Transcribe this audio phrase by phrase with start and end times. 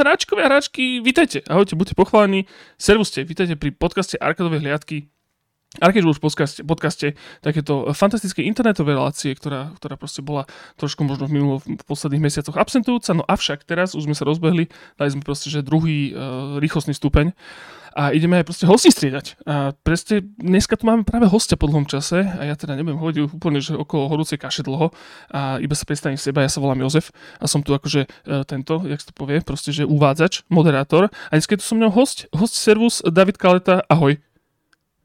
[0.00, 2.48] hráčkovia hráčky, vítajte, ahojte, buďte pochválení,
[2.80, 5.12] servuste, vítajte pri podcaste Arkadové hliadky,
[5.78, 7.14] Arcade už podcaste, podcaste
[7.46, 12.58] takéto fantastické internetové relácie, ktorá, ktorá proste bola trošku možno v minulo v posledných mesiacoch
[12.58, 14.66] absentujúca, no avšak teraz už sme sa rozbehli,
[14.98, 17.30] dali sme proste, že druhý uh, rýchlostný stupeň
[17.94, 19.46] a ideme aj proste hosti striedať.
[19.46, 23.18] A presne dneska tu máme práve hostia po dlhom čase a ja teda nebudem hovoriť
[23.30, 24.90] úplne, že okolo horúcej kaše dlho
[25.30, 28.82] a iba sa predstavím seba, ja sa volám Jozef a som tu akože uh, tento,
[28.90, 32.58] jak to povie, proste, že uvádzač, moderátor a dneska je tu so mnou host, host
[32.58, 34.18] servus David Kaleta, ahoj.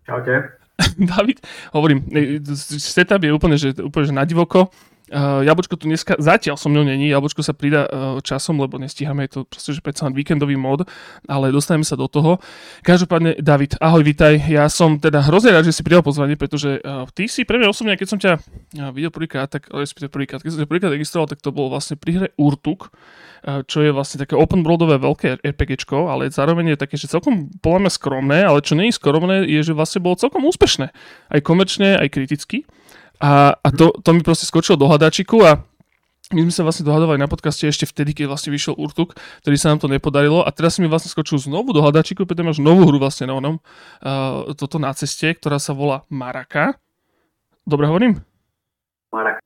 [0.05, 0.61] Čaute.
[1.09, 1.41] David,
[1.73, 2.39] hovorím, e,
[2.79, 4.69] setup je úplne, že, úplne že na divoko.
[5.05, 9.29] Uh, jablčko tu dneska, zatiaľ som ňou není, jablčko sa prida uh, časom, lebo nestíhame,
[9.29, 10.89] je to proste, že predsa víkendový mod,
[11.29, 12.41] ale dostaneme sa do toho.
[12.81, 14.49] Každopádne, David, ahoj, vitaj.
[14.49, 17.69] Ja som teda hrozne rád, že si pridal pozvanie, pretože uh, ty si pre mňa
[17.69, 18.41] osobne, keď som ťa
[18.97, 22.11] videl prvýkrát, tak, respektíve prvýkrát, keď som ťa prvýkrát registroval, tak to bolo vlastne pri
[22.17, 22.89] hre Urtuk,
[23.45, 27.85] čo je vlastne také open worldové veľké RPGčko, ale zároveň je také, že celkom podľa
[27.85, 30.89] mňa skromné, ale čo nie je skromné, je, že vlastne bolo celkom úspešné.
[31.29, 32.65] Aj komerčne, aj kriticky.
[33.19, 35.51] A, a to, to mi proste skočilo do hľadačiku a
[36.33, 39.13] my sme sa vlastne dohadovali na podcaste ešte vtedy, keď vlastne vyšiel Urtuk,
[39.45, 42.57] ktorý sa nám to nepodarilo a teraz si mi vlastne skočil znovu do hľadačiku, pretože
[42.57, 43.61] máš novú hru vlastne na onom,
[44.01, 46.81] uh, toto na ceste, ktorá sa volá Maraka.
[47.61, 48.25] Dobre hovorím?
[49.13, 49.41] Maraka.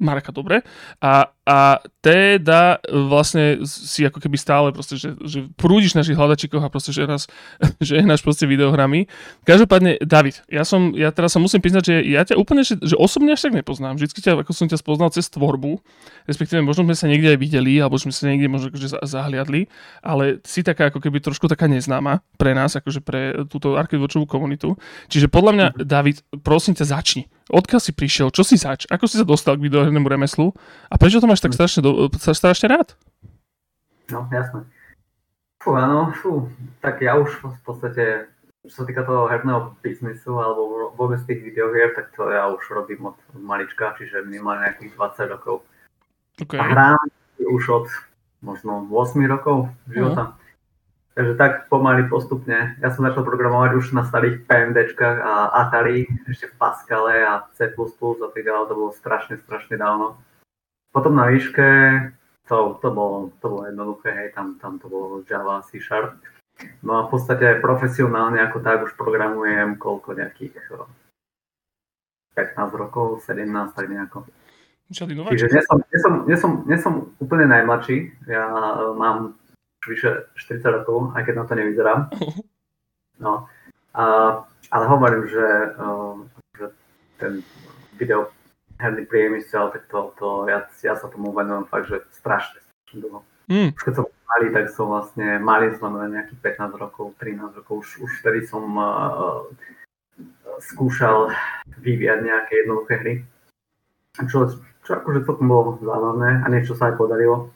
[0.00, 0.56] Maraka, dobre.
[1.04, 1.56] A, a
[2.04, 7.08] teda vlastne si ako keby stále proste, že, že prúdiš našich hľadačíkoch a proste, že,
[7.08, 7.24] nás,
[7.80, 9.08] že náš proste videohrami.
[9.48, 12.92] Každopádne, David, ja som, ja teraz sa musím priznať, že ja ťa úplne, že, že
[13.00, 13.96] osobne až tak nepoznám.
[13.96, 15.80] Vždycky ťa, ako som ťa spoznal cez tvorbu,
[16.28, 19.72] respektíve možno sme sa niekde aj videli, alebo sme sa niekde možno akože zahliadli,
[20.04, 24.76] ale si taká ako keby trošku taká neznáma pre nás, akože pre túto arcade komunitu.
[25.08, 25.76] Čiže podľa mňa, mhm.
[25.88, 29.68] David, prosím ťa, začni odkiaľ si prišiel, čo si zač, ako si sa dostal k
[29.68, 30.56] videohernému remeslu
[30.88, 32.94] a prečo to máš tak strašne, do, strašne rád?
[34.12, 34.68] No, jasné.
[35.64, 36.52] Fú, áno, fú,
[36.84, 38.04] tak ja už v podstate,
[38.68, 43.08] čo sa týka toho herného biznisu alebo vôbec tých videohier, tak to ja už robím
[43.12, 45.64] od malička, čiže minimálne nejakých 20 rokov.
[46.36, 46.60] Okay.
[46.60, 47.00] A hrám
[47.40, 47.86] už od
[48.44, 50.36] možno 8 rokov života.
[50.36, 50.42] Uh-huh.
[51.14, 52.74] Takže tak pomaly postupne.
[52.82, 55.32] Ja som začal programovať už na starých PMDčkách a
[55.62, 60.18] Atari, ešte v Pascale a C++ a tak ďalej, to bolo strašne, strašne dávno.
[60.94, 61.66] Potom na výške,
[62.46, 66.14] to, to, bolo, to bolo jednoduché, hej, tam, tam to bolo Java, C Sharp.
[66.86, 70.54] No a v podstate profesionálne ako tak už programujem koľko nejakých
[72.38, 74.22] 15 rokov, 17, tak nejako.
[74.94, 78.46] Čiže nie som, nie, som, nie, som, nie som úplne najmladší, ja
[78.94, 79.34] mám
[79.82, 82.00] vyše 40 rokov, aj keď na to nevyzerám.
[83.14, 83.46] No.
[83.94, 84.04] A,
[84.74, 85.46] ale hovorím, že,
[85.78, 86.18] uh,
[86.58, 86.66] že
[87.14, 87.46] ten
[87.94, 88.26] video
[88.78, 93.20] herný priemysel, tak to, to ja, ja sa tomu venujem fakt, že strašne, strašne dlho.
[93.50, 93.70] Mm.
[93.76, 97.74] Už keď som malý, tak som vlastne, malý som len nejakých 15 rokov, 13 rokov,
[97.84, 99.44] už, už vtedy som uh,
[100.58, 101.30] skúšal
[101.82, 103.14] vyvíjať nejaké jednoduché hry.
[104.30, 104.46] Čo,
[104.86, 107.50] čo akože celkom bolo zábavné a niečo sa aj podarilo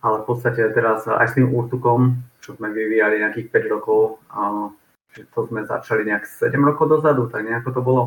[0.00, 4.00] ale v podstate teraz aj s tým Urtukom, čo sme vyvíjali nejakých 5 rokov,
[4.32, 4.72] a,
[5.12, 8.04] že to sme začali nejak 7 rokov dozadu, tak nejako to bolo.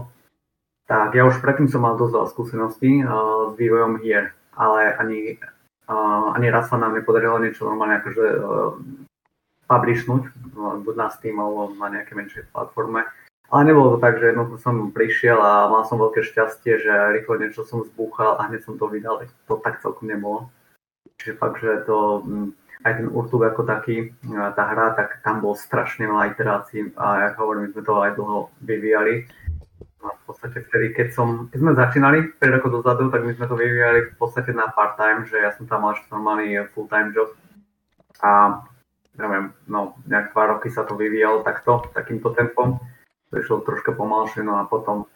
[0.83, 5.39] Tak ja už predtým som mal dosť veľa skúseností uh, s vývojom hier, ale ani,
[5.87, 8.75] uh, ani raz sa nám nepodarilo niečo normálne akože uh,
[9.63, 10.23] publishnúť,
[10.83, 13.07] buď na Steam alebo na nejakej menšej platforme.
[13.53, 17.37] Ale nebolo to tak, že jednoducho som prišiel a mal som veľké šťastie, že rýchlo
[17.37, 19.21] niečo som zbúchal a hneď som to vydal.
[19.47, 20.49] To tak celkom nebolo.
[21.21, 22.49] Čiže fakt, že to, mm,
[22.83, 24.11] aj ten Urtub ako taký,
[24.57, 28.11] tá hra, tak tam bol strašne veľa iterácií a ja hovorím, my sme to aj
[28.17, 29.13] dlho vyvíjali.
[30.03, 33.47] A v podstate vtedy, keď, som, keď sme začínali 5 rokov dozadu, tak my sme
[33.47, 37.31] to vyvíjali v podstate na part-time, že ja som tam mal normálny full-time job.
[38.19, 38.61] A
[39.15, 42.83] neviem, no nejak 2 roky sa to vyvíjalo takto, takýmto tempom.
[43.31, 45.07] To išlo troška pomalšie, no a potom,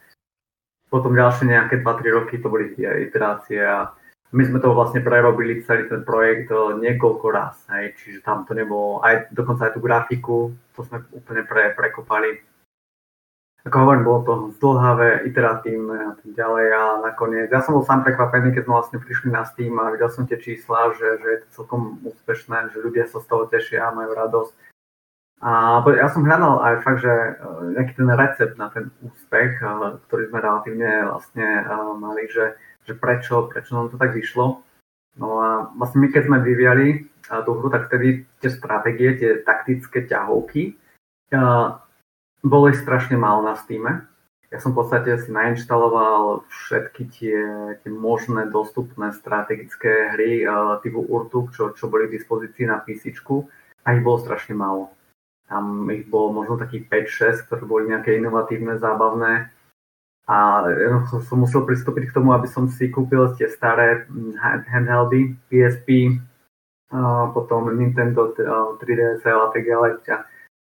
[0.90, 3.94] potom ďalšie nejaké 2-3 roky to boli iterácie a
[4.36, 8.52] my sme to vlastne prerobili celý ten projekt eh, niekoľko raz, hej, čiže tam to
[8.52, 12.44] nebolo, aj dokonca aj tú grafiku, to sme úplne pre, prekopali.
[13.68, 18.08] Ako hovorím, bolo to zdlhavé, iteratívne a tak ďalej a nakoniec, ja som bol sám
[18.08, 21.40] prekvapený, keď sme vlastne prišli na Steam a videl som tie čísla, že, že je
[21.44, 24.54] to celkom úspešné, že ľudia sa z toho tešia, majú radosť.
[25.44, 27.36] A ja som hľadal aj fakt, že eh,
[27.76, 31.46] nejaký ten recept na ten úspech, eh, ktorý sme relatívne vlastne
[32.00, 32.56] mali, že
[32.88, 34.64] že prečo, prečo nám to tak vyšlo.
[35.20, 36.88] No a vlastne my keď sme vyvíjali
[37.44, 40.80] tú hru, tak vtedy tie stratégie, tie taktické ťahovky,
[42.50, 43.86] bolo ich strašne málo na Steam.
[44.48, 47.40] ja som v podstate si nainštaloval všetky tie,
[47.84, 53.12] tie možné dostupné strategické hry uh, typu Urtuk, čo, čo boli v dispozícii na PC
[53.84, 54.92] a ich bolo strašne málo.
[55.48, 59.52] Tam ich bolo možno takých 5-6, ktoré boli nejaké inovatívne, zábavné.
[60.28, 60.68] A
[61.24, 64.36] som musel pristúpiť k tomu, aby som si kúpil tie staré hm,
[64.68, 66.20] handheldy, PSP,
[67.32, 68.32] potom Nintendo
[68.80, 69.92] 3DS a tak ďalej.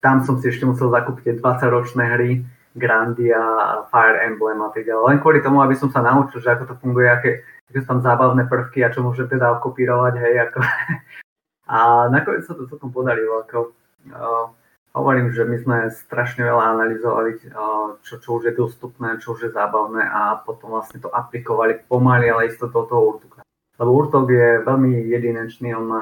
[0.04, 2.44] Tam som si ešte musel zakúpiť 20-ročné hry,
[2.76, 3.40] Grandia,
[3.88, 5.04] Fire Emblem a tak ďalej.
[5.16, 8.02] Len kvôli tomu, aby som sa naučil, že ako to funguje, aké, aké sú tam
[8.04, 10.60] zábavné prvky a čo môžem teda kopírovať, hej, ako.
[11.64, 13.72] A nakoniec sa to celkom podarilo, ako,
[14.12, 14.52] uh,
[14.92, 19.48] hovorím, že my sme strašne veľa analyzovali, uh, čo, čo už je dostupné, čo už
[19.48, 23.48] je zábavné a potom vlastne to aplikovali pomaly, ale isto do toho Urtuka.
[23.80, 26.02] Lebo Urtok je veľmi jedinečný, on má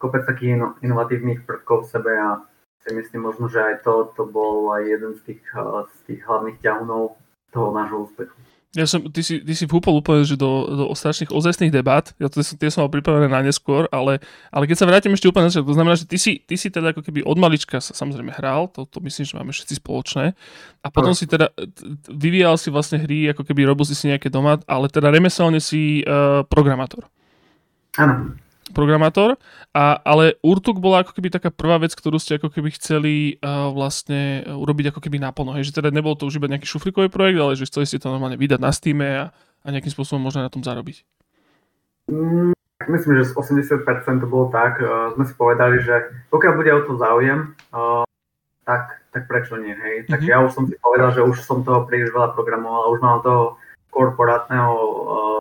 [0.00, 2.40] kopec takých ino, inovatívnych prvkov v sebe a
[2.82, 6.20] si myslím možno, že aj to, to bol aj jeden z tých, eh, z tých
[6.26, 7.14] hlavných ťahunov
[7.54, 8.34] toho nášho úspechu.
[8.72, 12.32] Ja som, ty si, ty si vhúpol úplne že do, do strašných ozajstných debát, ja
[12.32, 14.16] to tie som mal pripravené na neskôr, ale,
[14.48, 17.04] ale keď sa vrátim ešte úplne to znamená, že ty si, ty si teda ako
[17.04, 20.32] keby od malička sa samozrejme hral, to, to myslím, že máme všetci spoločné,
[20.80, 21.18] a potom no.
[21.20, 21.52] si teda
[22.08, 26.00] vyvíjal si vlastne hry, ako keby robil si si nejaké doma, ale teda remeselne si
[26.08, 27.04] uh, programátor.
[28.00, 28.40] Áno
[28.70, 29.34] programátor,
[29.74, 33.74] a, ale Urtuk bola ako keby taká prvá vec, ktorú ste ako keby chceli uh,
[33.74, 35.58] vlastne urobiť ako keby naplno.
[35.58, 35.74] Hej?
[35.74, 38.38] Že teda nebol to už iba nejaký šuflikový projekt, ale že chceli ste to normálne
[38.38, 41.02] vydať na Steam a, a nejakým spôsobom možno na tom zarobiť.
[42.06, 42.54] Mm,
[42.86, 44.78] myslím, že z 80% to bolo tak.
[44.78, 45.94] Uh, sme si povedali, že
[46.30, 48.06] pokiaľ bude o to záujem, uh,
[48.62, 50.06] tak, tak prečo nie, hej?
[50.06, 50.30] Tak mm-hmm.
[50.30, 53.58] ja už som si povedal, že už som toho príliš veľa programoval, už mám toho
[53.90, 55.38] korporátneho uh,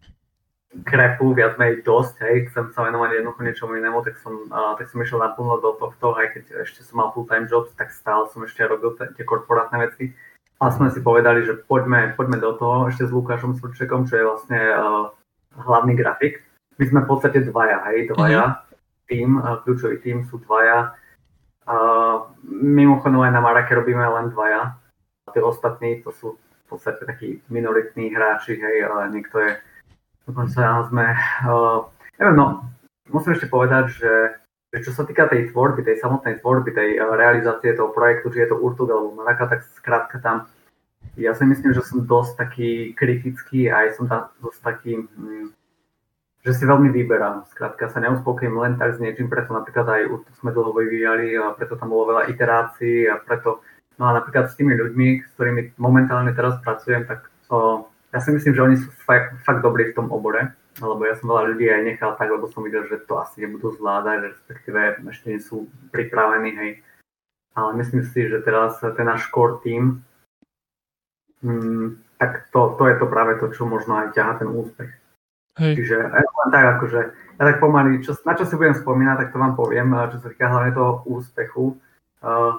[0.72, 4.88] krepu viac menej dosť, hej, chcem sa venovať jednoducho niečomu inému, tak som, uh, tak
[4.88, 8.40] som išiel naplno do tohto, aj keď ešte som mal full-time job, tak stále som
[8.48, 10.16] ešte robil tie korporátne veci.
[10.64, 14.24] A sme si povedali, že poďme, poďme do toho ešte s Lukášom Svrčekom, čo je
[14.24, 15.12] vlastne uh,
[15.60, 16.40] hlavný grafik.
[16.80, 18.44] My sme v podstate dvaja, hej, dvaja.
[18.46, 19.10] Mm-hmm.
[19.12, 20.96] Tým, uh, kľúčový tým sú dvaja.
[21.68, 24.78] Uh, mimochodom aj na Marake robíme len dvaja.
[25.28, 29.52] A tí ostatní to sú v podstate takí minoritní hráči, hej, ale niekto je
[30.26, 31.06] Dokonca sme,
[31.46, 31.90] uh,
[32.22, 32.66] neviem, no,
[33.10, 34.14] musím ešte povedať, že,
[34.70, 38.46] že čo sa týka tej tvorby, tej samotnej tvorby, tej uh, realizácie toho projektu, či
[38.46, 40.46] je to Urtug alebo Maraka, tak skrátka tam,
[41.18, 45.52] ja si myslím, že som dosť taký kritický a aj som tam dosť taký, hm,
[46.42, 47.52] že si veľmi vyberám.
[47.52, 51.52] Skrátka sa neuspokojím len tak s niečím, preto napríklad aj Urtug sme dlho vyvíjali a
[51.52, 53.60] preto tam bolo veľa iterácií a preto,
[54.00, 58.30] no a napríklad s tými ľuďmi, s ktorými momentálne teraz pracujem, tak uh, ja si
[58.36, 61.66] myslím, že oni sú fakt, fakt dobrí v tom obore, lebo ja som veľa ľudí
[61.72, 65.72] aj nechal tak, lebo som videl, že to asi nebudú zvládať, respektíve ešte nie sú
[65.96, 66.72] pripravení, hej.
[67.56, 70.04] Ale myslím si, že teraz ten náš core team,
[71.44, 74.92] hmm, tak to, to je to práve to, čo možno aj ťaha ten úspech.
[75.60, 75.74] Hej.
[75.84, 79.30] Čiže ja len tak akože, ja tak pomaly, čo, na čo si budem spomínať, tak
[79.36, 81.76] to vám poviem, čo sa týka hlavne toho úspechu.
[82.24, 82.56] Uh,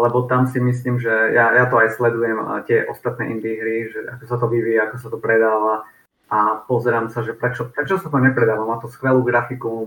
[0.00, 4.00] lebo tam si myslím, že ja, ja to aj sledujem, tie ostatné indie hry, že
[4.18, 5.86] ako sa to vyvíja, ako sa to predáva
[6.32, 8.64] a pozerám sa, že prečo, prečo sa to nepredáva.
[8.64, 9.86] Má to skvelú grafiku,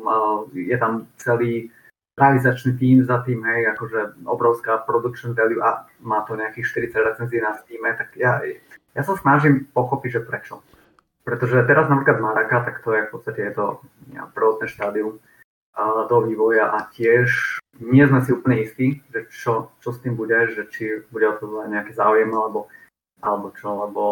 [0.53, 1.73] je tam celý
[2.17, 7.39] realizačný tým za tým, hej, akože obrovská production value a má to nejakých 40 recenzií
[7.41, 8.41] na Steam, tak ja,
[8.97, 10.65] ja sa snažím pochopiť, že prečo.
[11.21, 13.83] Pretože teraz napríklad Maraka, tak to je v podstate je to
[14.33, 15.21] prvotné štádium
[16.09, 20.33] do vývoja a tiež nie sme si úplne istí, že čo, čo s tým bude,
[20.49, 22.65] že či bude o to nejaký záujem alebo,
[23.21, 24.03] alebo čo, lebo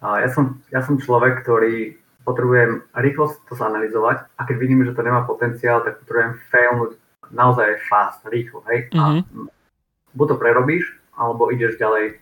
[0.00, 5.04] ja som, ja som človek, ktorý potrebujem rýchlo to zanalizovať a keď vidím, že to
[5.04, 6.92] nemá potenciál, tak potrebujem failnúť
[7.30, 8.88] naozaj fast, rýchlo, hej.
[8.90, 9.02] Mm-hmm.
[9.02, 9.48] A mhm.
[10.14, 10.84] buď to prerobíš,
[11.16, 12.18] alebo ideš ďalej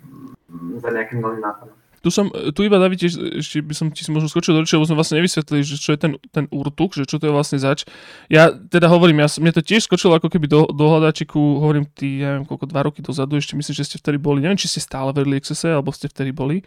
[0.81, 1.77] za nejakým novým nápadom.
[2.05, 5.01] Tu som, tu iba David, ešte by som ti možno skočil do reči, lebo sme
[5.01, 7.89] vlastne nevysvetlili, že čo je ten, ten urtuk, že čo to je vlastne zač.
[8.29, 12.21] Ja teda hovorím, ja, mne to tiež skočilo ako keby do, do hľadačiku, hovorím ty,
[12.21, 14.85] ja neviem, koľko, dva roky dozadu, ešte myslím, že ste vtedy boli, neviem, či ste
[14.85, 16.61] stále v Early Accesse, alebo ste vtedy boli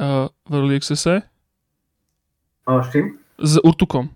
[0.00, 1.28] uh, v Early Accesse.
[2.64, 3.20] A s čím?
[3.36, 4.08] S urtukom.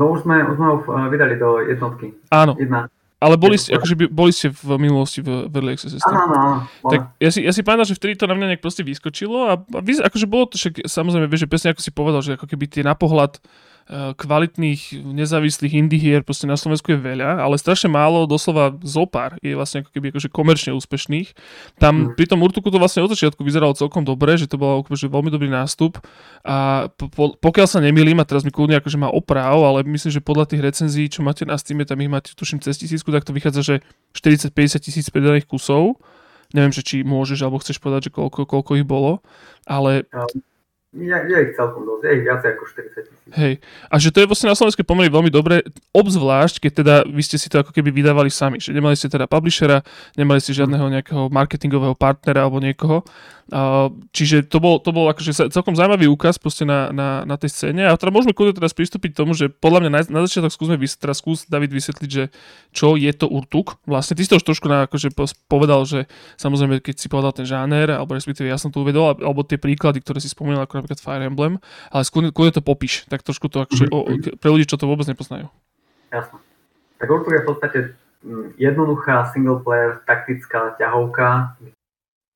[0.00, 0.76] No už sme, už sme ho
[1.12, 2.16] vydali do jednotky.
[2.32, 2.56] Áno.
[2.56, 2.88] Jedna.
[3.24, 5.96] Ale boli ste, akože boli ste v minulosti v, v Early Access.
[6.04, 8.84] Áno, áno, Tak ja si, ja si pamätám, že vtedy to na mňa nejak proste
[8.84, 12.20] vyskočilo a, a vy, akože bolo to však, samozrejme, vieš, že presne ako si povedal,
[12.20, 13.40] že ako keby tie na pohľad
[13.90, 19.52] kvalitných nezávislých indie hier proste na Slovensku je veľa, ale strašne málo, doslova zopár je
[19.52, 21.36] vlastne ako keby akože komerčne úspešných.
[21.76, 22.16] Tam mm.
[22.16, 25.28] pri tom Urtuku to vlastne od začiatku vyzeralo celkom dobre, že to bol akože veľmi
[25.28, 26.00] dobrý nástup
[26.48, 30.24] a po, pokiaľ sa nemýlim, a teraz mi kľudne akože má oprav, ale myslím, že
[30.24, 33.36] podľa tých recenzií, čo máte na Steam, tam ich máte tuším cez tisícku, tak to
[33.36, 33.74] vychádza, že
[34.16, 36.00] 40-50 tisíc predaných kusov
[36.54, 39.18] Neviem, že či môžeš alebo chceš povedať, že koľko, koľko ich bolo,
[39.66, 40.06] ale...
[40.94, 43.30] Ja, ja ich celkom dosť, ja ich viac ako 40 tisíc.
[43.34, 43.58] Hej,
[43.90, 47.34] a že to je vlastne na Slovensku pomerne veľmi dobre, obzvlášť, keď teda vy ste
[47.34, 49.82] si to ako keby vydávali sami, že nemali ste teda publishera,
[50.14, 53.02] nemali ste žiadneho nejakého marketingového partnera alebo niekoho,
[54.16, 57.84] čiže to bol, to bol akože celkom zaujímavý úkaz proste na, na, na tej scéne
[57.84, 60.80] a teda môžeme kľudne teraz pristúpiť k tomu, že podľa mňa na, na začiatok skúsme
[60.96, 62.32] teraz skús David vysvetliť, že
[62.72, 63.76] čo je to Urtuk.
[63.84, 65.12] Vlastne ty si to už trošku na, akože
[65.44, 66.08] povedal, že
[66.40, 70.00] samozrejme keď si povedal ten žáner, alebo respektíve ja som to uvedol, alebo tie príklady,
[70.00, 71.56] ktoré si spomínal, ako napríklad Fire Emblem,
[71.88, 75.48] ale skôr, to popíš, tak trošku to akože, o, pre ľudí, čo to vôbec nepoznajú.
[76.12, 76.36] Jasne.
[77.00, 77.78] Tak Urtuk je v podstate
[78.20, 81.56] mm, jednoduchá single player taktická ťahovka,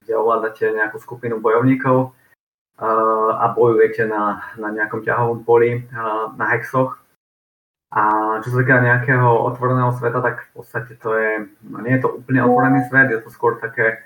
[0.00, 2.17] kde ovládate nejakú skupinu bojovníkov
[2.78, 5.83] a bojujete na, na nejakom ťahovom poli,
[6.38, 7.02] na hexoch.
[7.90, 12.07] A čo sa týka nejakého otvoreného sveta, tak v podstate to je, no nie je
[12.07, 13.99] to úplne otvorený svet, je to skôr také,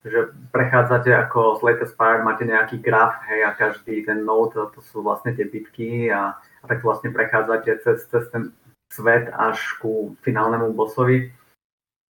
[0.00, 5.04] že prechádzate ako Slate Spire, máte nejaký graf, hej, a každý ten node, to sú
[5.04, 8.56] vlastne tie bitky a, a tak vlastne prechádzate cez, cez ten
[8.88, 11.30] svet až ku finálnemu bossovi.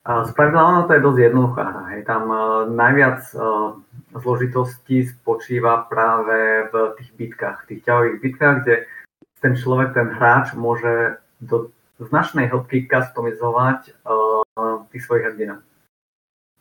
[0.04, 1.66] Spravidla ono to je dosť jednoduchá.
[1.92, 2.00] Hej.
[2.04, 3.72] Tam uh, najviac uh,
[4.12, 8.74] zložitostí spočíva práve v tých bitkách, tých ťahových bitkách, kde
[9.40, 14.44] ten človek, ten hráč môže do značnej hĺbky customizovať uh,
[14.92, 15.64] tých svojich hrdinov.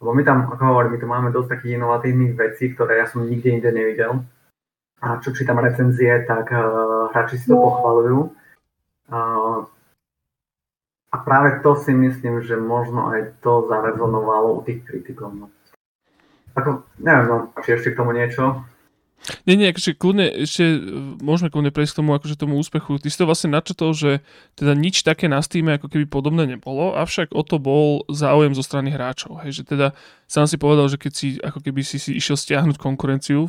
[0.03, 3.24] Lebo my tam, ako hovorím, my tu máme dosť takých inovatívnych vecí, ktoré ja som
[3.24, 4.19] nikde inde nevidel.
[5.00, 8.36] A čo čítam recenzie, tak uh, hráči si to pochvalujú.
[9.07, 9.63] Uh,
[11.07, 15.31] a práve to si myslím, že možno aj to zarezonovalo u tých kritikov.
[15.31, 15.48] No.
[16.60, 18.60] Ako, neviem, no, či ešte k tomu niečo.
[19.48, 20.77] Nie, nie, akože kľudne, ešte e,
[21.24, 23.00] môžeme kľudne prejsť k tomu, akože tomu úspechu.
[23.00, 24.20] Ty si to vlastne načetol, že
[24.60, 28.63] teda nič také na Steam ako keby podobné nebolo, avšak o to bol záujem zo
[28.63, 29.39] strany hráčov.
[29.48, 29.88] Hej, že teda
[30.34, 33.46] sám si povedal, že keď si ako keby si, si išiel stiahnuť konkurenciu,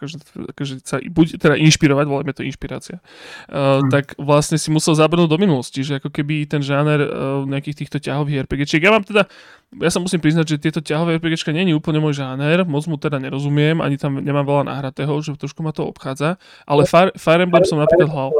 [0.00, 0.16] akože,
[0.56, 3.04] akože sa buď teda inšpirovať, voláme to inšpirácia,
[3.52, 3.92] uh, hmm.
[3.92, 8.00] tak vlastne si musel zabrnúť do minulosti, že ako keby ten žáner uh, nejakých týchto
[8.00, 8.80] ťahových RPGčiek.
[8.80, 9.28] Ja mám teda
[9.74, 12.94] ja sa musím priznať, že tieto ťahové RPGčka nie je úplne môj žáner, moc mu
[12.94, 17.42] teda nerozumiem, ani tam nemám veľa náhratého, že trošku ma to obchádza, ale Fire, Fire
[17.42, 18.30] Emblem som napríklad hral.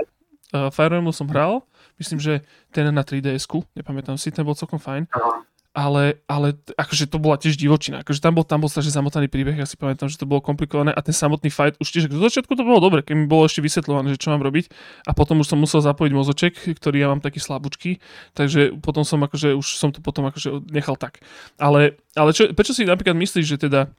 [0.54, 1.66] Uh, Fire Emblem som hral,
[1.98, 5.10] myslím, že ten na 3DS-ku, nepamätám si, ten bol celkom fajn
[5.74, 8.06] ale, ale akože to bola tiež divočina.
[8.06, 10.94] Akože tam bol, tam bol strašne zamotaný príbeh, ja si pamätám, že to bolo komplikované
[10.94, 13.58] a ten samotný fight už tiež, do začiatku to bolo dobre, keď mi bolo ešte
[13.58, 14.70] vysvetľované, že čo mám robiť
[15.02, 17.98] a potom už som musel zapojiť mozoček, ktorý ja mám taký slabúčky,
[18.38, 21.18] takže potom som akože, už som to potom akože nechal tak.
[21.58, 23.90] Ale, ale čo, prečo si napríklad myslíš, že teda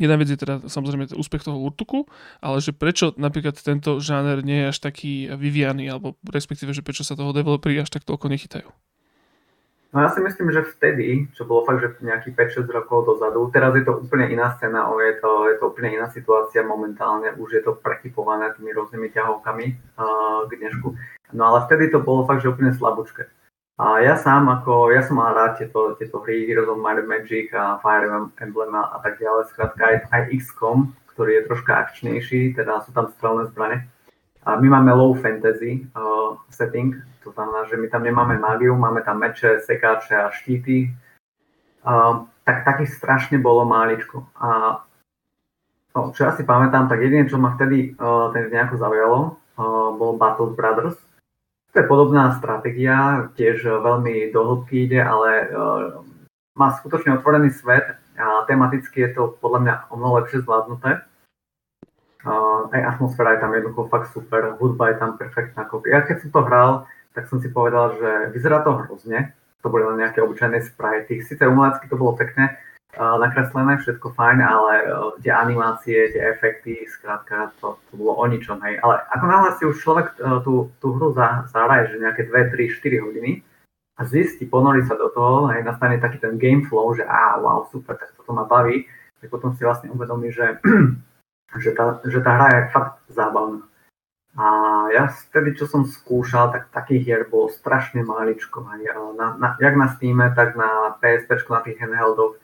[0.00, 2.08] Jedna vec je teda samozrejme úspech toho Urtuku,
[2.40, 7.04] ale že prečo napríklad tento žáner nie je až taký vyvíjaný, alebo respektíve, že prečo
[7.04, 8.72] sa toho developeri až tak toľko nechytajú?
[9.92, 13.76] No ja si myslím, že vtedy, čo bolo fakt, že nejakých 5-6 rokov dozadu, teraz
[13.76, 17.62] je to úplne iná scéna, je to, je to úplne iná situácia momentálne, už je
[17.62, 19.66] to prekypované tými rôznymi ťahovkami
[20.00, 20.96] uh, k dnešku.
[21.36, 23.28] No ale vtedy to bolo fakt, že úplne slabúčke.
[23.76, 27.52] A ja sám, ako, ja som mal rád tieto, tieto hry Heroes of Might Magic
[27.52, 32.80] a Fire Emblem a tak ďalej, skrátka aj, aj XCOM, ktorý je troška akčnejší, teda
[32.88, 33.91] sú tam strelné zbrane.
[34.42, 39.02] A my máme low fantasy uh, setting, to znamená, že my tam nemáme mágiu, máme
[39.02, 40.90] tam meče, sekáče a štíty.
[41.86, 44.26] Uh, tak takých strašne bolo máličko.
[44.34, 44.82] A
[45.94, 49.90] no, čo ja si pamätám, tak jediné, čo ma vtedy uh, ten nejako zaujalo, uh,
[49.94, 50.98] bol Battle Brothers.
[51.72, 56.02] To je podobná stratégia, tiež veľmi do ide, ale uh,
[56.58, 61.00] má skutočne otvorený svet a tematicky je to podľa mňa o mnoho lepšie zvládnuté.
[62.22, 65.66] Uh, aj atmosféra je tam jednoducho fakt super, hudba je tam perfektná.
[65.90, 66.70] Ja keď som to hral,
[67.18, 69.34] tak som si povedal, že vyzerá to hrozne.
[69.62, 71.22] To boli len nejaké obyčajné sprajty.
[71.22, 72.58] Sice umelecky to bolo pekné,
[72.98, 78.24] uh, nakreslené, všetko fajn, ale uh, tie animácie, tie efekty, skrátka, to, to bolo o
[78.26, 78.58] ničom.
[78.62, 78.78] Hej.
[78.82, 81.14] Ale ako náhle si už človek uh, tú, tú hru
[81.50, 83.42] zahraje, že nejaké 2, 3, 4 hodiny
[83.98, 87.68] a zistí, ponorí sa do toho, aj nastane taký ten game flow, že á, wow,
[87.68, 88.88] super, tak toto ma baví,
[89.20, 90.58] tak potom si vlastne uvedomí, že,
[91.60, 93.66] že, tá, že tá hra je fakt zábavná.
[94.32, 94.46] A
[94.88, 98.64] ja vtedy, čo som skúšal, tak takých hier bolo strašne maličko.
[98.64, 98.80] Aj
[99.12, 102.40] na, na, jak na Steam, tak na PSP, na tých handheldoch.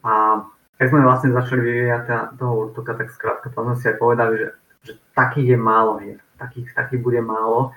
[0.00, 0.40] A
[0.80, 2.04] keď sme vlastne začali vyvíjať
[2.40, 4.48] toho Urtoka, tak skrátka tam sme si aj povedali, že,
[4.88, 6.20] že takých je málo hier.
[6.40, 7.76] Takých, takých bude málo.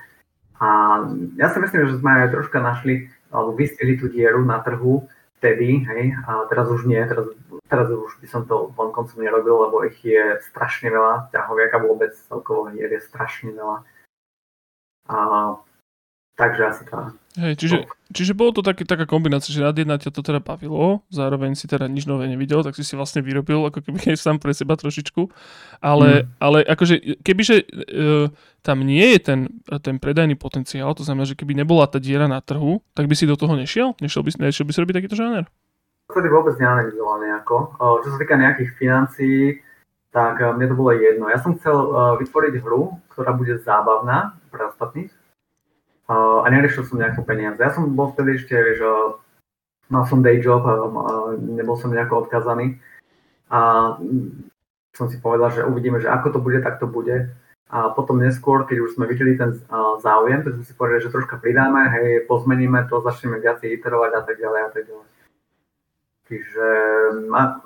[0.56, 0.98] A
[1.36, 5.04] ja si myslím, že sme aj troška našli, alebo vystili tú dieru na trhu,
[5.36, 7.28] vtedy, hej, a teraz už nie, teraz,
[7.66, 12.12] teraz už by som to vonkoncom nerobil, lebo ich je strašne veľa, ťahoviek a vôbec
[12.14, 13.82] celkovo hier je strašne veľa.
[15.06, 15.18] A
[16.36, 17.10] takže asi tá.
[17.36, 17.76] Hej, čiže,
[18.16, 21.68] čiže bolo to taký, taká kombinácia, že nad jedna ťa to teda bavilo, zároveň si
[21.68, 25.28] teda nič nové nevidel, tak si si vlastne vyrobil ako keby sám pre seba trošičku,
[25.84, 26.40] ale, mm.
[26.40, 27.64] ale akože kebyže e,
[28.64, 29.40] tam nie je ten,
[29.84, 33.28] ten predajný potenciál, to znamená, že keby nebola tá diera na trhu, tak by si
[33.28, 33.92] do toho nešiel?
[34.00, 35.44] Nešiel by, nešiel by si robiť takýto žáner?
[36.06, 37.56] Vtedy vôbec neanalizoval nejako.
[38.06, 39.58] Čo sa týka nejakých financií,
[40.14, 41.28] tak e, mne to bolo jedno.
[41.28, 41.88] Ja som chcel e,
[42.24, 45.12] vytvoriť hru, ktorá bude zábavná pre ostatných
[46.06, 47.58] a neriešil som nejaké peniaze.
[47.58, 48.78] Ja som bol vtedy ešte, vieš,
[49.90, 50.62] mal som day job,
[51.42, 52.78] nebol som nejako odkazaný
[53.50, 53.94] a
[54.94, 57.34] som si povedal, že uvidíme, že ako to bude, tak to bude.
[57.66, 59.58] A potom neskôr, keď už sme videli ten
[59.98, 64.22] záujem, tak sme si povedali, že troška pridáme, hej, pozmeníme to, začneme viacej iterovať a
[64.22, 65.15] tak ďalej a tak ďalej.
[66.26, 66.66] Čiže
[67.30, 67.62] ma,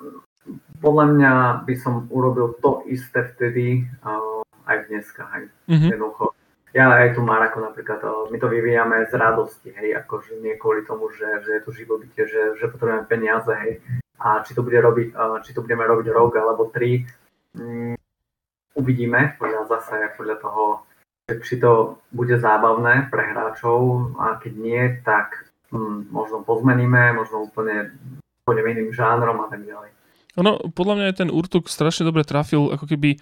[0.81, 1.31] podľa mňa
[1.65, 5.45] by som urobil to isté vtedy uh, aj dneska, hej.
[5.69, 5.91] Mm-hmm.
[5.97, 6.25] Jednoducho
[6.71, 7.99] ja aj tu Marako napríklad,
[8.31, 12.23] my to vyvíjame z radosti, hej, akože nie kvôli tomu, že, že je to živobytie,
[12.23, 13.83] že, že potrebujeme peniaze, hej,
[14.23, 15.11] a či to, bude robiť,
[15.43, 17.03] či to budeme robiť rok alebo tri,
[17.59, 17.99] um,
[18.79, 20.63] uvidíme, podľa zase, podľa toho,
[21.43, 27.91] či to bude zábavné pre hráčov a keď nie, tak um, možno pozmeníme, možno úplne
[28.45, 29.89] pôjdeme iným žánrom a tak ďalej.
[30.39, 33.19] Ono, podľa mňa je ten Urtuk strašne dobre trafil, ako keby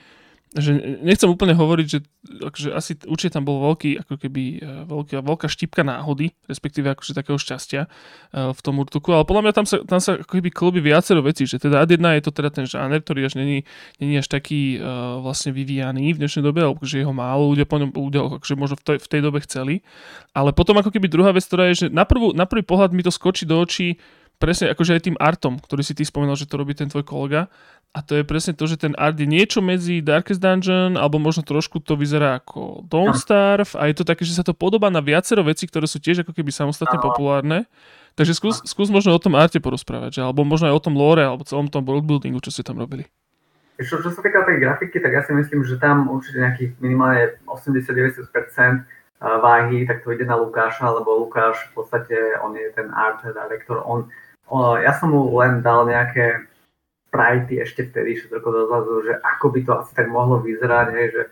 [0.50, 0.74] že
[1.06, 4.60] nechcem úplne hovoriť, že akože asi určite tam bol veľký, ako keby e,
[4.90, 9.54] veľká, veľká štipka náhody, respektíve akože takého šťastia uh, v tom Urtuku, ale podľa mňa
[9.54, 12.34] tam sa, tam sa ako keby klobí viacero vecí, že teda ad jedna je to
[12.34, 13.62] teda ten žáner, ktorý až není,
[14.02, 17.78] není až taký uh, vlastne vyvíjaný v dnešnej dobe, alebo že jeho málo ľudia po
[17.78, 19.86] ňom ľudia akože možno v tej, v tej dobe chceli,
[20.34, 23.06] ale potom ako keby druhá vec, ktorá je, že na, prvú, na prvý pohľad mi
[23.06, 24.02] to skočí do očí
[24.40, 27.52] presne akože aj tým artom, ktorý si ty spomenul, že to robí ten tvoj kolega.
[27.90, 31.42] A to je presne to, že ten art je niečo medzi Darkest Dungeon, alebo možno
[31.42, 35.02] trošku to vyzerá ako Don't Starve a je to také, že sa to podobá na
[35.02, 37.66] viacero vecí, ktoré sú tiež ako keby samostatne populárne.
[38.14, 40.22] Takže skús, skús možno o tom arte porozprávať, že?
[40.22, 43.10] alebo možno aj o tom lore, alebo celom tom worldbuildingu, čo ste tam robili.
[43.80, 47.42] Čo, čo sa týka tej grafiky, tak ja si myslím, že tam určite nejakých minimálne
[47.48, 48.28] 80-90%
[49.20, 53.84] váhy, tak to ide na Lukáša, lebo Lukáš v podstate, on je ten art director,
[53.84, 54.08] on
[54.82, 56.50] ja som mu len dal nejaké
[57.10, 61.08] sprajty ešte vtedy, 6 rokov dozadu, že ako by to asi tak mohlo vyzerať, hej,
[61.10, 61.24] že,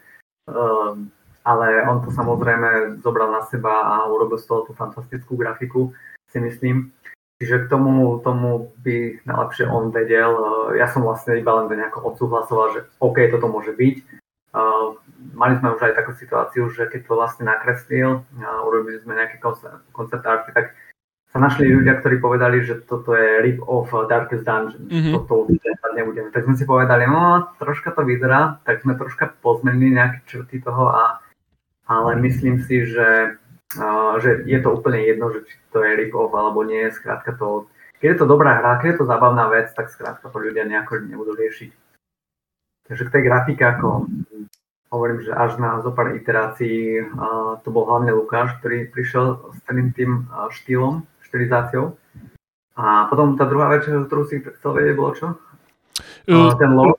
[0.50, 1.14] um,
[1.46, 5.94] ale on to samozrejme zobral na seba a urobil z toho tú fantastickú grafiku,
[6.34, 6.90] si myslím.
[7.38, 10.34] Čiže k tomu, tomu by najlepšie on vedel.
[10.34, 13.96] Uh, ja som vlastne iba len nejako odsúhlasoval, že OK, toto môže byť.
[14.58, 14.98] Uh,
[15.38, 19.38] mali sme už aj takú situáciu, že keď to vlastne nakreslil a urobili sme nejaké
[19.94, 20.74] koncept arty, tak
[21.38, 24.90] sa našli ľudia, ktorí povedali, že toto je rip of Darkest Dungeon.
[24.90, 25.14] Mm-hmm.
[25.14, 25.46] Toto
[25.94, 26.30] nebudeme.
[26.34, 30.90] Tak sme si povedali, no troška to vyzerá, tak sme troška pozmenili nejaké črty toho,
[30.94, 31.22] a,
[31.86, 33.38] ale myslím si, že,
[33.78, 36.90] uh, že je to úplne jedno, že či to je rip off alebo nie.
[36.90, 37.70] Skrátka to,
[38.02, 41.06] keď je to dobrá hra, keď je to zábavná vec, tak skrátka to ľudia nejako
[41.06, 41.70] nebudú riešiť.
[42.90, 44.10] Takže k tej grafike, ako
[44.88, 49.58] hovorím, že až na zo pár iterácií uh, to bol hlavne Lukáš, ktorý prišiel s
[49.68, 51.96] celým tým uh, štýlom štilizáciou.
[52.78, 55.28] A potom tá druhá vec, ktorú si chcel vedieť, bolo čo?
[56.30, 56.94] Uh, ten lore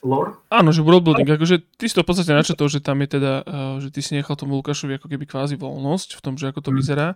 [0.00, 0.32] lore?
[0.48, 3.76] Áno, že worldbuilding, akože ty si to v podstate načetol, že tam je teda, uh,
[3.78, 6.70] že ty si nechal tomu Lukášovi ako keby kvázi voľnosť v tom, že ako to
[6.72, 6.76] mm.
[6.80, 7.08] vyzerá,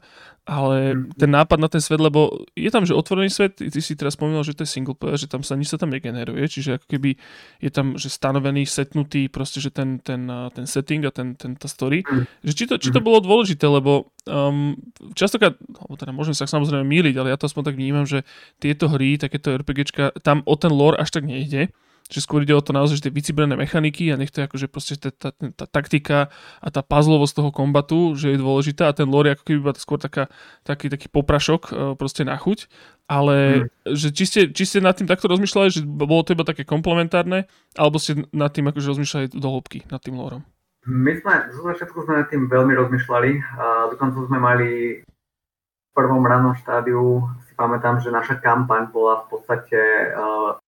[0.44, 1.16] ale mm.
[1.16, 4.44] ten nápad na ten svet, lebo je tam, že otvorený svet, ty si teraz spomínal,
[4.44, 7.16] že to je single player, že tam sa nič sa tam negeneruje, čiže ako keby
[7.64, 11.56] je tam, že stanovený, setnutý, proste, že ten, ten, uh, ten setting a ten, ten,
[11.56, 12.44] tá story, mm.
[12.44, 14.76] že či to, či to bolo dôležité, lebo um,
[15.16, 18.28] častokrát, alebo teda môžem sa samozrejme míliť, ale ja to aspoň tak vnímam, že
[18.60, 21.72] tieto hry, takéto RPGčka, tam o ten lore až tak nejde,
[22.12, 24.66] že skôr ide o to naozaj, že tie vycibrené mechaniky a nech to je akože
[24.68, 26.28] proste tá, tá, tá taktika
[26.60, 29.96] a tá puzzlovosť toho kombatu, že je dôležitá a ten lore ako keby to skôr
[29.96, 30.28] taká,
[30.68, 32.68] taký, taký poprašok e, proste na chuť,
[33.08, 33.96] ale mm.
[33.96, 37.48] že či ste, či ste nad tým takto rozmýšľali, že bolo to iba také komplementárne,
[37.72, 40.44] alebo ste nad tým akože rozmýšľali do hĺbky, nad tým lorom?
[40.84, 46.20] My sme, zo začiatku sme nad tým veľmi rozmýšľali a dokonca sme mali v prvom
[46.20, 49.80] ranom štádiu, si pamätám, že naša kampaň bola v podstate
[50.12, 50.60] uh,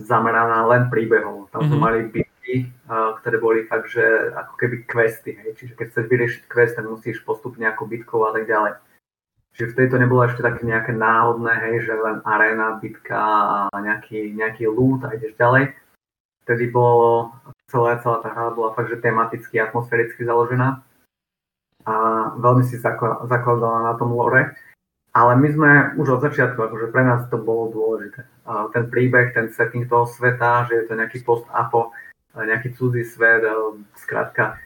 [0.00, 1.48] zameraná len príbehom.
[1.52, 1.68] Tam mm-hmm.
[1.68, 4.02] sme mali bitky, ktoré boli fakt, že
[4.32, 5.52] ako keby questy, hej.
[5.58, 8.80] Čiže keď chceš vyriešiť quest, tak musíš postupne ako bitkou a tak ďalej.
[9.52, 13.20] Čiže v tejto nebolo ešte také nejaké náhodné, hej, že len arena, bitka
[13.68, 15.76] a nejaký, nejaký loot a ideš ďalej.
[16.48, 17.36] Vtedy bolo,
[17.68, 20.80] celá, celá tá hra bola fakt, že tematicky, atmosféricky založená
[21.84, 21.94] a
[22.38, 24.56] veľmi si zakladala na tom lore.
[25.12, 25.70] Ale my sme
[26.00, 28.24] už od začiatku, akože pre nás to bolo dôležité.
[28.72, 31.92] Ten príbeh, ten setting toho sveta, že je to nejaký post-apo,
[32.32, 33.44] nejaký cudzí svet,
[34.00, 34.56] skrátka,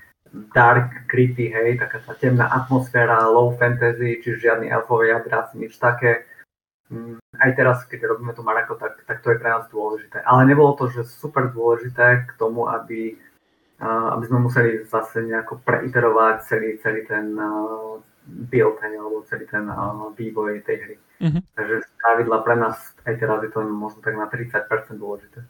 [0.54, 6.22] dark, creepy, hej, taká tá temná atmosféra, low fantasy, čiže žiadny elfové jadráci, nič také.
[6.94, 10.22] Mm, aj teraz, keď robíme to Marako, tak, tak to je pre nás dôležité.
[10.22, 13.18] Ale nebolo to, že super dôležité k tomu, aby,
[13.82, 17.35] aby sme museli zase nejako preiterovať celý, celý ten
[18.27, 19.71] build, alebo celý ten
[20.19, 20.97] vývoj tej hry.
[21.23, 21.43] Mm-hmm.
[21.57, 24.67] Takže pravidla pre nás aj teraz je to možno tak na 30%
[24.99, 25.47] dôležité.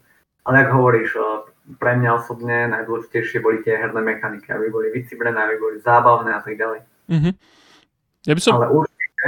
[0.47, 1.11] Ale ak hovoríš,
[1.75, 6.39] pre mňa osobne najdôležitejšie boli tie herné mechaniky, aby boli vycibrené, aby boli zábavné a
[6.39, 6.79] tak ďalej.
[7.11, 7.33] Mm-hmm.
[8.31, 8.51] Ja by som...
[8.55, 9.25] Ale určite,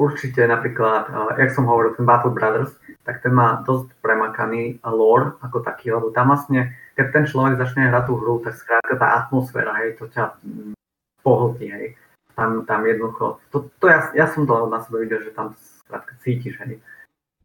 [0.00, 2.72] určite napríklad, uh, jak som hovoril, ten Battle Brothers,
[3.04, 7.92] tak ten má dosť premakaný lore ako taký, lebo tam vlastne, keď ten človek začne
[7.92, 10.72] hrať tú hru, tak skrátka tá atmosféra, hej, to ťa mm,
[11.20, 11.92] pohltí, hej.
[12.38, 16.14] Tam, tam jednoducho, to, to ja, ja som to na sebe videl, že tam skrátka
[16.22, 16.78] cítiš, hej.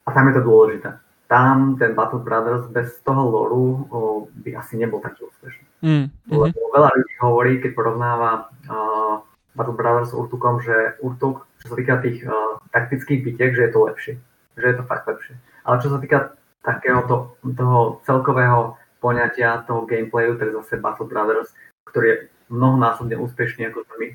[0.05, 1.01] A tam je to dôležité
[1.33, 3.99] tam ten Battle Brothers bez toho loru o,
[4.45, 5.65] by asi nebol taký úspešný.
[5.81, 6.53] Mm, mm-hmm.
[6.77, 9.17] veľa ľudí hovorí, keď porovnáva uh,
[9.57, 13.71] Battle Brothers s Urtukom, že Urtuk, čo sa týka tých uh, taktických bitiek, že je
[13.73, 14.13] to lepšie.
[14.61, 15.33] Že je to fakt lepšie.
[15.65, 21.49] Ale čo sa týka takého to, toho celkového poňatia toho gameplayu, tak zase Battle Brothers,
[21.89, 22.17] ktorý je
[22.53, 24.13] mnohonásobne úspešný ako my,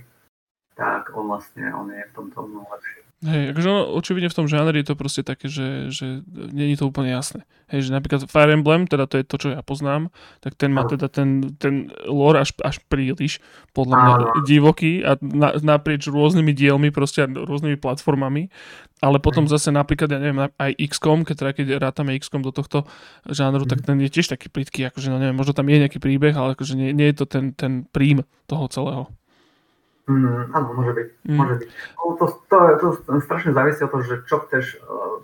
[0.78, 3.02] tak on vlastne on je v tomto mnoho lepší.
[3.18, 6.78] Hej, akože ono, očividne v tom žánri je to proste také, že, že nie je
[6.78, 7.42] to úplne jasné.
[7.66, 10.86] Hej, že napríklad Fire Emblem, teda to je to, čo ja poznám, tak ten má
[10.86, 13.42] teda ten, ten lore až, až príliš,
[13.74, 14.14] podľa mňa,
[14.46, 18.54] divoký a na, naprieč rôznymi dielmi, proste rôznymi platformami,
[19.02, 22.86] ale potom zase napríklad, ja neviem, aj XCOM, keď, teda, keď rátame XCOM do tohto
[23.26, 26.38] žánru, tak ten je tiež taký plitký, akože no neviem, možno tam je nejaký príbeh,
[26.38, 29.10] ale akože nie, nie je to ten, ten prím toho celého.
[30.08, 31.08] Mm, áno, môže byť.
[31.28, 31.36] Mm.
[31.36, 31.68] Môže byť.
[32.00, 35.16] To, to, to, to strašne závisí od toho, že čo chceš, eh,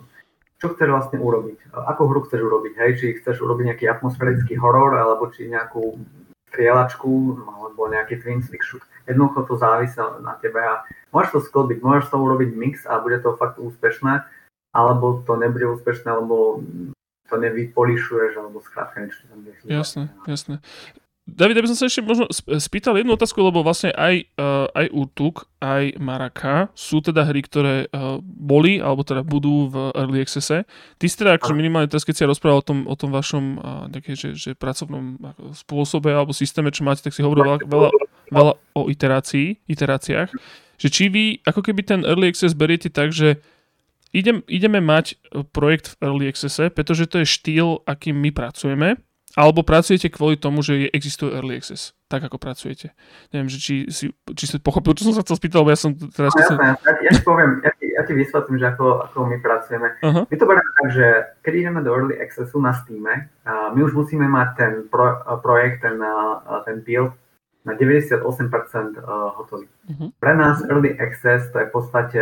[0.61, 1.73] čo chceš vlastne urobiť.
[1.73, 2.91] Ako hru chceš urobiť, hej?
[3.01, 5.97] Či chceš urobiť nejaký atmosférický horor, alebo či nejakú
[6.53, 7.13] strieľačku,
[7.49, 8.85] alebo nejaký twin stick shoot.
[9.09, 13.19] Jednoducho to závisí na tebe a môžeš to sklbiť, môžeš to urobiť mix a bude
[13.19, 14.23] to fakt úspešné,
[14.71, 16.61] alebo to nebude úspešné, alebo
[17.25, 20.61] to nevypolišuješ, alebo skrátka niečo tam Jasné, jasné.
[21.25, 22.29] David, aby som sa ešte možno
[22.61, 27.89] spýtal jednu otázku, lebo vlastne aj, uh, aj Urtuk, aj Maraka sú teda hry, ktoré
[27.89, 30.69] uh, boli, alebo teda budú v Early Accesse.
[30.69, 33.43] Ty si teda, akože minimálne teraz, keď si ja rozprával o tom, o tom vašom
[33.57, 35.17] uh, nejaké, že, že pracovnom
[35.57, 37.89] spôsobe alebo systéme, čo máte, tak si hovoril veľa, veľa,
[38.29, 40.29] veľa o iterácii, iteráciách.
[40.77, 43.41] Že či vy, ako keby ten Early Access beriete tak, že
[44.13, 45.17] idem, ideme mať
[45.49, 49.01] projekt v Early Accesse, pretože to je štýl, akým my pracujeme,
[49.35, 52.95] alebo pracujete kvôli tomu, že existuje Early Access, tak ako pracujete.
[53.35, 55.91] Neviem, že či, si, či si pochopil, čo som sa chcel spýtať, lebo ja som
[55.91, 56.31] teraz...
[56.31, 59.37] No, jasné, ja, ja ti poviem, ja ti, ja ti vysvetlím, že ako, ako my
[59.43, 59.87] pracujeme.
[59.99, 60.23] Uh-huh.
[60.23, 61.07] My to berieme tak, že
[61.43, 63.03] keď ideme do Early Accessu na Steam,
[63.45, 65.99] my už musíme mať ten pro, projekt, ten,
[66.63, 67.11] ten build
[67.67, 69.67] na 98% uh, hotový.
[69.67, 70.15] Uh-huh.
[70.15, 72.21] Pre nás Early Access to je v podstate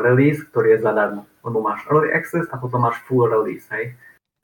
[0.00, 1.28] release, ktorý je zadarmo.
[1.44, 3.92] Lebo máš Early Access a potom máš full release, hej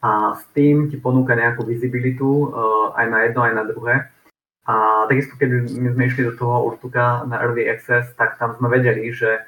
[0.03, 3.95] a Steam ti ponúka nejakú vizibilitu uh, aj na jedno, aj na druhé.
[4.67, 8.71] A takisto, keď my sme išli do toho Urtuka na Early Access, tak tam sme
[8.71, 9.43] vedeli, že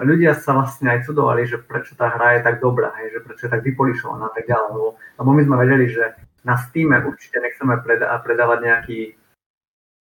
[0.00, 3.42] ľudia sa vlastne aj cudovali, že prečo tá hra je tak dobrá, hej, že prečo
[3.48, 4.68] je tak vypolišovaná a tak ďalej.
[4.72, 4.88] Lebo,
[5.20, 6.04] lebo my sme vedeli, že
[6.44, 9.00] na Steam určite nechceme preda- predávať nejaký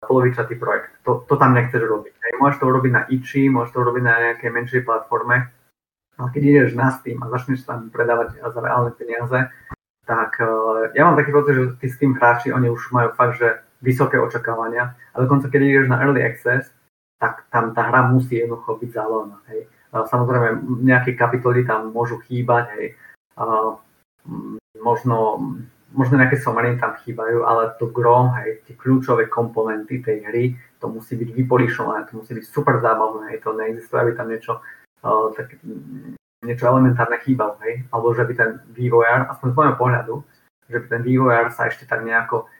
[0.02, 0.90] polovičatý projekt.
[1.06, 2.14] To, to tam nechceš robiť.
[2.18, 2.32] Hej.
[2.42, 5.50] Môžeš to urobiť na Ichi, môžeš to urobiť na nejakej menšej platforme,
[6.18, 9.50] ale keď ideš na Steam a začneš tam predávať za reálne peniaze,
[10.06, 13.62] tak uh, ja mám taký pocit, že tí Steam hráči, oni už majú fakt, že
[13.82, 16.70] vysoké očakávania a dokonca keď ideš na Early Access,
[17.22, 19.38] tak tam tá hra musí jednoducho byť záložená.
[19.54, 19.70] Hej.
[19.94, 20.48] Samozrejme,
[20.82, 22.86] nejaké kapitoly tam môžu chýbať, hej.
[23.38, 23.78] Uh,
[24.82, 25.38] možno,
[25.94, 30.44] možno nejaké somariny tam chýbajú, ale to gro, hej, tie kľúčové komponenty tej hry,
[30.82, 34.52] to musí byť vypolišované, to musí byť super zábavné, hej, to neexistuje, aby tam niečo
[35.06, 35.54] uh, tak,
[36.42, 37.86] niečo elementárne chýbalo, hej?
[37.94, 40.14] Alebo že by ten vývojár, aspoň z môjho pohľadu,
[40.66, 42.50] že by ten vývojár sa ešte tak nejako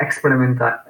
[0.00, 0.84] experimenta-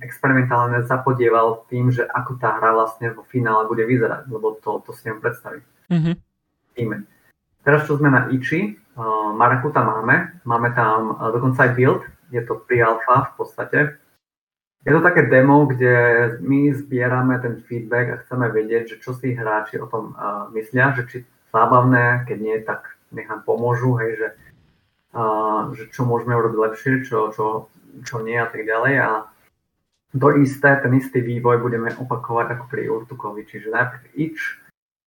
[0.00, 4.92] experimentálne zapodieval tým, že ako tá hra vlastne vo finále bude vyzerať, lebo to, to
[4.92, 5.62] si neviem predstaviť.
[5.90, 7.02] Mm-hmm.
[7.60, 12.02] Teraz, čo sme na Ichi, uh, Maraku tam máme, máme tam uh, dokonca aj build,
[12.32, 13.78] je to pri alfa v podstate.
[14.80, 15.92] Je to také demo, kde
[16.40, 20.96] my zbierame ten feedback a chceme vedieť, že čo si hráči o tom uh, myslia,
[20.96, 21.18] že či
[21.50, 24.28] zábavné, keď nie, tak nech nám pomôžu, hej, že,
[25.14, 27.70] uh, že čo môžeme urobiť lepšie, čo, čo,
[28.06, 28.94] čo nie a tak ďalej.
[29.02, 29.10] A
[30.14, 34.58] to isté, ten istý vývoj budeme opakovať ako pri Urtukovi, čiže najprv Itch,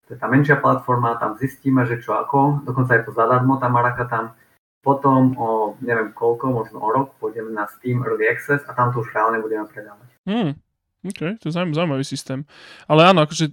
[0.07, 3.71] to je tá menšia platforma, tam zistíme, že čo ako, dokonca je to zadarmo, tá
[3.71, 4.35] Maraka tam,
[4.83, 8.99] potom o neviem koľko, možno o rok, pôjdeme na Steam Early Access a tam to
[8.99, 10.11] už reálne budeme predávať.
[10.27, 10.51] Hmm.
[11.03, 12.47] OK, to je zaujímavý systém.
[12.87, 13.51] Ale áno, akože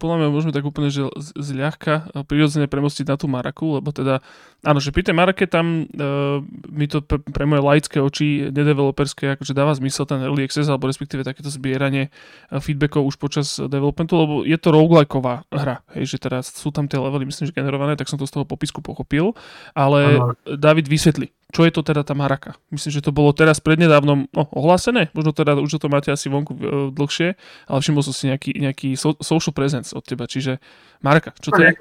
[0.00, 1.04] podľa mňa môžeme tak úplne, že
[1.36, 4.24] zľahka prirodzene premostiť na tú Maraku, lebo teda,
[4.64, 6.40] áno, že pri tej Marake tam uh,
[6.72, 10.88] mi to pre, pre moje laické oči, nedeveloperské, akože dáva zmysel ten early access, alebo
[10.88, 12.08] respektíve takéto zbieranie
[12.48, 16.96] feedbackov už počas developmentu, lebo je to roguelikeová hra, hej, že teraz sú tam tie
[16.96, 19.36] levely, myslím, že generované, tak som to z toho popisku pochopil,
[19.76, 20.32] ale ano.
[20.48, 22.58] David vysvetli, čo je to teda tá Maraka?
[22.74, 26.52] Myslím, že to bolo teraz prednedávnom no, ohlásené, možno teda už to máte asi vonku
[26.58, 27.38] e, dlhšie,
[27.70, 30.58] ale všimol som si nejaký, nejaký so, social presence od teba, čiže
[31.06, 31.72] Maraka, čo to no, je?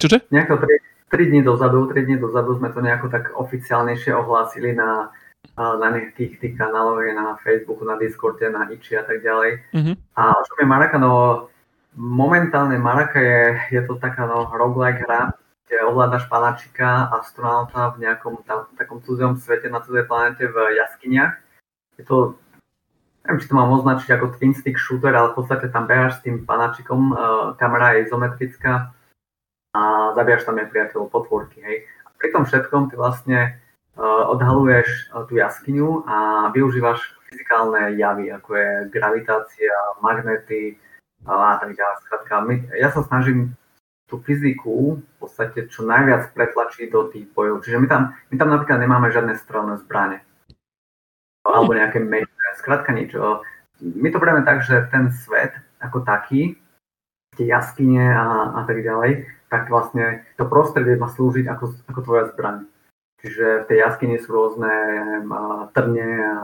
[0.00, 0.18] Čože?
[0.32, 5.12] Nejako 3, 3 dní dozadu, 3 dní dozadu sme to nejako tak oficiálnejšie ohlásili na,
[5.54, 9.62] na nejakých tých kanáloch, na Facebooku, na Discorde, na Iči a tak ďalej.
[9.70, 9.94] Uh-huh.
[10.18, 10.98] A čo je Maraka?
[10.98, 11.46] No
[11.94, 13.40] momentálne Maraka je,
[13.78, 19.40] je to taká no, roguelike hra, kde ovládaš panačika, astronauta v nejakom tam, takom cudzom
[19.40, 21.40] svete na cudzej planete v jaskyniach.
[21.96, 22.36] Je to,
[23.24, 26.22] neviem, či to mám označiť ako twin stick shooter, ale v podstate tam behaš s
[26.22, 27.16] tým panačikom, uh,
[27.56, 28.92] kamera je izometrická
[29.74, 29.82] a
[30.14, 31.88] zabíjaš tam nepriateľov potvorky, hej.
[32.06, 33.58] A pri tom všetkom ty vlastne
[33.96, 36.16] uh, odhaluješ uh, tú jaskyňu a
[36.52, 37.00] využívaš
[37.32, 40.78] fyzikálne javy, ako je gravitácia, magnety
[41.24, 42.68] a tak ďalej.
[42.76, 43.56] ja sa snažím
[44.04, 47.64] tú fyziku v podstate čo najviac pretlačiť do tých bojov.
[47.64, 50.20] Čiže my tam, my tam napríklad nemáme žiadne strelné zbranie.
[51.44, 53.16] Alebo nejaké meče, skrátka nič.
[53.80, 56.56] My to berieme tak, že ten svet ako taký,
[57.36, 62.24] tie jaskyne a, a tak ďalej, tak vlastne to prostredie má slúžiť ako, ako tvoja
[62.32, 62.64] zbraň.
[63.20, 64.72] Čiže v tej jaskyni sú rôzne
[65.72, 66.36] trne a,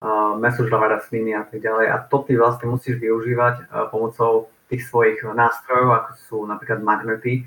[0.00, 0.08] a
[0.40, 1.86] mesožravé rastliny a tak ďalej.
[1.92, 7.44] A to ty vlastne musíš využívať pomocou tých svojich nástrojov, ako sú napríklad magnety,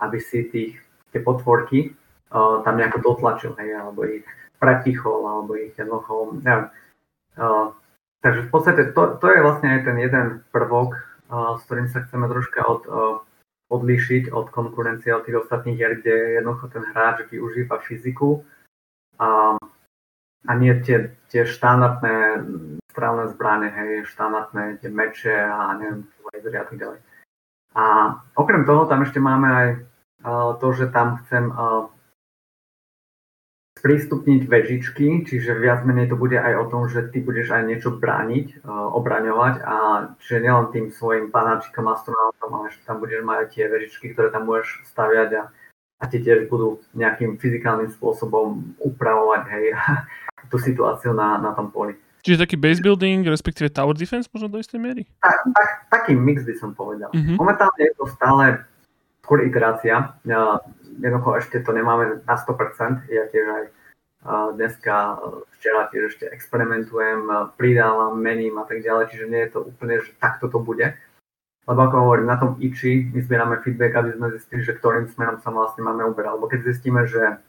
[0.00, 0.78] aby si tých,
[1.12, 1.92] tie potvorky
[2.32, 4.26] uh, tam nejako dotlačil, hej, alebo ich
[4.60, 6.68] pretichol, alebo ich jednoducho, neviem.
[7.34, 7.72] Uh,
[8.22, 10.96] takže v podstate to, to je vlastne aj ten jeden prvok,
[11.32, 13.18] uh, s ktorým sa chceme troška od, uh,
[13.70, 18.42] odlíšiť od konkurencie od tých ostatných hier, kde jednoducho ten hráč využíva fyziku
[19.16, 19.54] a,
[20.46, 22.42] a nie tie, tie štandardné
[22.90, 26.98] strelné zbranie, hej, štandardné tie meče a neviem, lasery a tak ďalej.
[27.74, 27.84] A
[28.34, 29.68] okrem toho tam ešte máme aj
[30.58, 31.54] to, že tam chcem
[33.80, 37.96] sprístupniť vežičky, čiže viac menej to bude aj o tom, že ty budeš aj niečo
[37.96, 39.76] brániť, obraňovať a
[40.20, 44.28] čiže nielen tým svojim panáčikom, astronautom, ale že tam budeš mať aj tie vežičky, ktoré
[44.28, 45.42] tam môžeš staviať a,
[45.96, 49.72] a tie tiež budú nejakým fyzikálnym spôsobom upravovať hej,
[50.52, 51.96] tú situáciu na, na tom poli.
[52.20, 55.08] Čiže taký base building, respektíve tower defense možno do istej miery?
[55.24, 57.08] Tak, tak, taký mix by som povedal.
[57.12, 57.36] Uh-huh.
[57.40, 58.60] Momentálne je to stále
[59.24, 60.12] skôr iterácia.
[61.00, 63.08] Jednoducho ešte to nemáme na 100%.
[63.08, 63.64] Ja tiež aj
[64.52, 65.16] dneska,
[65.56, 67.24] včera tiež ešte experimentujem,
[67.56, 70.92] pridávam, mením a tak ďalej, čiže nie je to úplne, že takto to bude.
[71.64, 75.40] Lebo ako hovorím, na tom iči my zbierame feedback, aby sme zistili, že ktorým smerom
[75.40, 76.36] sa vlastne máme uberať.
[76.36, 77.40] Lebo keď zistíme, že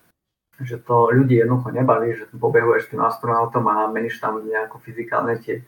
[0.60, 5.64] že to ľudí jednoducho nebaví, že pobehuješ tým astronautom a meníš tam nejako fyzikálne tie,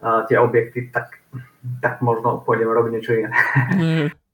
[0.00, 1.20] uh, tie objekty, tak,
[1.84, 3.30] tak možno pôjdem robiť niečo iné.
[3.76, 4.08] Mm.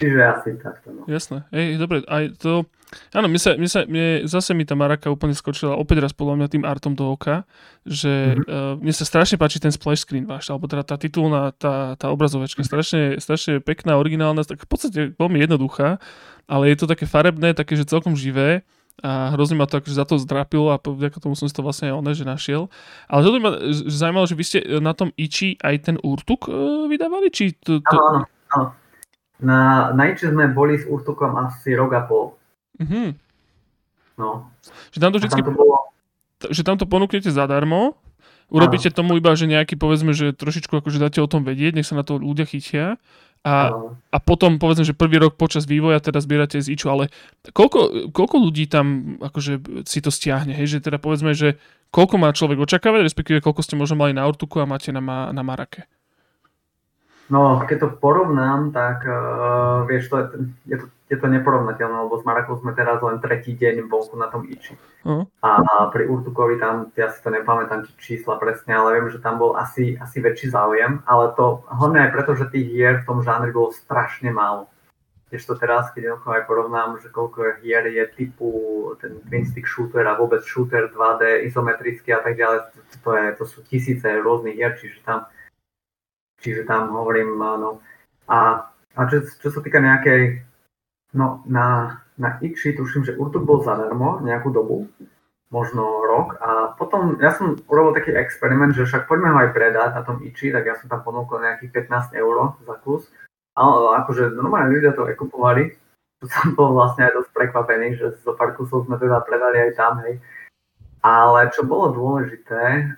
[0.00, 0.96] Čiže asi takto.
[0.96, 1.04] No.
[1.04, 1.44] Jasné.
[1.52, 2.64] Ej, dobre, aj to...
[3.12, 6.40] Áno, mne, sa, mne, sa, mne zase mi tá Maraka úplne skočila opäť raz podľa
[6.40, 7.44] mňa tým artom do oka,
[7.84, 8.48] že mm-hmm.
[8.48, 12.08] uh, mne sa strašne páči ten splash screen váš, alebo teda tá titulná, tá, tá
[12.08, 16.00] obrazovačka, strašne, strašne pekná, originálna, tak v podstate veľmi jednoduchá,
[16.48, 18.64] ale je to také farebné, také, že celkom živé
[19.00, 21.90] a hrozne ma to akože za to zdrapilo a vďaka tomu som si to vlastne
[21.90, 22.68] aj oné, že našiel.
[23.08, 23.52] Ale to ma
[23.88, 27.32] zaujímalo, že vy ste na tom Iči aj ten Urtuk uh, vydávali?
[27.32, 27.96] Či to, to...
[27.96, 28.66] Áno, áno.
[29.40, 32.36] Na, na Iči sme boli s Urtukom asi rok a pol.
[32.76, 33.16] Uh-huh.
[34.20, 34.52] No.
[34.92, 35.40] Že tam to vždycky...
[35.40, 35.76] Tam to bolo...
[36.40, 38.00] Že tam to ponúknete zadarmo,
[38.48, 38.96] urobíte Áno.
[38.96, 42.04] tomu iba, že nejaký povedzme, že trošičku akože dáte o tom vedieť, nech sa na
[42.04, 42.96] to ľudia chytia
[43.40, 43.72] a,
[44.12, 47.08] a potom povedzme, že prvý rok počas vývoja teda zbierate z iču, ale
[47.56, 50.76] koľko, koľko ľudí tam akože si to stiahne, hej?
[50.76, 51.56] že teda povedzme, že
[51.88, 55.00] koľko má človek očakávať, respektíve koľko ste možno mali na Urtuku a máte na,
[55.32, 55.88] na Marake?
[57.30, 60.26] No, keď to porovnám, tak uh, vieš, to je,
[60.74, 64.26] je, to, je to neporovnateľné, lebo s Marakou sme teraz len tretí deň vonku na
[64.26, 64.74] tom Iči.
[65.06, 65.22] Uh-huh.
[65.38, 69.54] A, pri Urtukovi tam, ja si to nepamätám čísla presne, ale viem, že tam bol
[69.54, 73.54] asi, asi väčší záujem, ale to hlavne aj preto, že tých hier v tom žánri
[73.54, 74.66] bolo strašne málo.
[75.30, 78.50] Tiež to teraz, keď aj porovnám, že koľko hier je typu
[78.98, 82.74] ten twin stick shooter a vôbec shooter 2D, izometrický a tak ďalej,
[83.06, 85.30] to, je, to sú tisíce rôznych hier, čiže tam
[86.40, 87.80] Čiže tam hovorím, no.
[88.28, 90.40] A, a čo, čo sa týka nejakej,
[91.16, 94.88] no na, na Ikši tuším, že Urtuk bol zadarmo nejakú dobu,
[95.50, 99.90] možno rok a potom ja som urobil taký experiment, že však poďme ho aj predať
[99.98, 103.10] na tom Iči, tak ja som tam ponúkol nejakých 15 eur za kus.
[103.58, 105.74] Ale akože normálne ľudia to aj kupovali.
[106.22, 109.98] Som bol vlastne aj dosť prekvapený, že zo pár kusov sme teda predali aj tam,
[110.06, 110.22] hej.
[111.02, 112.92] Ale čo bolo dôležité,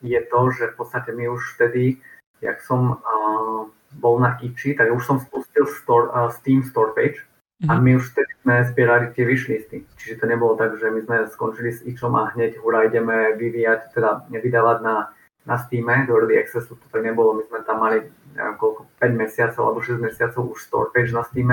[0.00, 1.98] je to, že v podstate my už vtedy,
[2.40, 3.66] jak som uh,
[3.98, 7.28] bol na Iči, tak už som spustil store, uh, Steam Store page,
[7.66, 7.82] a mhm.
[7.82, 9.82] my už vtedy sme zbierali tie wishlisty.
[9.98, 13.98] Čiže to nebolo tak, že my sme skončili s ičom a hneď hurá ideme vyvíjať,
[13.98, 15.10] teda nevydávať na,
[15.42, 16.78] na Steam do Early Accessu.
[16.78, 17.34] To tak nebolo.
[17.34, 18.06] My sme tam mali
[18.38, 21.50] neviem koľko, 5 mesiacov alebo 6 mesiacov už store page na Steam,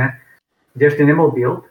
[0.77, 1.65] kde ešte nebol build.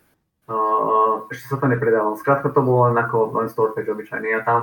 [0.51, 2.19] Uh, ešte sa to nepredávalo.
[2.19, 4.35] Skrátka to bolo len ako len store page obyčajný.
[4.35, 4.59] A tam,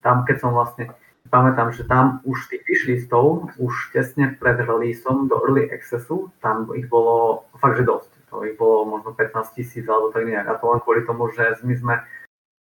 [0.00, 0.96] tam keď som vlastne
[1.28, 6.88] pamätám, že tam už tých wishlistov už tesne pred releaseom do Early Accessu, tam ich
[6.88, 10.46] bolo fakt, že dosť to ich bolo možno 15 tisíc alebo tak nejak.
[10.46, 11.94] A to len kvôli tomu, že my sme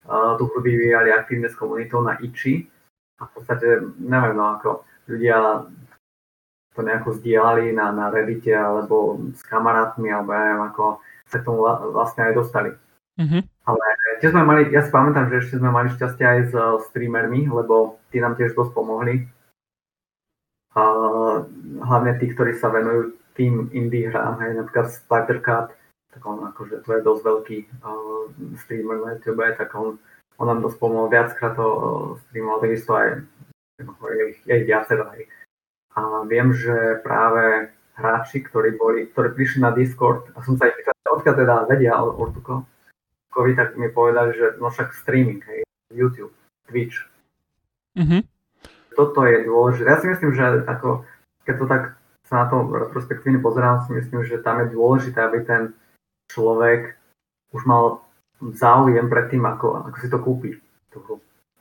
[0.10, 2.66] uh, tu vyvíjali aktívne s komunitou na Iči
[3.22, 5.70] a v podstate, neviem, no ako ľudia
[6.74, 10.84] to nejako zdieľali na, na Reddite alebo s kamarátmi, alebo ja neviem, ako
[11.30, 12.72] sa k tomu vlastne aj dostali.
[13.20, 13.42] Mm-hmm.
[13.68, 13.86] Ale
[14.24, 16.54] tiež sme mali, ja si pamätám, že ešte sme mali šťastie aj s
[16.90, 19.26] streamermi, lebo tí nám tiež dosť pomohli.
[20.72, 21.44] Uh,
[21.84, 25.68] hlavne tí, ktorí sa venujú tým indie hrám, hej, napríklad Spider Cat,
[26.12, 28.24] tak on akože to je dosť veľký uh,
[28.60, 30.00] streamer na YouTube, tak on,
[30.40, 31.82] on nám dosť pomohol, viackrát to uh,
[32.28, 33.24] streamoval, takisto aj
[33.84, 35.12] je ich, viacero.
[35.92, 40.76] A viem, že práve hráči, ktorí boli, ktorí prišli na Discord, a som sa ich
[40.80, 42.64] pýtal, odkiaľ teda vedia o Ortuko,
[43.32, 46.32] tak mi povedali, že no však streaming, hej, YouTube,
[46.68, 47.11] Twitch.
[47.98, 48.22] Mm-hmm.
[48.96, 49.88] Toto je dôležité.
[49.88, 51.08] Ja si myslím, že ako,
[51.48, 51.84] keď to tak
[52.28, 55.76] sa na to retrospektívne pozerám, si myslím, že tam je dôležité, aby ten
[56.32, 56.96] človek
[57.52, 58.00] už mal
[58.56, 60.52] záujem pred tým, ako, ako si to kúpi.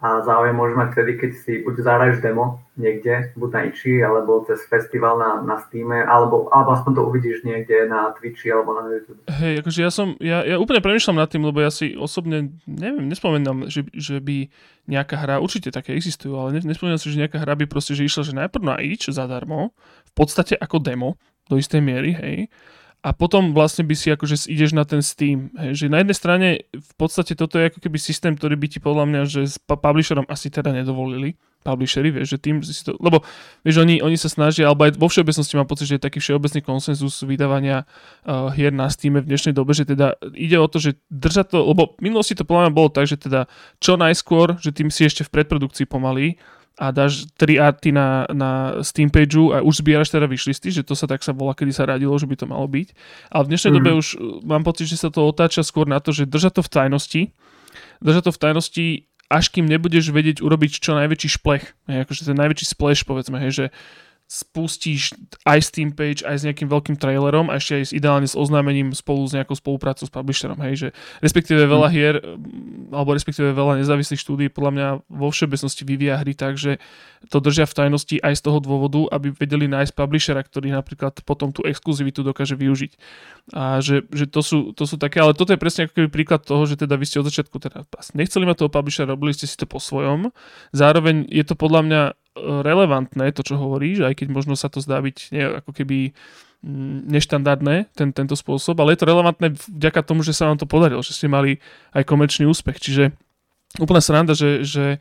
[0.00, 4.40] A záujem môže mať vtedy, keď si buď zahraješ demo niekde, buď na Ichi, alebo
[4.48, 8.88] cez festival na, na Steam, alebo, alebo aspoň to uvidíš niekde na Twitchi alebo na
[8.88, 9.20] YouTube.
[9.28, 13.12] Hej, akože ja som, ja, ja úplne premyšľam nad tým, lebo ja si osobne, neviem,
[13.12, 14.48] nespomínam, že, že by
[14.88, 18.08] nejaká hra, určite také existujú, ale ne, nespomínam si, že nejaká hra by proste, že
[18.08, 19.76] išla, že najprv na Itch zadarmo,
[20.08, 21.20] v podstate ako demo,
[21.52, 22.48] do istej miery, hej,
[23.00, 25.48] a potom vlastne by si akože ideš na ten Steam.
[25.56, 28.78] Hej, že na jednej strane v podstate toto je ako keby systém, ktorý by ti
[28.78, 31.40] podľa mňa, že s publisherom asi teda nedovolili.
[31.60, 33.20] Publishery, vieš, že tým si to, lebo
[33.60, 36.64] vieš, oni, oni sa snažia, alebo aj vo všeobecnosti mám pocit, že je taký všeobecný
[36.64, 37.84] konsenzus vydávania
[38.24, 41.60] uh, hier na Steam v dnešnej dobe, že teda ide o to, že držať to,
[41.60, 43.44] lebo v minulosti to podľa mňa bolo tak, že teda
[43.76, 46.40] čo najskôr, že tým si ešte v predprodukcii pomalý,
[46.80, 50.96] a dáš tri arty na, na Steam pageu a už zbieraš teda vyšlisty, že to
[50.96, 52.96] sa tak sa volá, kedy sa radilo, že by to malo byť.
[53.28, 53.76] Ale v dnešnej mm.
[53.76, 56.62] dobe už uh, mám pocit, že sa to otáča skôr na to, že držať to
[56.64, 57.22] v tajnosti,
[58.00, 58.86] držať to v tajnosti,
[59.28, 61.76] až kým nebudeš vedieť urobiť čo najväčší šplech.
[61.86, 63.64] Hej, akože ten najväčší splash, povedzme, hej, že
[64.30, 65.10] spustíš
[65.42, 68.94] aj Steam page, aj s nejakým veľkým trailerom a ešte aj s, ideálne s oznámením
[68.94, 70.88] spolu s nejakou spoluprácou s publisherom, hej, že
[71.18, 71.94] respektíve veľa hmm.
[71.98, 72.14] hier,
[72.94, 76.78] alebo respektíve veľa nezávislých štúdí podľa mňa vo všeobecnosti vyvíja hry tak, že
[77.26, 81.50] to držia v tajnosti aj z toho dôvodu, aby vedeli nájsť publishera, ktorý napríklad potom
[81.50, 82.92] tú exkluzivitu dokáže využiť.
[83.50, 86.70] A že, že to, sú, to sú také, ale toto je presne ako príklad toho,
[86.70, 87.82] že teda vy ste od začiatku teda
[88.14, 90.30] nechceli mať toho publishera, robili ste si to po svojom.
[90.70, 92.02] Zároveň je to podľa mňa
[92.64, 95.98] relevantné, to čo hovoríš, aj keď možno sa to zdá byť nie, ako keby
[96.64, 100.68] mm, neštandardné, ten, tento spôsob, ale je to relevantné vďaka tomu, že sa vám to
[100.68, 101.60] podarilo, že ste mali
[101.92, 102.80] aj komerčný úspech.
[102.80, 103.12] Čiže
[103.78, 104.98] úplne sranda, že, že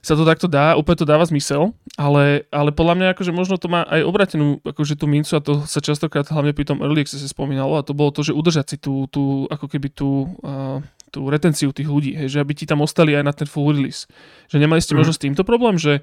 [0.00, 3.68] sa to takto dá, úplne to dáva zmysel, ale, ale podľa mňa akože možno to
[3.68, 7.20] má aj obratenú akože tú mincu a to sa častokrát hlavne pri tom early access
[7.28, 10.80] spomínalo a to bolo to, že udržať si tú, tú ako keby tú, uh,
[11.12, 14.08] tú retenciu tých ľudí, hej, že aby ti tam ostali aj na ten full release.
[14.48, 14.98] Že nemali ste mm.
[15.04, 16.00] možno s týmto problém, že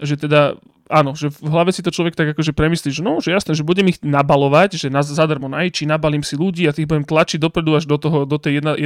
[0.00, 0.56] že teda
[0.88, 3.62] áno, že v hlave si to človek tak akože premyslí, že no, že jasné, že
[3.62, 7.76] budem ich nabalovať, že na, zadarmo na nabalím si ľudí a tých budem tlačiť dopredu
[7.76, 8.80] až do toho, do tej 1.0,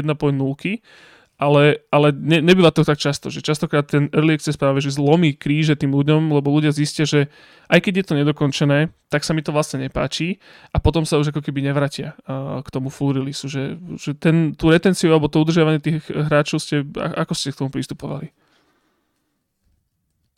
[1.42, 5.34] ale, ale ne, nebýva to tak často, že častokrát ten early access práve že zlomí
[5.34, 7.32] kríže tým ľuďom, lebo ľudia zistia, že
[7.66, 8.78] aj keď je to nedokončené,
[9.10, 10.38] tak sa mi to vlastne nepáči
[10.70, 14.54] a potom sa už ako keby nevratia uh, k tomu full release, že, že ten,
[14.54, 18.30] tú retenciu alebo to udržiavanie tých hráčov ste, ako ste k tomu pristupovali?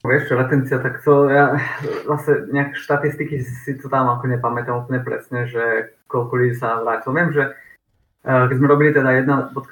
[0.04, 1.56] Vieš čo, retencia, tak to ja
[2.04, 7.16] zase nejak štatistiky si to tam ako nepamätám úplne presne, že koľko ľudí sa vrátilo.
[7.16, 7.56] Viem, že
[8.28, 9.64] eh, keď sme robili teda 1.0 eh,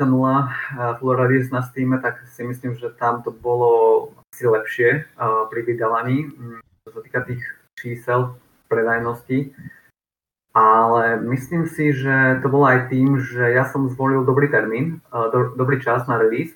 [0.97, 5.61] full release na Steam, tak si myslím, že tam to bolo asi lepšie eh, pri
[5.69, 7.45] vydávaní, mm, čo sa týka tých
[7.77, 8.33] čísel
[8.73, 9.53] predajnosti.
[10.57, 15.57] Ale myslím si, že to bolo aj tým, že ja som zvolil dobrý termín, do,
[15.57, 16.53] dobrý čas na release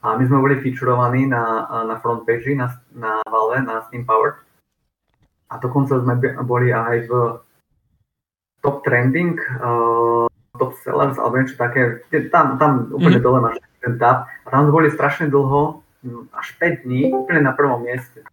[0.00, 4.40] A my sme boli featurovaní na, na front page, na, na Valve, na Steam Power.
[5.52, 7.12] A dokonca sme boli aj v
[8.64, 10.24] top trending, uh,
[10.56, 12.00] top sellers, alebo niečo také.
[12.32, 13.24] Tam, tam úplne mm.
[13.24, 14.28] dole máš ten tab.
[14.44, 15.84] A tam sme boli strašne dlho,
[16.32, 18.24] až 5 dní, úplne na prvom mieste.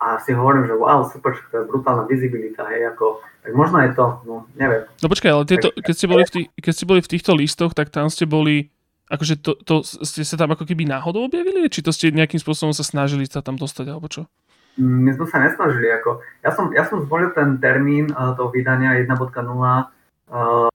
[0.00, 3.90] A si hovorím, že wow, super, to je brutálna vizibilita, hej, ako, tak možno je
[3.92, 4.88] to, no, neviem.
[5.04, 7.76] No počkaj, ale tieto, keď, ste boli v tých, keď ste boli v týchto listoch,
[7.76, 8.72] tak tam ste boli
[9.10, 11.66] Akože to, to ste sa tam ako keby náhodou objavili?
[11.66, 14.30] Či to ste nejakým spôsobom sa snažili sa tam dostať, alebo čo?
[14.78, 15.90] My sme sa nesnažili.
[15.98, 20.70] Ako, ja, som, ja som zvolil ten termín uh, toho vydania 1.0 uh,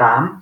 [0.00, 0.40] tam,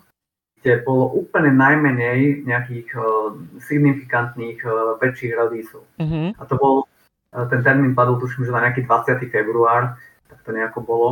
[0.62, 3.34] kde bolo úplne najmenej nejakých uh,
[3.66, 5.82] signifikantných uh, väčších releaseov.
[5.98, 6.30] Uh-huh.
[6.38, 6.86] A to bol,
[7.34, 9.26] uh, ten termín padol tuším, že na nejaký 20.
[9.26, 9.98] február,
[10.30, 11.08] tak to nejako bolo.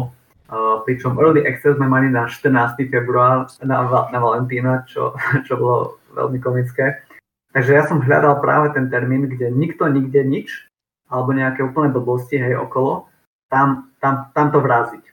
[0.87, 2.87] Pričom Early Access sme mali na 14.
[2.87, 3.83] február na,
[4.15, 7.03] na Valentína, čo, čo bolo veľmi komické.
[7.51, 10.71] Takže ja som hľadal práve ten termín, kde nikto nikde nič,
[11.11, 13.09] alebo nejaké úplné blbosti hej okolo,
[13.49, 15.05] tam, tam, tam to vraziť.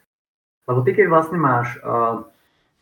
[0.67, 2.23] Lebo ty keď vlastne máš uh,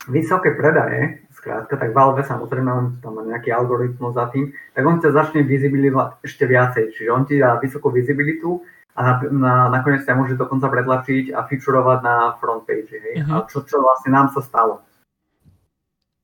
[0.09, 4.97] vysoké predaje, skrátka, tak Valve samozrejme, on tam má nejaký algoritmus za tým, tak on
[4.97, 6.85] ťa začne vizibilizovať ešte viacej.
[6.97, 8.65] Čiže on ti dá vysokú vizibilitu
[8.95, 12.91] a na, na, nakoniec sa môže dokonca pretlačiť a featurovať na front page.
[12.91, 13.23] Hej?
[13.23, 13.43] Uh-huh.
[13.43, 14.83] A čo, čo vlastne nám sa stalo.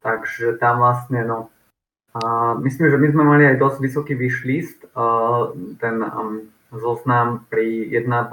[0.04, 1.50] Takže tam vlastne, no,
[2.18, 7.88] a myslím, že my sme mali aj dosť vysoký wishlist, uh, ten um, zoznam pri
[7.94, 8.32] 1.0,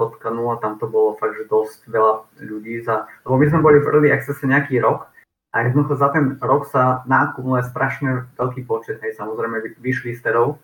[0.61, 4.09] tam to bolo fakt, že dosť veľa ľudí, za, lebo my sme boli v Early
[4.09, 5.07] Access nejaký rok
[5.53, 10.57] a jednoducho za ten rok sa nákumuluje strašne veľký počet, hej, samozrejme wishlisterov,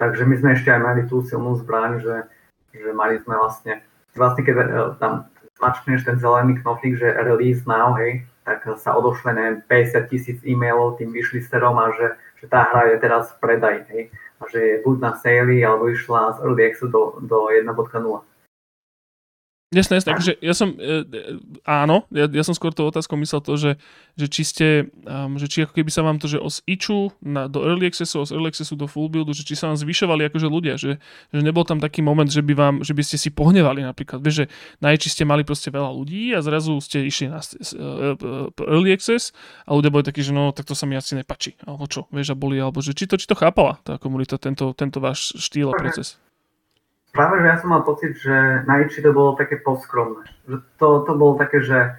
[0.00, 2.14] takže my sme ešte aj mali tú silnú zbraň, že
[2.78, 3.80] že mali sme vlastne,
[4.14, 4.66] vlastne keď uh,
[5.00, 5.26] tam
[5.60, 11.00] mačkneš ten zelený knoflík, že release now, hej, tak sa odošle neviem, 50 tisíc e-mailov
[11.00, 12.06] tým vyšlisterom a že,
[12.38, 14.02] že tá hra je teraz v predaj, hej,
[14.38, 17.66] a že je buď na sale, alebo išla z Early Access do, do 1.0.
[19.74, 20.14] Jasné, jasné.
[20.14, 23.72] Takže ja som, e, e, áno, ja, ja som skôr tou otázkou myslel to, že,
[24.14, 24.66] že či ste,
[25.02, 28.22] um, že či ako keby sa vám to, že os iču na, do early accessu,
[28.22, 31.02] z early accessu do full buildu, že či sa vám zvyšovali akože ľudia, že,
[31.34, 34.22] že nebol tam taký moment, že by vám, že by ste si pohnevali napríklad.
[34.22, 38.46] Vieš, že na iči ste mali proste veľa ľudí a zrazu ste išli na uh,
[38.70, 39.34] early access
[39.66, 41.58] a ľudia boli takí, že no, tak to sa mi asi nepačí.
[41.66, 44.70] Alebo čo, vieš, a boli, alebo že či to, či to chápala tá komunita, tento,
[44.78, 46.22] tento váš štýl a proces
[47.16, 50.28] práve, že ja som mal pocit, že na Iči to bolo také poskromné.
[50.44, 51.96] Že to, to bolo také, že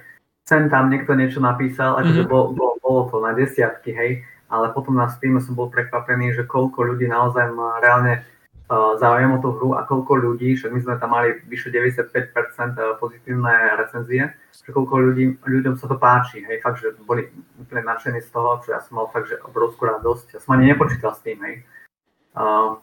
[0.48, 2.32] sem tam niekto niečo napísal, akože mm-hmm.
[2.32, 6.48] bolo, bolo, bolo to na desiatky, hej, ale potom na Steam som bol prekvapený, že
[6.48, 8.24] koľko ľudí naozaj má reálne
[8.72, 12.08] uh, záujem o tú hru a koľko ľudí, však my sme tam mali vyše 95%
[12.08, 17.28] e, pozitívne recenzie, že koľko ľudí, ľuďom sa to páči, hej, fakt, že boli
[17.60, 20.72] úplne nadšení z toho, čo ja som mal fakt, že obrovskú radosť, ja som ani
[20.72, 21.60] nepočítal s tým, hej.
[22.32, 22.80] Uh,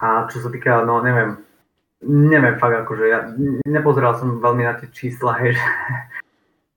[0.00, 1.40] a čo sa týka, no neviem,
[2.04, 3.32] neviem fakt akože, ja
[3.64, 5.56] nepozeral som veľmi na tie čísla, hej,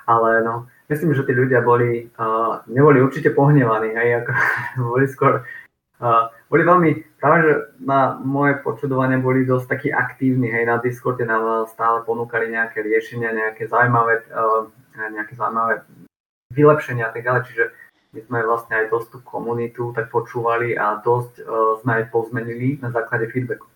[0.07, 4.31] ale no, myslím, že tí ľudia boli, uh, neboli určite pohnevaní, hej, ako,
[4.95, 5.43] boli skôr,
[5.99, 7.53] uh, boli veľmi, práve že
[7.83, 13.35] na moje počudovanie boli dosť takí aktívni, hej, na Discorde nám stále ponúkali nejaké riešenia,
[13.35, 15.83] nejaké zaujímavé, uh, nejaké zaujímavé
[16.55, 17.65] vylepšenia a tak ďalej, čiže
[18.09, 22.81] my sme vlastne aj dosť tú komunitu tak počúvali a dosť uh, sme aj pozmenili
[22.81, 23.69] na základe feedbacku.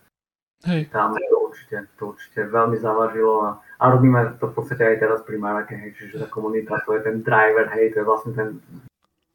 [0.64, 0.88] Hej.
[0.90, 5.20] Tam to určite, to určite veľmi zavažilo a, a robíme to v podstate aj teraz
[5.22, 8.48] pri Marake, hej, čiže tá komunita to je ten driver, hej, to je vlastne ten,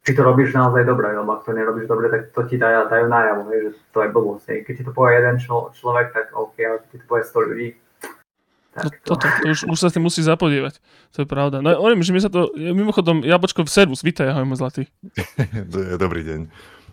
[0.02, 3.06] či to robíš naozaj dobre, lebo ak to nerobíš dobre, tak to ti dajú, dajú
[3.06, 4.58] najavo, hej, že to je blbosť, hej.
[4.66, 7.48] Keď ti to povie jeden člo, človek, tak OK, ale keď ti to povie 100
[7.48, 7.68] ľudí,
[8.70, 10.78] No, toto, to už, už sa s tým musí zapodievať.
[11.18, 11.58] To je pravda.
[11.58, 12.54] No hovorím, že mi sa to...
[12.54, 14.82] Mimochodom, Jabočko, servus, vítaj, ahoj, môj zlatý.
[16.02, 16.40] Dobrý deň.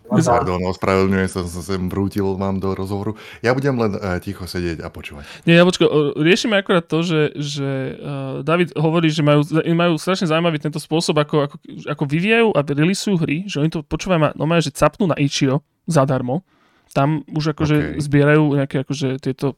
[0.08, 3.14] Pardon, ospravedlňujem sa, som sa sem vrútil mám do rozhovoru.
[3.44, 5.28] Ja budem len uh, ticho sedieť a počúvať.
[5.44, 10.58] Nie, Jabočko, riešime akorát to, že, že uh, David hovorí, že majú, majú strašne zaujímavý
[10.58, 11.56] tento spôsob, ako, ako,
[11.92, 16.40] ako vyvíjajú a releaseujú hry, že oni to počúvajú, no že capnú na Ichio zadarmo
[16.92, 18.00] tam už akože okay.
[18.00, 19.54] zbierajú nejaké akože tieto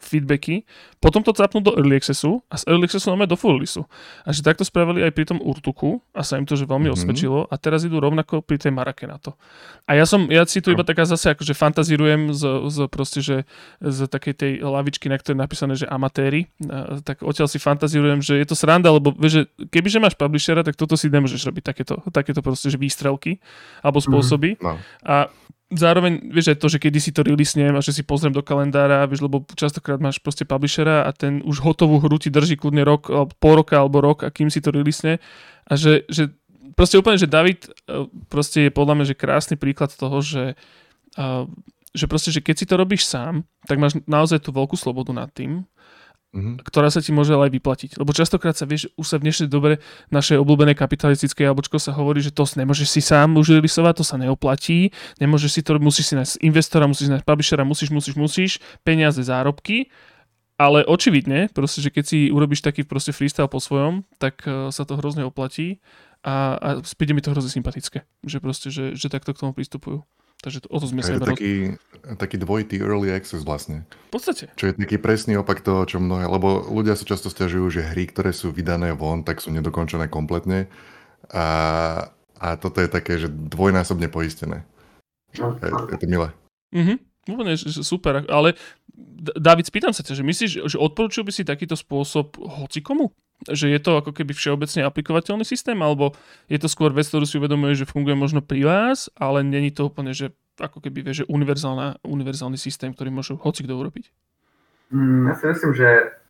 [0.00, 0.64] feedbacky,
[1.00, 3.84] potom to capnú do Early Accessu a z Early Accessu máme do Full Releaseu.
[4.24, 6.96] A že takto spravili aj pri tom Urtuku a sa im to že veľmi mm-hmm.
[6.96, 9.36] osvedčilo a teraz idú rovnako pri tej Marake na to.
[9.84, 13.36] A ja som, ja si tu iba taká zase akože fantazírujem z, z proste, že
[13.80, 16.48] z takej tej lavičky, na ktorej je napísané, že amatéri,
[17.04, 20.76] tak odtiaľ si fantazírujem, že je to sranda, lebo vieš, že kebyže máš publishera, tak
[20.76, 23.40] toto si nemôžeš robiť takéto, takéto proste, že výstrelky
[23.84, 24.04] alebo mhm.
[24.08, 24.50] spôsoby.
[24.56, 24.64] Mm-hmm.
[24.64, 24.76] No.
[25.04, 25.28] A
[25.70, 29.06] zároveň, vieš aj to, že kedy si to releasnem a že si pozriem do kalendára,
[29.06, 33.06] vieš, lebo častokrát máš proste publishera a ten už hotovú hru ti drží kľudne rok,
[33.38, 35.22] pol roka alebo rok a kým si to releasne.
[35.70, 36.34] A že, že
[36.74, 40.58] proste úplne, že David e, proste je podľa mňa, že krásny príklad toho, že
[41.18, 41.46] uh,
[41.90, 45.26] že proste, že keď si to robíš sám, tak máš naozaj tú veľkú slobodu nad
[45.34, 45.66] tým,
[46.34, 46.62] mm-hmm.
[46.62, 47.90] ktorá sa ti môže aj vyplatiť.
[47.98, 49.82] Lebo častokrát sa vieš, už sa v dnešnej dobe
[50.14, 54.16] našej obľúbené kapitalistické jablčko sa hovorí, že to nemôžeš si sám už rysovať, to sa
[54.18, 58.50] neoplatí, nemôžeš si to, musíš si nájsť investora, musíš si nájsť publishera, musíš, musíš, musíš,
[58.86, 59.90] peniaze, zárobky,
[60.60, 64.84] ale očividne, proste, že keď si urobíš taký proste freestyle po svojom, tak uh, sa
[64.84, 65.80] to hrozne oplatí
[66.20, 66.68] a, a
[67.00, 70.04] príde mi to hrozne sympatické, že proste, že, že takto k tomu pristupujú.
[70.40, 71.52] Takže to, o to sme sa je taký,
[72.16, 73.84] taký dvojitý early access vlastne.
[74.08, 74.48] V podstate.
[74.56, 78.08] Čo je taký presný opak toho, čo mnohé, lebo ľudia sa často stiažujú, že hry,
[78.08, 80.72] ktoré sú vydané von, tak sú nedokončené kompletne.
[81.28, 81.46] A,
[82.40, 84.64] a toto je také, že dvojnásobne poistené.
[85.36, 86.32] Je, je to milé.
[86.72, 86.96] Mhm,
[87.28, 88.56] úplne super, ale
[89.36, 93.12] David, spýtam sa ťa, že myslíš, že odporúčil by si takýto spôsob hocikomu?
[93.48, 96.12] Že je to ako keby všeobecne aplikovateľný systém, alebo
[96.52, 99.88] je to skôr vec, ktorú si uvedomuje, že funguje možno pri vás, ale není to
[99.88, 101.28] úplne, že ako keby vie, že
[102.04, 104.12] univerzálny systém, ktorý môže hoci kto urobiť?
[104.92, 106.20] Mm, ja si myslím, že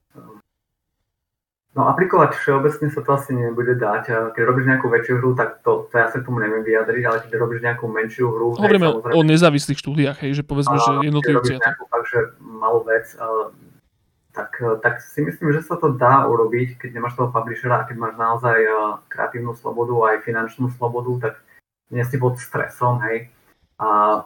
[1.70, 4.34] No aplikovať všeobecne sa to asi nebude dať.
[4.34, 7.16] Keď robíš nejakú väčšiu hru, tak to, to ja sa k tomu neviem vyjadriť, ale
[7.22, 8.58] keď robíš nejakú menšiu hru...
[8.58, 11.30] Hovoríme hej, o nezávislých štúdiách, hej, že povedzme, a, že jednotlivci...
[11.30, 13.06] Keď robíš nejakú fakt, že malú vec,
[14.32, 17.86] tak, eh, tak si myslím, že sa to dá urobiť, keď nemáš toho publishera a
[17.86, 18.74] keď máš naozaj eh,
[19.10, 21.34] kreatívnu slobodu aj finančnú slobodu, tak
[21.90, 23.30] nie si pod stresom, hej.
[23.82, 24.22] A,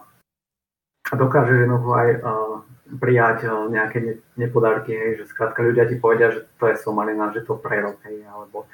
[1.09, 2.55] a dokážeš jednoducho aj uh,
[3.01, 7.33] prijať uh, nejaké ne, nepodarky, hej, že skrátka ľudia ti povedia, že to je somalina,
[7.33, 8.69] že to prerob, hej, alebo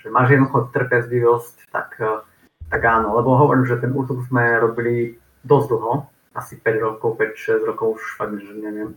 [0.00, 2.24] že máš jednoducho trpezlivosť, tak, uh,
[2.72, 7.68] tak áno, lebo hovorím, že ten útok sme robili dosť dlho, asi 5 rokov, 5-6
[7.68, 8.96] rokov, už fakt, že neviem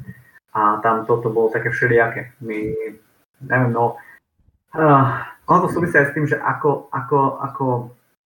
[0.58, 2.34] a tam toto bolo také všelijaké.
[2.42, 2.74] My,
[3.46, 4.02] neviem, no,
[4.74, 5.06] uh,
[5.46, 7.66] ono to súvisí aj s tým, že ako, ako, ako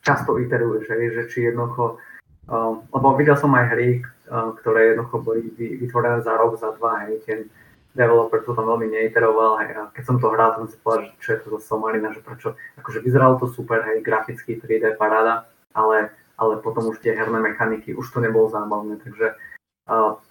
[0.06, 1.98] často iteruješ, že, že či jednoducho,
[2.46, 3.98] uh, lebo videl som aj hry,
[4.30, 7.50] uh, ktoré jednoducho boli vytvorené za rok, za dva, hej, ten
[7.98, 11.18] developer to tam veľmi neiteroval, hej, a keď som to hral, tam si povedal, že
[11.18, 15.50] čo je to za somalina, že prečo, akože vyzeralo to super, hej, graficky 3D paráda,
[15.74, 19.34] ale, ale potom už tie herné mechaniky, už to nebolo zábavné, takže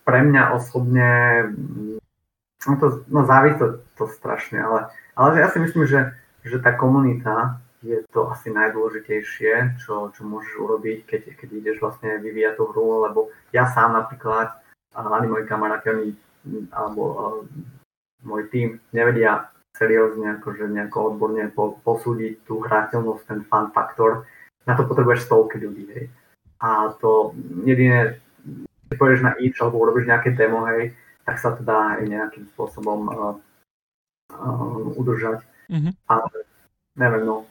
[0.07, 1.09] pre mňa osobne,
[2.63, 4.79] no, to, no závisí to, to strašne, ale,
[5.19, 6.15] ale ja si myslím, že,
[6.47, 12.19] že tá komunita je to asi najdôležitejšie, čo, čo môžeš urobiť, keď, keď ideš vlastne
[12.19, 14.51] vyvíjať tú hru, lebo ja sám napríklad,
[14.95, 16.07] ani moji kamaráti, oni,
[16.75, 17.39] alebo uh,
[18.27, 19.47] môj tým nevedia
[19.79, 24.27] seriózne, akože nejako odborne po, posúdiť tú hrateľnosť, ten fun faktor.
[24.67, 26.05] Na to potrebuješ stovky ľudí, hej.
[26.59, 27.31] A to
[27.63, 28.19] jediné,
[28.89, 32.49] keď pôjdeš na itch alebo urobíš nejaké demo, hej, tak sa to dá aj nejakým
[32.57, 33.33] spôsobom uh,
[34.33, 35.45] uh, udržať.
[35.69, 35.93] Mm-hmm.
[36.09, 36.29] Ale
[36.97, 37.45] neviem, no.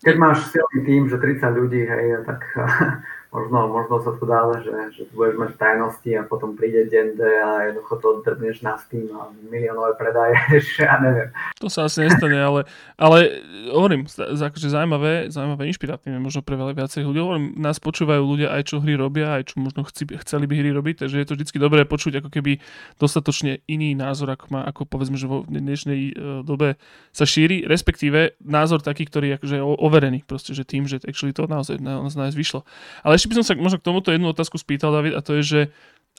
[0.00, 2.40] Keď máš silný tým, že 30 ľudí, hej, tak
[3.30, 7.50] možno, možno sa to dá, že, že budeš mať tajnosti a potom príde deň a
[7.70, 11.30] jednoducho to drbneš na Steam a miliónové predaješ, ja neviem.
[11.62, 12.66] To sa asi nestane, ale,
[12.98, 13.38] ale
[13.70, 17.18] hovorím, akože zaujímavé, zaujímavé, inšpiratívne možno pre veľa viacej ľudí.
[17.22, 20.70] Hovorím, nás počúvajú ľudia aj čo hry robia, aj čo možno chci, chceli by hry
[20.74, 22.58] robiť, takže je to vždy dobré počuť ako keby
[22.98, 26.12] dostatočne iný názor, ako má, ako povedzme, že vo dnešnej uh,
[26.42, 26.74] dobe
[27.14, 31.46] sa šíri, respektíve názor taký, ktorý je akože overený, proste, že tým, že actually to
[31.46, 32.66] naozaj, naozaj vyšlo.
[33.06, 35.42] Ale ešte by som sa možno k tomuto jednu otázku spýtal, David, a to je,
[35.44, 35.60] že,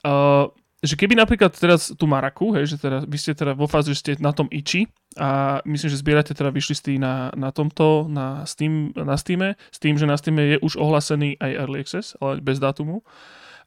[0.06, 0.46] uh,
[0.78, 3.98] že keby napríklad teraz tú Maraku, hej, že teda, vy ste teda vo fáze, že
[3.98, 4.86] ste na tom iči
[5.18, 9.78] a myslím, že zbierate teda vyšli ste na, na tomto, na, Steam, na Steam, s
[9.82, 13.02] tým, že na Steam je už ohlasený aj Early Access, ale bez dátumu.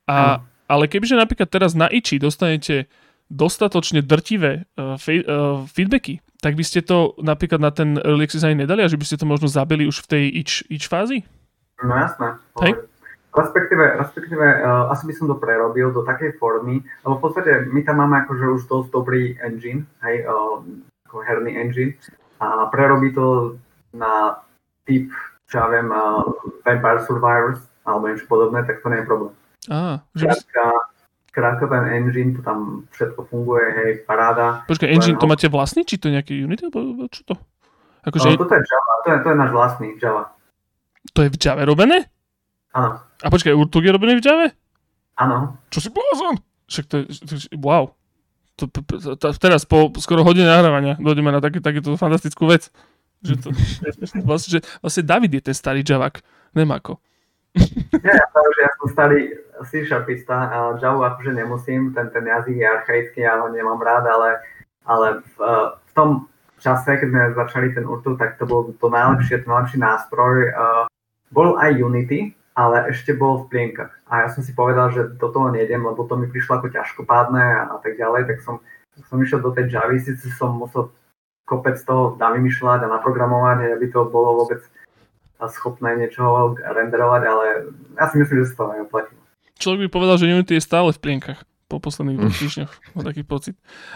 [0.07, 0.55] A, mm.
[0.65, 2.89] Ale kebyže napríklad teraz na iči dostanete
[3.29, 8.45] dostatočne drtivé uh, fe, uh, feedbacky, tak by ste to napríklad na ten Early Access
[8.45, 11.25] aj nedali a že by ste to možno zabili už v tej ič, ič fázi?
[11.81, 12.37] No jasné.
[12.61, 12.73] Hej?
[13.35, 17.83] Respektíve, respektíve uh, asi by som to prerobil do takej formy, lebo v podstate my
[17.83, 20.63] tam máme akože už dosť dobrý engine, hej, uh,
[21.11, 21.99] ako herný engine
[22.39, 23.59] a prerobí to
[23.91, 24.39] na
[24.87, 25.11] typ,
[25.51, 26.23] čo ja viem, uh,
[26.63, 29.33] Vampire Survivors alebo niečo podobné, tak to nie je problém.
[29.67, 30.65] Á, že krátka,
[31.35, 34.63] krátka ten engine, to tam všetko funguje, hej, paráda.
[34.71, 37.35] Počkaj, engine to máte vlastný, či to je nejaký Unity, alebo čo to?
[38.07, 38.31] Akože...
[38.31, 40.23] No, toto je Java, to je, to je náš vlastný Java.
[41.11, 42.07] To je v Java robené?
[42.75, 42.99] Áno.
[43.23, 44.47] A počkaj, Urtuk je robený v Java?
[45.15, 45.55] Áno.
[45.71, 46.43] Čo si blázon?
[46.67, 47.95] Však to je, to je wow.
[48.59, 48.83] To, to,
[49.15, 52.67] to, teraz po skoro hodine nahrávania dojdeme na také, takéto fantastickú vec.
[53.23, 53.47] Že to,
[54.27, 56.19] vlastne, že vlastne David je ten starý Javak,
[56.51, 56.99] nemako.
[57.55, 59.31] Nie, ja, že ja som starý
[59.71, 64.43] C-sharpista, a Java akože nemusím, ten, ten jazyk je archaický, ja ho nemám rád, ale,
[64.83, 65.35] ale v,
[65.79, 66.27] v tom
[66.59, 70.51] čase, keď sme začali ten Urtu, tak to bol to najlepšie, ten najlepší nástroj.
[70.51, 70.83] Uh,
[71.31, 73.91] bol aj Unity, ale ešte bol v plienkach.
[74.07, 77.43] A ja som si povedal, že do toho nejdem, lebo to mi prišlo ako ťažkopádne
[77.43, 78.63] a, a tak ďalej, tak som,
[79.11, 80.89] som išiel do tej Javy, síce som musel
[81.45, 84.63] kopec toho vymýšľať a naprogramovať, aby to bolo vôbec
[85.51, 87.45] schopné niečo renderovať, ale
[87.99, 89.19] ja si myslím, že sa to neoplatilo.
[89.59, 92.71] Človek by povedal, že Unity je stále v plienkach po posledných dvoch týždňoch.
[92.95, 93.55] Mám taký pocit.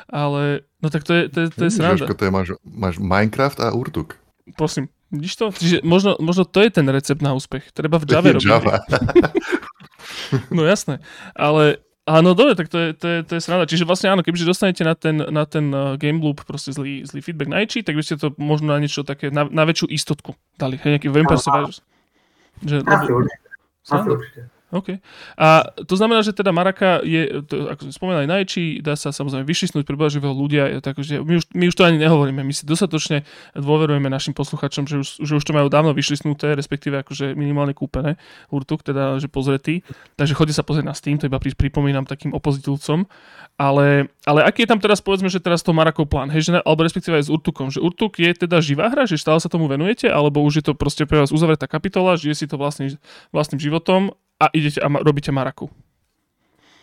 [0.09, 2.01] Ale, no tak to je, to je, to je sranda.
[2.05, 4.17] Žeško, to je, máš, máš Minecraft a Urtuk.
[4.57, 5.45] Prosím, vidíš to?
[5.51, 7.73] Čiže možno, možno to je ten recept na úspech.
[7.73, 8.45] Treba v Java robiť.
[8.45, 8.75] Java.
[10.55, 11.01] no jasné.
[11.33, 13.69] Ale Áno, dobre, tak to je, to, je, to je sranda.
[13.69, 17.21] Čiže vlastne áno, kebyže dostanete na ten, na ten uh, game loop proste zlý, zlý
[17.21, 20.33] feedback na iči, tak by ste to možno na niečo také, na, na väčšiu istotku
[20.57, 20.81] dali.
[20.81, 21.85] Hej, nejaký Vampire Survivors.
[22.65, 23.47] Že, Asi určite.
[23.93, 24.41] Asi určite.
[24.69, 25.01] OK.
[25.33, 29.09] A to znamená, že teda Maraka je, to, ako som spomenal, aj najči, dá sa
[29.09, 33.25] samozrejme vyšisnúť veľa ľudia, takže my už, my už to ani nehovoríme, my si dostatočne
[33.57, 38.21] dôverujeme našim posluchačom, že už, že už to majú dávno vyšisnuté, respektíve akože minimálne kúpené,
[38.53, 39.81] Urtuk, teda že pozretý,
[40.21, 43.09] takže chodí sa pozrieť na Steam, to iba pripomínam takým opozitívcom,
[43.57, 46.85] ale, ale aký je tam teraz, povedzme, že teraz to Marakov plán, hej, že, alebo
[46.85, 50.05] respektíve aj s Urtukom, že Urtuk je teda živá hra, že stále sa tomu venujete,
[50.05, 52.95] alebo už je to proste pre vás uzavretá kapitola, žije si to vlastný,
[53.33, 55.67] vlastným životom a idete a robíte maraku?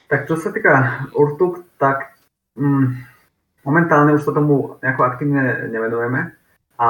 [0.06, 2.14] Tak čo sa týka Urtuk, tak
[2.54, 2.86] mm,
[3.66, 6.36] momentálne už sa tomu nejako aktívne nevenujeme.
[6.76, 6.88] A,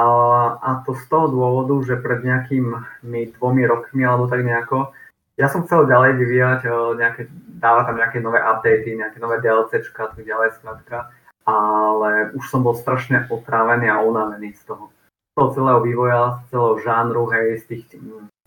[0.59, 4.91] a to z toho dôvodu, že pred nejakými dvomi rokmi alebo tak nejako,
[5.39, 7.23] ja som chcel ďalej vyvíjať, e, nejaké,
[7.63, 11.15] dávať tam nejaké nové updaty, nejaké nové DLCčka a tak ďalej, skrátka.
[11.47, 14.91] Ale už som bol strašne otrávený a unavený z toho.
[14.91, 17.85] Z toho celého vývoja, z celého žánru, hej, z tých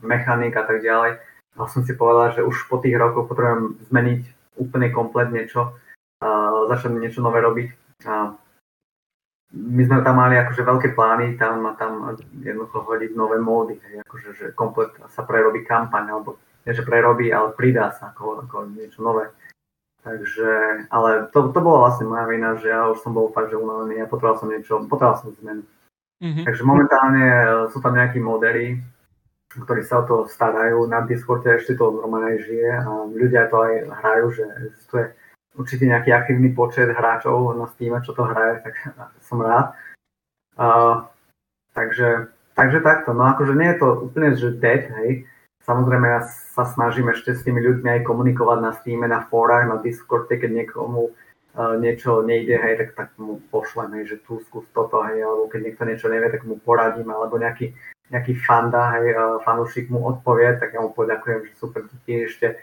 [0.03, 1.24] mechaník a tak ďalej
[1.60, 4.22] a som si povedal, že už po tých rokoch potrebujem zmeniť
[4.60, 5.76] úplne komplet niečo,
[6.24, 7.68] uh, začať niečo nové robiť.
[8.07, 8.32] A
[9.49, 14.30] my sme tam mali akože veľké plány, tam, tam jednoducho hodiť nové módy, hej, akože
[14.38, 19.01] že komplet sa prerobí kampaň, alebo nie, že prerobí, ale pridá sa ako, ako niečo
[19.01, 19.34] nové.
[19.99, 23.60] Takže, ale to, to bola vlastne moja vina, že ja už som bol fakt, že
[23.60, 25.64] unavený, ja potreboval som niečo, potreboval som zmenu.
[26.24, 26.45] Mm-hmm.
[26.45, 27.26] Takže momentálne
[27.74, 28.80] sú tam nejakí modely,
[29.49, 30.85] ktorí sa o to starajú.
[30.85, 32.05] Na Discorde ešte to
[32.45, 35.05] žije a ľudia to aj hrajú, že existuje
[35.57, 38.75] určite nejaký aktívny počet hráčov na Steam, čo to hraje, tak
[39.27, 39.73] som rád.
[40.59, 41.07] Uh,
[41.73, 45.25] takže, takže takto, no akože nie je to úplne, že dead, hej.
[45.65, 46.21] Samozrejme ja
[46.55, 50.51] sa snažím ešte s tými ľuďmi aj komunikovať na Steam, na fórach, na Discorde, keď
[50.65, 55.23] niekomu uh, niečo nejde, hej, tak, tak mu pošlem, hej, že tu skús toto, hej,
[55.23, 57.73] alebo keď niekto niečo nevie, tak mu poradím, alebo nejaký
[58.10, 59.14] nejaký fanda, hej,
[59.45, 62.57] fanúšik mu odpovie, tak ja mu poďakujem, že super, ti ešte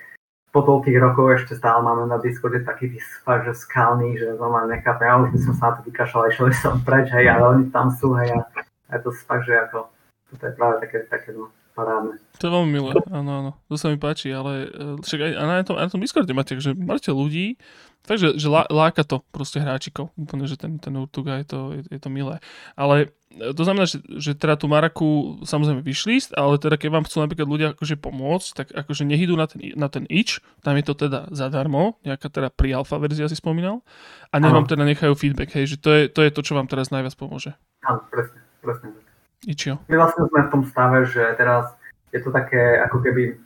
[0.57, 5.05] po toľkých rokoch ešte stále máme na Discorde taký fakt, že skalný, že normálne nechápem,
[5.05, 7.93] ja už by som sa na to vykašľal, išiel som preč, hej, ale oni tam
[7.93, 9.85] sú, hej, a je to fakt, že ako,
[10.33, 12.17] to je práve také, také no, parádne.
[12.41, 15.61] To je veľmi milé, áno, áno, to sa mi páči, ale e, však aj na
[15.61, 17.61] tom, na tom Discorde máte, že máte ľudí,
[18.09, 21.83] takže že lá, láka to proste hráčikov, úplne, že ten, ten Urtuga je to, je,
[21.93, 22.41] je to milé,
[22.81, 27.17] ale to znamená, že, že teda tú Maraku samozrejme vyšli, ale teda keď vám chcú
[27.23, 30.85] napríklad ľudia akože pomôcť, tak akože nech idú na ten, na ten itch, tam je
[30.85, 33.85] to teda zadarmo, nejaká teda pri alfa verzia si spomínal,
[34.33, 36.67] a nech vám teda nechajú feedback, hej, že to je, to je to, čo vám
[36.67, 37.53] teraz najviac pomôže.
[37.85, 38.97] Áno, presne, presne.
[39.45, 39.79] Ičio.
[39.87, 41.71] My vlastne sme v tom stave, že teraz
[42.11, 43.37] je to také ako keby,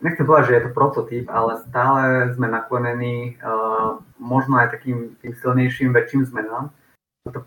[0.00, 5.32] nechcem povedať, že je to prototyp, ale stále sme naklonení uh, možno aj takým tým
[5.36, 6.72] silnejším, väčším zmenám.
[7.28, 7.44] To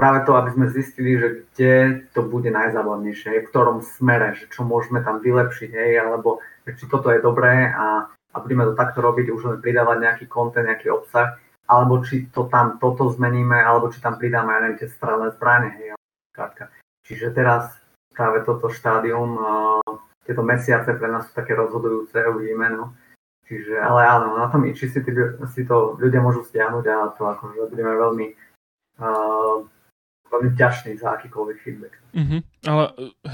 [0.00, 1.74] práve to, aby sme zistili, že kde
[2.16, 7.12] to bude najzábavnejšie, v ktorom smere, že čo môžeme tam vylepšiť, hej, alebo či toto
[7.12, 11.36] je dobré a, a budeme to takto robiť, už len pridávať nejaký kontent, nejaký obsah,
[11.68, 15.88] alebo či to tam toto zmeníme, alebo či tam pridáme aj nejaké strelné zbranie, hej,
[16.32, 16.72] krátka.
[17.04, 17.68] Čiže teraz
[18.16, 19.36] práve toto štádium,
[20.24, 22.96] tieto mesiace pre nás sú také rozhodujúce, uvidíme, no.
[23.44, 25.02] Čiže, ale áno, na tom či si,
[25.52, 28.26] si to ľudia môžu stiahnuť a to akože budeme veľmi
[29.02, 29.66] uh,
[30.30, 31.94] veľmi vďačný za akýkoľvek feedback.
[32.10, 32.42] Uh-huh.
[32.66, 32.84] Ale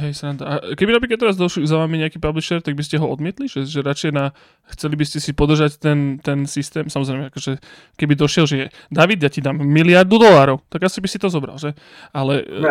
[0.05, 0.45] hej, sranda.
[0.45, 3.49] A keby napríklad teraz došli za vami nejaký publisher, tak by ste ho odmietli?
[3.49, 4.37] Že, že radšej na,
[4.77, 6.89] chceli by ste si podržať ten, ten systém?
[6.89, 7.57] Samozrejme, akože
[7.97, 8.57] keby došiel, že
[8.93, 11.73] David, ja ti dám miliardu dolárov, tak asi by si to zobral, že?
[12.13, 12.69] Ale, no.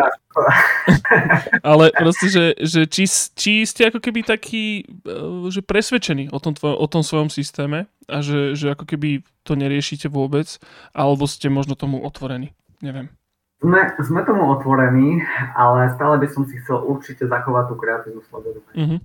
[1.74, 6.54] ale proste, že, že či, či ste ako keby taký, eh, že presvedčení o tom,
[6.54, 10.46] tvoj, o tom svojom systéme a že, že ako keby to neriešite vôbec,
[10.94, 12.54] alebo ste možno tomu otvorení.
[12.84, 13.15] Neviem.
[13.56, 15.24] Sme, sme tomu otvorení,
[15.56, 18.60] ale stále by som si chcel určite zachovať tú kreatívnu slobodu.
[18.76, 19.00] Mm-hmm.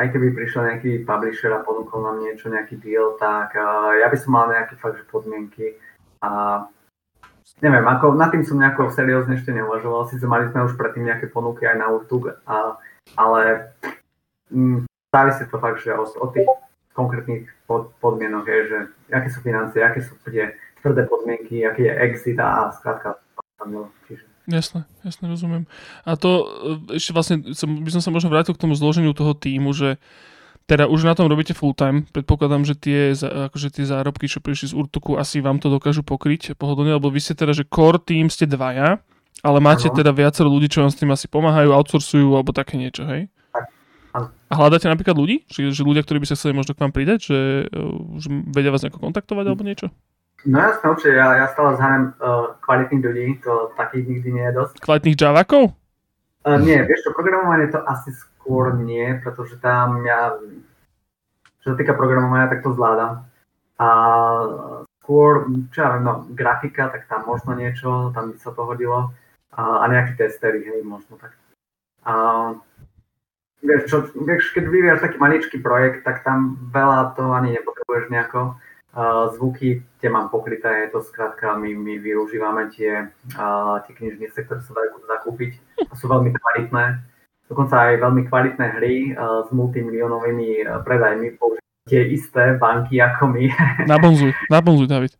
[0.00, 4.16] Aj keby prišiel nejaký publisher a ponúkol nám niečo, nejaký deal, tak uh, ja by
[4.16, 5.76] som mal nejaké fakt, že podmienky
[6.24, 6.64] a
[7.60, 11.28] neviem, ako, nad tým som nejako seriózne ešte neuvažoval, síce mali sme už predtým nejaké
[11.28, 12.76] ponuky aj na Urtug, a,
[13.16, 13.72] ale
[14.48, 16.48] mm, závisí to fakt, že od, od tých
[16.92, 18.78] konkrétnych pod, podmienok, je, že
[19.14, 23.18] aké sú financie, aké sú tie tvrdé podmienky, aký je exit a skrátka.
[24.06, 25.68] Čiže Jasné, jasné, rozumiem.
[26.08, 26.48] A to
[26.88, 30.00] e, ešte vlastne, by som sa možno vrátil k tomu zloženiu toho týmu, že
[30.64, 32.08] teda už na tom robíte full time.
[32.08, 36.56] Predpokladám, že tie, akože tie zárobky, čo prišli z Urtuku, asi vám to dokážu pokryť
[36.56, 39.00] pohodlne, lebo vy ste teda, že core team ste dvaja,
[39.44, 43.04] ale máte teda viacero ľudí, čo vám s tým asi pomáhajú, outsourcujú alebo také niečo,
[43.04, 43.28] hej?
[44.48, 45.44] A hľadáte napríklad ľudí?
[45.52, 47.40] Že, že ľudia, ktorí by sa chceli možno k vám pridať, že,
[48.16, 49.92] že vedia vás nejako kontaktovať alebo niečo?
[50.46, 54.54] No jasné, určite, ja, ja stále zháňam uh, kvalitných ľudí, to takých nikdy nie je
[54.54, 54.74] dosť.
[54.78, 55.74] Kvalitných Javakov?
[56.46, 60.38] Uh, nie, vieš čo, programovanie to asi skôr nie, pretože tam ja,
[61.66, 63.26] čo sa týka programovania, tak to zvládam.
[63.82, 63.88] A
[65.02, 69.10] skôr, čo ja viem, no, grafika, tak tam možno niečo, tam by sa to hodilo.
[69.58, 71.34] A, a nejaký testery, hej, možno tak.
[72.06, 72.12] A,
[73.58, 78.54] vieš, čo, vieš, keď vyvíjaš taký maličký projekt, tak tam veľa toho ani nepotrebuješ nejako
[79.36, 83.12] zvuky tie mám pokryté, je to skrátka, my, my využívame tie,
[83.84, 86.98] tie knižnice, ktoré sa dajú zakúpiť a sú veľmi kvalitné.
[87.48, 93.48] Dokonca aj veľmi kvalitné hry s multimiliónovými uh, predajmi používajú tie isté banky ako my.
[93.92, 95.12] Nabonzuj, nabonzuj, David.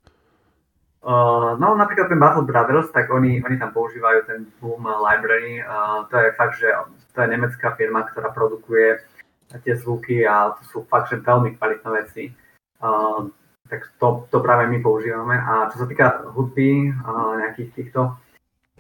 [1.01, 5.65] Uh, no napríklad ten Battle Brothers, tak oni, oni tam používajú ten Boom Library.
[5.65, 6.69] Uh, to je fakt, že
[7.17, 9.01] to je nemecká firma, ktorá produkuje
[9.65, 12.29] tie zvuky a to sú fakt, že veľmi kvalitné veci.
[12.85, 13.33] Uh,
[13.69, 15.37] tak to, to práve my používame.
[15.37, 16.93] A čo sa týka hudby,
[17.45, 18.17] nejakých týchto,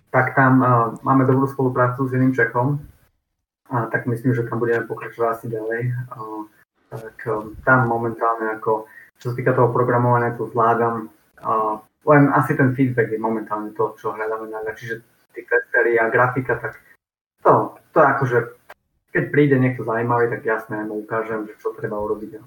[0.08, 0.64] tak tam
[1.04, 2.80] máme dobrú spoluprácu s jedným Čechom,
[3.68, 5.92] a tak myslím, že tam budeme pokračovať asi ďalej.
[6.88, 7.16] Tak
[7.68, 8.88] tam momentálne ako,
[9.20, 11.12] čo sa týka toho programovania, to zvládam.
[12.08, 14.72] Len asi ten feedback je momentálne to, čo hľadáme najviac.
[14.80, 14.96] Čiže
[15.36, 16.80] tí testery a grafika, tak
[17.44, 18.56] to, to akože,
[19.12, 22.40] keď príde niekto zaujímavý, tak jasne mu ukážem, že čo treba urobiť.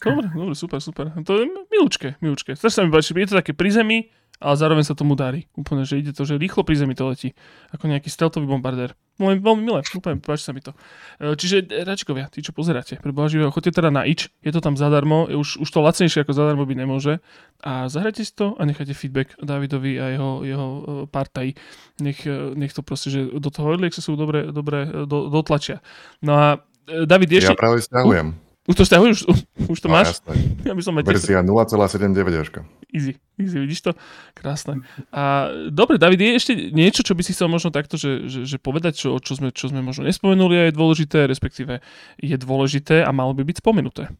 [0.00, 1.12] Dobre, dobre, super, super.
[1.12, 2.56] To je milúčke, milúčke.
[2.56, 4.08] Strašne sa mi páči, je to také pri zemi,
[4.40, 5.44] ale zároveň sa tomu darí.
[5.52, 7.36] Úplne, že ide to, že rýchlo pri zemi to letí.
[7.76, 8.96] Ako nejaký stealthový bombardér.
[9.20, 10.72] Veľmi, veľmi milé, úplne, páči sa mi to.
[11.20, 14.80] E, čiže, Račkovia, tí, čo pozeráte, pre živého, choďte teda na ič, je to tam
[14.80, 17.20] zadarmo, už, už to lacnejšie ako zadarmo byť nemôže.
[17.60, 20.80] A zahrajte si to a nechajte feedback Davidovi a jeho, jeho e,
[21.12, 21.52] partaj.
[22.00, 25.84] Nech, e, nech to proste, že do toho sa sú dobre, dobre do, dotlačia.
[26.24, 26.46] No a
[26.88, 27.52] David, ešte...
[27.52, 28.32] Ja práve stiahujem.
[28.32, 29.26] Uh, už to stiahuješ?
[29.26, 30.22] Už, už to no, máš?
[30.22, 30.34] Jasné.
[30.70, 32.62] Ja by som Verzia 0,79.
[32.94, 33.90] Easy, easy, vidíš to?
[34.38, 34.86] Krásne.
[35.10, 38.56] A dobre, David, je ešte niečo, čo by si chcel možno takto, že, že, že
[38.62, 41.82] povedať, čo, čo, sme, čo sme možno nespomenuli a je dôležité, respektíve
[42.22, 44.14] je dôležité a malo by byť spomenuté?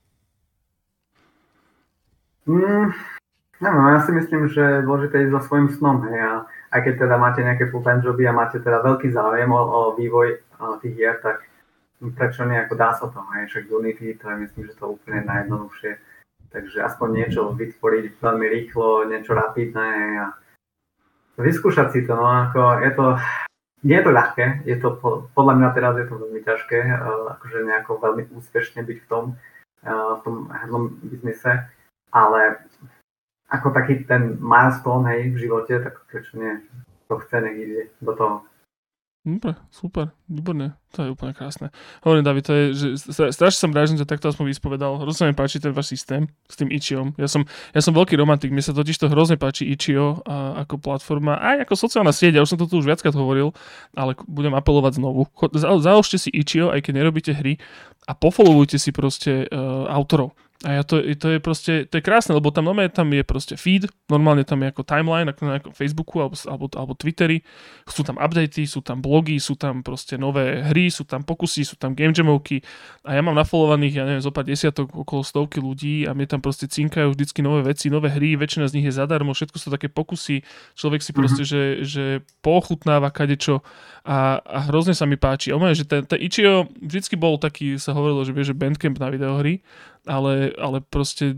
[2.51, 2.91] Mm,
[3.63, 6.03] neviem, ja si myslím, že je dôležité ísť za svojim snom.
[6.11, 6.33] Hej, a
[6.75, 10.41] aj keď teda máte nejaké full-time joby a máte teda veľký záujem o, o vývoj
[10.83, 11.50] tých hier, tak
[12.17, 15.29] prečo nie, ako dá sa to, hej, však Unity, to je myslím, že to úplne
[15.29, 15.93] najjednoduchšie.
[16.51, 20.27] Takže aspoň niečo vytvoriť veľmi rýchlo, niečo rapidné a
[21.39, 23.07] vyskúšať si to, no ako je to,
[23.87, 24.89] nie je to ľahké, je to,
[25.37, 26.79] podľa mňa teraz je to veľmi ťažké,
[27.39, 29.25] akože nejako veľmi úspešne byť v tom,
[29.87, 31.71] v tom hernom biznise,
[32.11, 32.61] ale
[33.47, 36.59] ako taký ten milestone, hej, v živote, tak prečo nie,
[37.07, 38.35] to chce, nech ide do toho.
[39.21, 41.68] Dobre, super, výborné, to je úplne krásne.
[42.01, 44.97] Hovorím, David, to je, že strašne som rád, že takto aspoň vyspovedal.
[44.97, 47.12] Hrozne mi páči ten váš systém s tým Ichiom.
[47.21, 47.45] Ja som,
[47.77, 51.68] ja som veľký romantik, mne sa totiž to hrozne páči Ichio a, ako platforma, aj
[51.68, 53.53] ako sociálna sieť, ja už som to tu už viackrát hovoril,
[53.93, 55.29] ale budem apelovať znovu.
[55.53, 57.61] Založte si Ichio, aj keď nerobíte hry
[58.09, 62.37] a pofollowujte si proste uh, autorov a ja to, to je proste, to je krásne,
[62.37, 65.73] lebo tam normálne tam je proste feed, normálne tam je ako timeline, ako na ako
[65.73, 67.41] Facebooku alebo, alebo, alebo Twittery,
[67.89, 71.81] sú tam updaty, sú tam blogy, sú tam proste nové hry, sú tam pokusy, sú
[71.81, 72.61] tam game jamovky
[73.09, 76.45] a ja mám nafollowovaných, ja neviem, zo pár desiatok, okolo stovky ľudí a mne tam
[76.45, 79.89] proste cinkajú vždycky nové veci, nové hry, väčšina z nich je zadarmo, všetko sú také
[79.89, 80.45] pokusy,
[80.77, 81.89] človek si proste, mm-hmm.
[81.89, 82.05] že, že
[82.45, 83.65] pochutnáva kadečo
[84.05, 85.53] a, a hrozne sa mi páči.
[85.53, 89.09] A že ten, ten Ichio vždycky bol taký, sa hovorilo, že vie, že bandcamp na
[89.13, 89.61] videohry,
[90.07, 91.37] ale, ale proste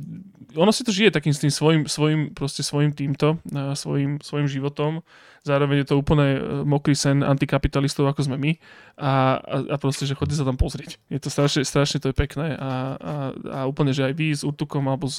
[0.56, 3.40] ono si to žije takým s tým svojim, svojim, proste svojim týmto,
[3.74, 5.00] svojim, svojim životom.
[5.42, 8.52] Zároveň je to úplne e, mokrý sen antikapitalistov, ako sme my.
[8.94, 11.02] A, a, a proste, že chodí sa tam pozrieť.
[11.10, 12.54] Je to strašne, strašne to je pekné.
[12.54, 15.18] A, a, a úplne, že aj vy s Urtukom alebo s,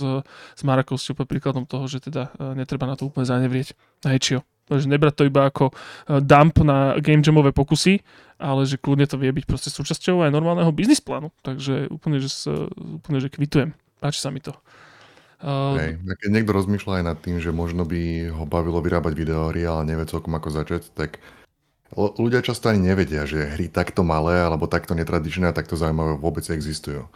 [0.55, 3.75] s Marakou ste príkladom toho, že teda e, netreba na to úplne zanevrieť.
[4.07, 4.47] Na hečio.
[4.63, 5.75] Takže nebrať to iba ako
[6.23, 7.99] dump na game jamové pokusy,
[8.43, 11.31] ale že kľudne to vie byť proste súčasťou aj normálneho biznis plánu.
[11.47, 12.27] Takže úplne, že,
[12.75, 13.71] úplne, že kvitujem.
[14.03, 14.51] Páči sa mi to.
[15.43, 19.63] Uh, Hej, keď niekto rozmýšľa aj nad tým, že možno by ho bavilo vyrábať videóhry,
[19.67, 21.19] ale nevie celkom ako začať, tak
[21.95, 26.47] ľudia často ani nevedia, že hry takto malé alebo takto netradičné a takto zaujímavé vôbec
[26.47, 27.07] existujú.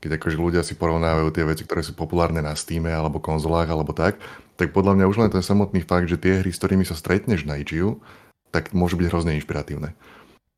[0.00, 3.92] Keď akože ľudia si porovnávajú tie veci, ktoré sú populárne na Steam alebo konzolách alebo
[3.96, 4.20] tak,
[4.56, 7.48] tak podľa mňa už len ten samotný fakt, že tie hry, s ktorými sa stretneš
[7.48, 8.00] na Ichiu,
[8.48, 9.92] tak môžu byť hrozne inšpiratívne.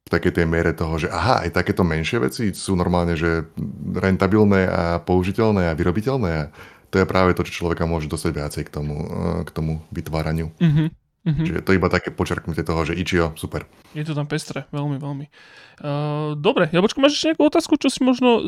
[0.07, 3.50] V takej tej miere toho, že aha, aj takéto menšie veci sú normálne, že
[3.98, 6.44] rentabilné a použiteľné a vyrobiteľné a
[6.94, 10.54] to je práve to, čo človeka môže dostať viacej k tomu, eh, k tomu vytváraniu.
[10.62, 10.88] Mm-hmm.
[11.26, 11.42] Mm-hmm.
[11.42, 13.66] Čiže to je iba také počerknutie toho, že Ichio, super.
[13.98, 15.26] Je to tam pestré, veľmi, veľmi.
[15.82, 18.42] Uh, dobre, Jabočko, máš ešte nejakú otázku, čo si možno uh,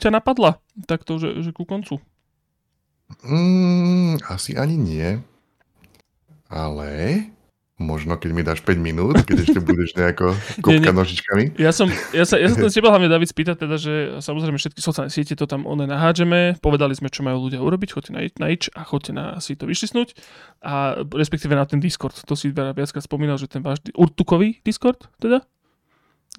[0.00, 0.56] ťa napadla
[0.88, 2.00] takto, že, že ku koncu?
[3.20, 5.08] Mm, asi ani nie.
[6.48, 7.20] Ale
[7.76, 10.32] Možno keď mi dáš 5 minút, keď ešte budeš nejako
[10.64, 11.60] kopka nožičkami.
[11.60, 14.80] Ja som, ja sa, ja sa to teba hlavne David spýtať teda, že samozrejme všetky
[14.80, 18.48] sociálne siete to tam one nahádžeme, povedali sme, čo majú ľudia urobiť, choďte na, na
[18.48, 20.16] ič a choďte na si to vyšlisnúť
[20.64, 25.44] a respektíve na ten Discord, to si viackrát spomínal, že ten váš urtukový Discord teda?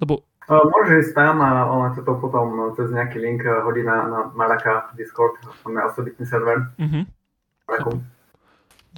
[0.02, 4.20] Lebo Môže ísť tam a ona to potom no, cez nejaký link hodí na, na
[4.32, 6.72] Maraka Discord, je osobitný server.
[6.80, 7.04] Uh-huh.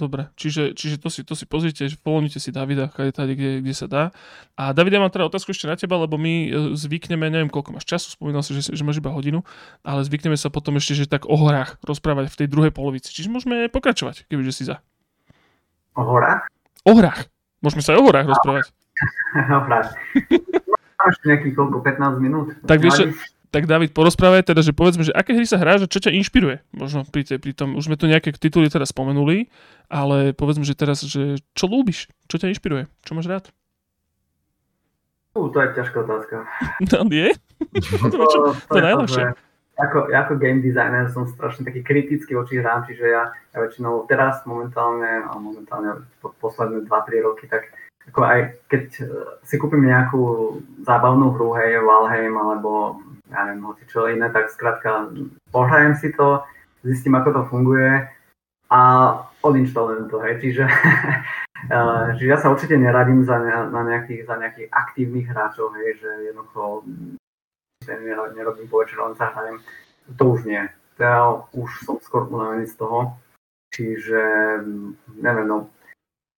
[0.00, 3.84] Dobre, čiže, čiže to, si, to si pozrite, povolnite si Davida, kde, kde, kde sa
[3.84, 4.16] dá.
[4.56, 7.76] A David, ja mám teda otázku ešte na teba, lebo my e, zvykneme, neviem koľko
[7.76, 9.44] máš času, spomínal si, že, že máš iba hodinu,
[9.84, 13.12] ale zvykneme sa potom ešte, že tak o horách rozprávať v tej druhej polovici.
[13.12, 14.80] Čiže môžeme pokračovať, kebyže si za.
[15.92, 16.48] O horách?
[16.88, 17.28] O horách.
[17.60, 18.64] Môžeme sa aj o horách rozprávať.
[19.36, 19.96] O horách.
[20.96, 22.56] Máš nejakých koľko, 15 minút?
[22.64, 23.12] Tak vieš,
[23.50, 26.62] tak David, porozprávaj teda, že povedzme, že aké hry sa hrá, že čo ťa inšpiruje?
[26.70, 29.50] Možno pri, te, pri tom, už sme tu nejaké tituly teraz spomenuli,
[29.90, 32.06] ale povedzme, že teraz, že čo ľúbiš?
[32.30, 32.86] Čo ťa inšpiruje?
[33.02, 33.44] Čo máš rád?
[35.34, 36.46] Uh, to je ťažká otázka.
[36.94, 37.34] No, nie?
[37.98, 39.24] to, to, to, to je najlepšie.
[39.80, 44.44] Ako, ako game designer som strašne taký kritický voči hrám, čiže ja, ja väčšinou teraz
[44.46, 47.72] momentálne, a momentálne po, posledné 2-3 roky, tak
[48.12, 48.84] ako aj keď
[49.44, 53.00] si kúpim nejakú zábavnú hru, hej, Valheim alebo
[53.30, 55.08] ja neviem, hoci čo iné, tak skrátka
[55.54, 56.42] pohrajem si to,
[56.82, 58.10] zistím, ako to funguje
[58.70, 58.80] a
[59.42, 60.64] odinštalujem to, hej, čiže,
[61.74, 63.38] eh, čiže ja sa určite neradím za,
[63.70, 66.84] na nejakých, za nejakých aktívnych hráčov, hej, že jednoducho
[68.36, 69.58] nerobím po večer, len sa hrajem,
[70.18, 70.62] to už nie.
[71.00, 73.16] Ja už som skôr unavený z toho,
[73.72, 74.20] čiže
[75.16, 75.72] neviem, no.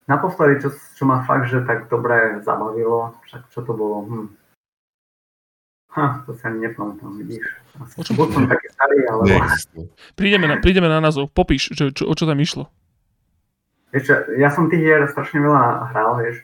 [0.07, 4.29] Naposledy, čo, čo ma fakt, že tak dobre zabavilo, však čo to bolo, hm,
[5.93, 7.45] Ha, to sa ani nepamätám, vidíš.
[8.01, 9.45] O čom Bol som taký starý, ale...
[10.17, 11.29] Prídeme na, prídeme na názov.
[11.29, 12.73] Popíš, že, čo, o čo tam išlo.
[13.93, 16.41] Vieš, ja som tých hier strašne veľa hral, vieš.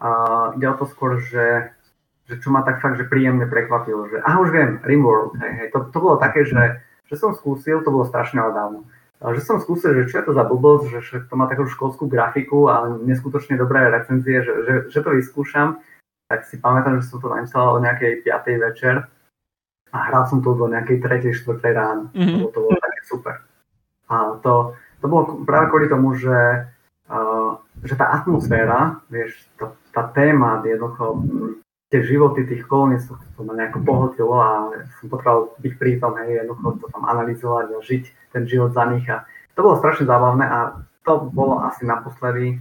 [0.00, 0.08] A
[0.56, 1.76] ide o to skôr, že,
[2.24, 5.68] že čo ma tak fakt, že príjemne prekvapilo, že aha, už viem, Rimworld, hej, hej.
[5.76, 6.80] To, to bolo také, že,
[7.12, 8.88] že som skúsil, to bolo strašne dávno.
[9.20, 12.08] Že som skúsil, že čo je to za blbosť, že, že to má takú školskú
[12.08, 15.84] grafiku a neskutočne dobré recenzie, že, že, že to vyskúšam
[16.34, 18.66] tak si pamätám, že som to nainštaloval o nejakej 5.
[18.66, 19.06] večer
[19.94, 21.30] a hral som to do nejakej 3.
[21.30, 21.62] 4.
[21.62, 22.10] rána.
[22.10, 22.50] Mm-hmm.
[22.50, 23.34] To bolo také super.
[24.10, 26.66] A to, to bolo práve kvôli tomu, že,
[27.06, 27.50] uh,
[27.86, 31.22] že tá atmosféra, vieš, tá, tá téma, jednoducho
[31.94, 36.18] tie životy tých kolónií to, to ma nejako pohotilo a som potreboval byť pri tom,
[36.18, 38.04] hej, jednoducho to tam analyzovať a žiť
[38.34, 39.06] ten život za nich.
[39.06, 39.22] A
[39.54, 42.58] to bolo strašne zábavné a to bolo asi naposledy,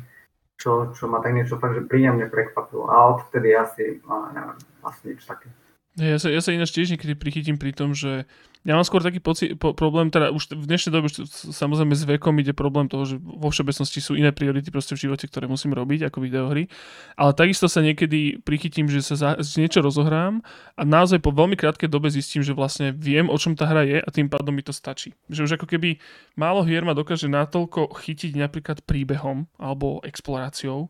[0.58, 2.88] čo, čo ma tak niečo fakt, že príjemne prekvapilo.
[2.88, 5.49] A odvtedy asi, no, neviem, asi nič také.
[5.93, 8.25] Ja sa, ja sa ináč tiež niekedy prichytím pri tom, že
[8.65, 11.11] ja mám skôr taký poci- po, problém, teda už v dnešnej dobe
[11.53, 15.29] samozrejme s vekom ide problém toho, že vo všeobecnosti sú iné priority proste v živote,
[15.29, 16.65] ktoré musím robiť ako videohry,
[17.13, 20.41] ale takisto sa niekedy prichytím, že sa za, niečo rozohrám
[20.73, 24.01] a naozaj po veľmi krátkej dobe zistím, že vlastne viem, o čom tá hra je
[24.01, 25.13] a tým pádom mi to stačí.
[25.29, 26.01] Že už ako keby
[26.33, 30.89] málo hier ma dokáže natoľko chytiť napríklad príbehom alebo exploráciou,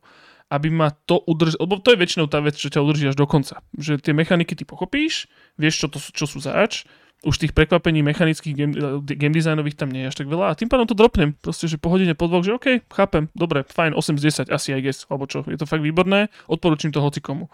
[0.53, 3.25] aby ma to udržalo, lebo to je väčšinou tá vec, čo ťa udrží až do
[3.25, 3.65] konca.
[3.73, 5.25] Že tie mechaniky ty pochopíš,
[5.57, 6.85] vieš, čo, to, čo sú zač,
[7.23, 10.67] už tých prekvapení mechanických game, game designových tam nie je až tak veľa a tým
[10.67, 11.33] pádom to dropnem.
[11.39, 14.75] Proste, že po hodine po dvoch, že OK, chápem, dobre, fajn, 8 z 10, asi
[14.75, 17.47] I guess, alebo čo, je to fakt výborné, odporúčam to hocikomu.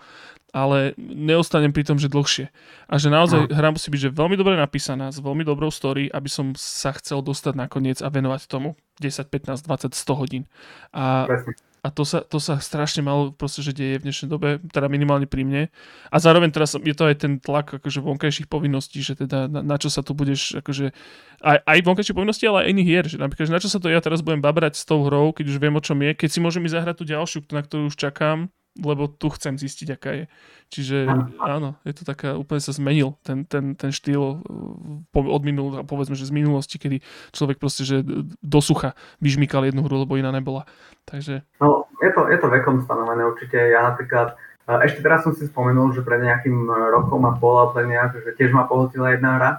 [0.49, 2.49] Ale neostanem pri tom, že dlhšie.
[2.89, 3.53] A že naozaj no.
[3.53, 7.21] hra musí byť že veľmi dobre napísaná, s veľmi dobrou story, aby som sa chcel
[7.21, 10.49] dostať nakoniec a venovať tomu 10, 15, 20, 100 hodín.
[10.89, 14.59] A Presne a to sa, to sa strašne malo proste, že deje v dnešnej dobe,
[14.71, 15.63] teda minimálne pri mne.
[16.11, 19.75] A zároveň teraz je to aj ten tlak akože vonkajších povinností, že teda na, na
[19.79, 20.91] čo sa tu budeš, akože
[21.39, 23.87] aj, aj vonkajších povinností, ale aj iných hier, že napríklad, že na čo sa to
[23.87, 26.39] ja teraz budem babrať s tou hrou, keď už viem o čom je, keď si
[26.43, 30.25] môžem ísť zahrať tú ďalšiu, na ktorú už čakám, lebo tu chcem zistiť, aká je.
[30.69, 31.09] Čiže
[31.41, 36.13] áno, je to taká, úplne sa zmenil ten, ten, ten štýl uh, od minul, povedzme,
[36.13, 37.01] že z minulosti, kedy
[37.33, 38.05] človek proste, že
[38.39, 40.69] do sucha vyžmykal jednu hru, lebo iná nebola.
[41.09, 41.41] Takže...
[41.57, 43.57] No, je to, je to vekom stanovené určite.
[43.57, 44.37] Ja napríklad,
[44.85, 48.53] ešte teraz som si spomenul, že pred nejakým rokom a pol, ale nejak, že tiež
[48.53, 49.51] ma pohltila jedna hra.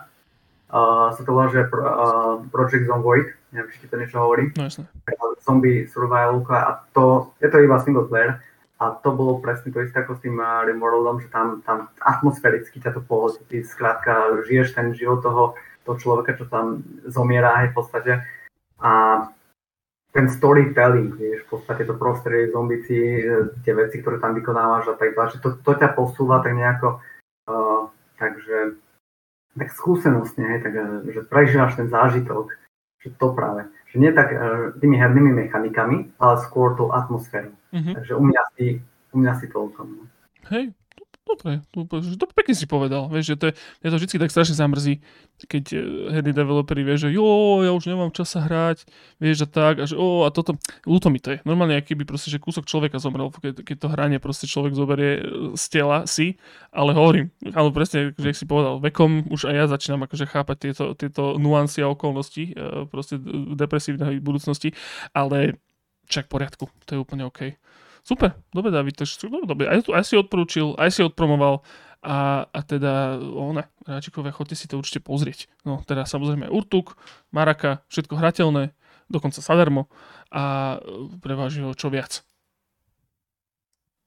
[0.71, 4.55] Uh, sa to volá, že uh, Project Zomboid, neviem, či ti to niečo hovorí.
[4.55, 4.87] No jasné.
[5.43, 8.39] Zombie survival a to, je to iba single player
[8.81, 12.81] a to bolo presne to isté ako s tým uh, Rimworldom, že tam, tam atmosféricky
[12.81, 15.53] ťa to pohodí, ty skrátka žiješ ten život toho,
[15.85, 18.12] toho človeka, čo tam zomiera aj v podstate.
[18.81, 18.93] A
[20.16, 24.97] ten storytelling, vieš, v podstate to prostredie zombici, e, tie veci, ktoré tam vykonávaš a
[24.99, 26.99] tak ďalej, to, to ťa posúva tak nejako,
[27.47, 27.87] uh,
[28.18, 28.81] takže
[29.55, 30.72] tak skúsenostne, tak,
[31.05, 32.51] že prežívaš ten zážitok,
[33.01, 34.41] že to práve, že nie tak uh,
[34.77, 37.53] tými hernými mechanikami, ale skôr tou atmosférou.
[37.73, 37.95] Mm-hmm.
[37.97, 38.67] Takže u mňa si,
[39.13, 39.81] u mňa si toľko.
[39.89, 40.05] No.
[40.53, 40.75] Hej,
[41.35, 41.62] dobre,
[42.18, 43.55] to pekne si povedal, vieš, že to je,
[43.85, 44.95] je to vždy tak strašne zamrzí,
[45.47, 45.78] keď e,
[46.12, 48.85] herní developeri vie, že jo, ja už nemám čas sa hrať,
[49.22, 51.39] vieš, a tak, a že o, a toto, ľúto mi to je.
[51.47, 55.12] Normálne, aký by proste, že kúsok človeka zomrel, keď, keď to hranie proste človek zoberie
[55.18, 55.22] e,
[55.57, 56.37] z tela si,
[56.74, 60.85] ale hovorím, ale presne, že si povedal, vekom už aj ja začínam akože chápať tieto,
[60.99, 63.16] tieto nuancy okolnosti, e, proste
[63.55, 64.74] depresívnej budúcnosti,
[65.16, 65.61] ale
[66.11, 67.55] čak poriadku, to je úplne OK.
[68.03, 69.65] Super, dobre David, takže dobre, dobre.
[69.69, 71.63] Aj, aj si odporúčil, aj si odpromoval
[72.01, 75.53] a, a teda one, Ráčikové, chodte si to určite pozrieť.
[75.69, 76.97] No teda samozrejme Urtuk,
[77.29, 78.73] Maraka, všetko hrateľné,
[79.13, 79.93] dokonca sadarmo
[80.33, 80.77] a
[81.21, 82.25] preváži ho čo viac.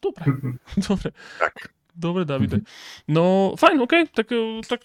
[0.01, 0.25] Dobre,
[0.89, 1.13] dobre.
[1.37, 1.69] Tak.
[1.93, 2.65] Dobre, Davide.
[3.05, 4.81] No, fajn, OK, tak, e, tak,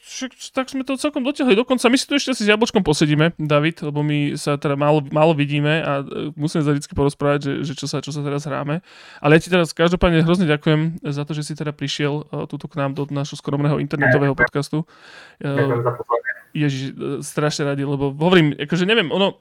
[0.52, 1.88] tak sme to celkom dotiahli dokonca.
[1.88, 5.32] My si tu ešte asi s jablčkom posedíme, David, lebo my sa teda málo, málo
[5.32, 8.84] vidíme a e, musíme sa vždy porozprávať, že, že čo, sa, čo sa teraz hráme.
[9.24, 12.68] Ale ja ti teraz každopádne hrozne ďakujem za to, že si teda prišiel uh, tuto
[12.68, 14.84] k nám do našho skromného internetového podcastu.
[15.40, 15.96] Uh,
[16.52, 16.92] Ježiš,
[17.24, 19.40] strašne radi, lebo hovorím, akože neviem, ono,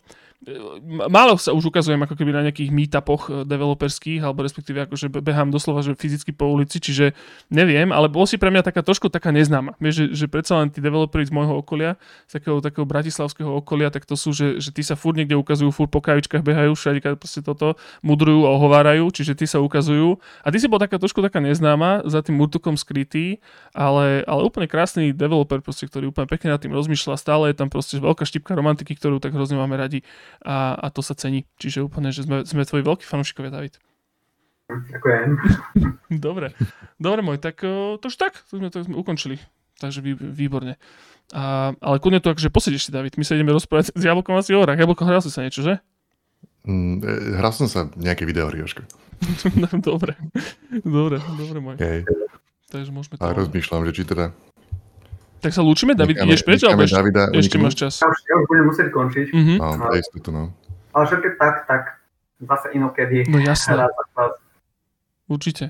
[1.10, 5.50] málo sa už ukazujem ako keby na nejakých meetupoch eh, developerských, alebo respektíve akože behám
[5.50, 7.18] doslova že fyzicky po ulici, čiže
[7.50, 9.74] neviem, ale bol si pre mňa taká trošku taká neznáma.
[9.82, 11.98] Vieš, že, že predsa len tí developeri z môjho okolia,
[12.30, 15.74] z takého, takého bratislavského okolia, tak to sú, že, že tí sa furt niekde ukazujú,
[15.74, 17.74] furt po kavičkách behajú, všade proste toto
[18.06, 20.22] mudrujú a ohovárajú, čiže tí sa ukazujú.
[20.46, 23.42] A ty si bol taká trošku taká neznáma, za tým Murtukom skrytý,
[23.74, 27.74] ale, ale úplne krásny developer, proste, ktorý úplne pekne nad tým rozmýšľa, stále je tam
[27.74, 30.06] proste veľká štipka romantiky, ktorú tak hrozne máme radi
[30.44, 31.48] a, a to sa cení.
[31.58, 33.80] Čiže úplne, že sme, sme tvoji veľkí fanúšikovia, David.
[34.68, 35.30] Ďakujem.
[36.28, 36.52] Dobre.
[37.00, 39.40] Dobre môj, tak to už tak, to sme, to sme ukončili.
[39.78, 40.76] Takže vý, výborne.
[41.36, 43.16] A, ale kľudne to akože posedíš si, David.
[43.20, 44.80] My sa ideme rozprávať s Jablkom asi o hrách.
[44.80, 45.80] Jablko, hral si sa niečo, že?
[46.68, 48.84] Mm, e, hral som sa nejaké video, Jožko.
[49.88, 50.18] dobre.
[50.84, 51.76] Dobre, dobre môj.
[51.80, 52.04] Okay.
[52.68, 53.24] Takže môžeme to...
[53.24, 54.36] A rozmýšľam, že či teda
[55.38, 55.94] tak sa lúčime?
[55.94, 56.66] David, ideš preč?
[56.66, 58.02] Alebo ešte, Davida, ešte máš čas?
[58.02, 59.28] Ja už, ja už budem musieť končiť.
[59.32, 59.58] Mm-hmm.
[59.62, 60.44] No, ale, to, no.
[60.94, 61.82] ale keď tak, tak
[62.42, 63.26] zase inokedy.
[63.30, 63.86] No jasné.
[65.28, 65.70] Určite.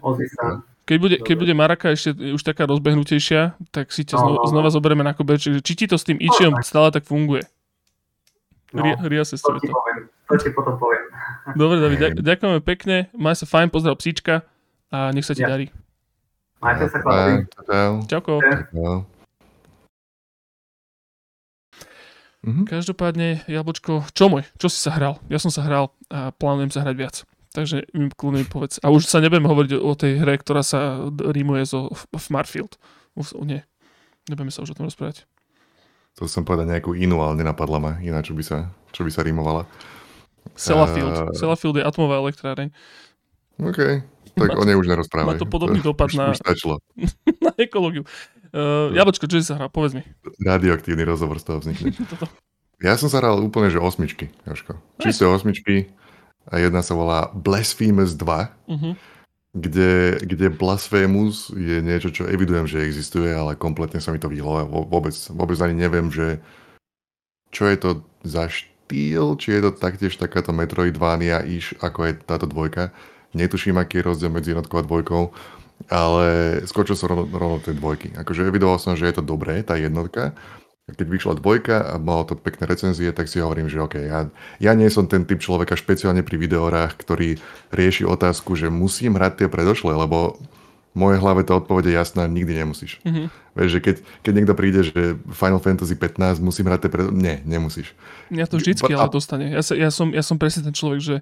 [0.88, 4.47] Keď bude, keď bude Maraka ešte už taká rozbehnutejšia, tak si ťa no, znova, no,
[4.47, 5.59] znova zoberieme na koberček.
[5.59, 7.43] Či ti to s tým ičiom no, stále tak funguje?
[8.72, 11.11] No, Ria, ria sa to, ti poviem, to ti potom poviem.
[11.59, 13.11] Dobre, David, ďakujeme pekne.
[13.15, 14.47] Maj sa fajn, pozdrav psíčka
[14.88, 15.51] a nech sa ti ja.
[15.51, 15.68] darí.
[16.63, 17.51] Majte sa, chlapci.
[18.07, 18.39] Čauko.
[18.39, 19.16] Čauko.
[22.48, 22.64] Mm-hmm.
[22.64, 24.48] Každopádne, Jablčko, čo môj?
[24.56, 25.20] Čo si sa hral?
[25.28, 27.16] Ja som sa hral a plánujem sa hrať viac.
[27.52, 28.80] Takže mi kľudne povedz.
[28.80, 32.80] A už sa nebudeme hovoriť o tej hre, ktorá sa rímuje zo Smartfield.
[33.20, 33.68] Už, nie.
[34.32, 35.28] Nebudeme sa už o tom rozprávať.
[36.18, 39.28] To som povedať nejakú inú, ale nenapadla ma iná, čo by sa, čo by sa
[39.28, 39.68] rímovala.
[40.56, 41.14] Sellafield.
[41.14, 41.36] Uh...
[41.36, 42.72] Sellafield je atomová elektráreň.
[43.58, 44.06] OK,
[44.38, 45.34] tak o nej už nerozprávaj.
[45.34, 46.41] Má to podobný to, dopad už, na, už
[47.45, 48.06] na ekológiu.
[48.52, 49.70] Uh, Jablčko, čo si sa hral?
[49.72, 50.04] Povedz mi.
[50.43, 51.91] Radioaktívny rozhovor z toho vznikne.
[52.88, 54.80] ja som sa hral úplne, že osmičky, Jožko.
[55.02, 55.91] Čisté osmičky
[56.48, 58.93] a jedna sa volá Blasphemous 2, uh-huh.
[59.52, 64.64] kde, kde Blasphemous je niečo, čo evidujem, že existuje, ale kompletne sa mi to vyhlo.
[64.88, 66.39] Vôbec, vôbec ani neviem, že
[67.52, 67.89] čo je to
[68.24, 72.95] za štýl, či je to taktiež takáto Metroidvania iš, ako je táto dvojka.
[73.36, 75.36] Netuším, aký je rozdiel medzi jednotkou a dvojkou
[75.86, 78.17] ale skočil som rovno, rovno tej dvojky.
[78.17, 80.34] Akože evidoval som, že je to dobré, tá jednotka.
[80.88, 84.71] Keď vyšla dvojka a malo to pekné recenzie, tak si hovorím, že OK, ja, ja
[84.71, 87.36] nie som ten typ človeka špeciálne pri videorách, ktorý
[87.75, 90.39] rieši otázku, že musím hrať tie predošlé, lebo
[90.97, 92.97] mojej hlave tá odpovede je jasná, nikdy nemusíš.
[93.05, 93.28] Mm-hmm.
[93.53, 97.36] Vieš, že keď, keď niekto príde, že Final Fantasy 15 musím hrať tie predošlé, nie,
[97.45, 97.93] nemusíš.
[98.34, 99.53] Ja to vždycky ale dostane.
[99.53, 101.15] Ja, sa, ja, som, ja som presne ten človek, že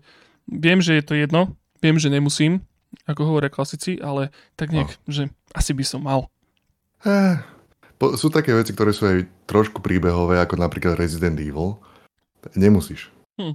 [0.47, 2.63] viem, že je to jedno, viem, že nemusím,
[3.03, 5.11] ako hovoria klasici, ale tak nejak, no.
[5.11, 6.31] že asi by som mal.
[7.05, 7.35] Eh,
[7.95, 11.79] po, sú také veci, ktoré sú aj trošku príbehové, ako napríklad Resident Evil.
[12.53, 13.14] Nemusíš.
[13.35, 13.53] Hm.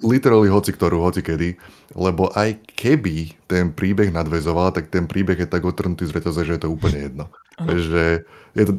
[0.00, 1.60] Literally hoci ktorú, hoci kedy.
[1.92, 6.56] Lebo aj keby ten príbeh nadvezoval, tak ten príbeh je tak otrhnutý z reťaze, že
[6.56, 7.24] je to úplne jedno.
[7.58, 8.24] že
[8.56, 8.72] je to,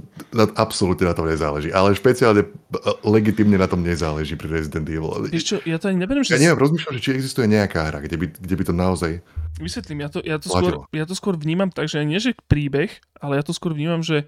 [0.57, 1.69] absolútne na tom nezáleží.
[1.69, 2.49] Ale špeciálne
[3.05, 5.29] legitimne na tom nezáleží pri Resident Evil.
[5.29, 6.33] Vieš čo, ja to ani neberiem, že...
[6.33, 9.11] Ja neviem, rozmýšľam, že či existuje nejaká hra, kde by, kde by to naozaj
[9.59, 12.87] Vysvetlím, ja to, ja, to skôr, ja to skôr vnímam tak, že nie že príbeh,
[13.19, 14.23] ale ja to skôr vnímam, že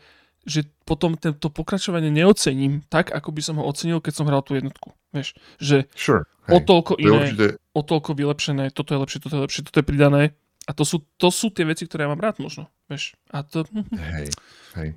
[0.45, 4.57] že potom tento pokračovanie neocením tak, ako by som ho ocenil, keď som hral tú
[4.57, 4.93] jednotku.
[5.13, 6.25] Vieš, že sure.
[6.49, 6.55] Hej.
[6.55, 7.47] o toľko iné, určite...
[7.77, 10.21] o toľko vylepšené, toto je lepšie, toto je lepšie, toto je pridané.
[10.69, 12.69] A to sú, to sú tie veci, ktoré ja mám rád možno.
[12.85, 13.65] Vieš, a to...
[13.97, 14.29] Hej,
[14.77, 14.89] hej.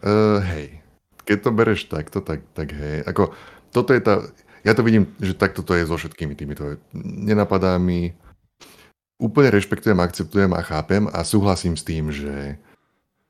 [0.00, 0.80] Uh, hej.
[1.28, 3.04] Keď to bereš takto, tak, tak hej.
[3.04, 3.36] Ako,
[3.72, 4.24] toto je tá...
[4.64, 6.80] Ja to vidím, že takto to je so všetkými týmito.
[6.96, 8.16] Nenapadá mi...
[9.18, 12.54] Úplne rešpektujem, akceptujem a chápem a súhlasím s tým, že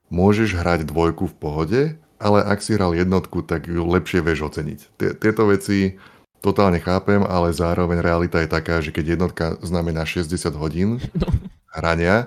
[0.08, 1.80] môžeš hrať dvojku v pohode,
[2.18, 4.78] ale ak si hral jednotku, tak ju lepšie vieš oceniť.
[5.22, 5.96] Tieto veci
[6.42, 10.98] totálne chápem, ale zároveň realita je taká, že keď jednotka znamená 60 hodín
[11.76, 12.26] hrania,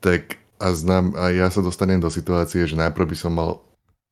[0.00, 3.64] tak a, znam, a ja sa dostanem do situácie, že najprv by som mal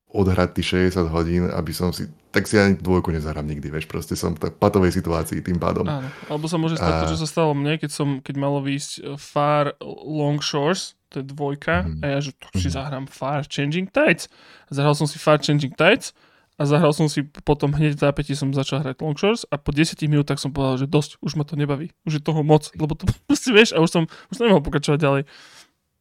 [0.08, 4.12] odhrať tých 60 hodín, aby som si, tak si ani dvojku nezahrám nikdy, vieš, proste
[4.12, 5.88] som v patovej situácii tým pádom.
[5.88, 7.00] Áno, alebo sa môže stať a...
[7.04, 9.72] to, čo sa stalo mne, keď som, keď malo výjsť eh, Far
[10.04, 12.04] Long Shores, to je dvojka, mm-hmm.
[12.04, 12.74] a ja, že to si mhm.
[12.76, 14.28] zahrám Far Changing Tides.
[14.68, 16.12] Zahral som si Far Changing Tides
[16.60, 19.72] a zahral som si potom hneď v zápäti som začal hrať Long Shores a po
[19.72, 22.92] 10 minútach som povedal, že dosť, už ma to nebaví, už je toho moc, lebo
[22.92, 25.22] to proste vieš a už som, už som nemohol pokračovať ďalej.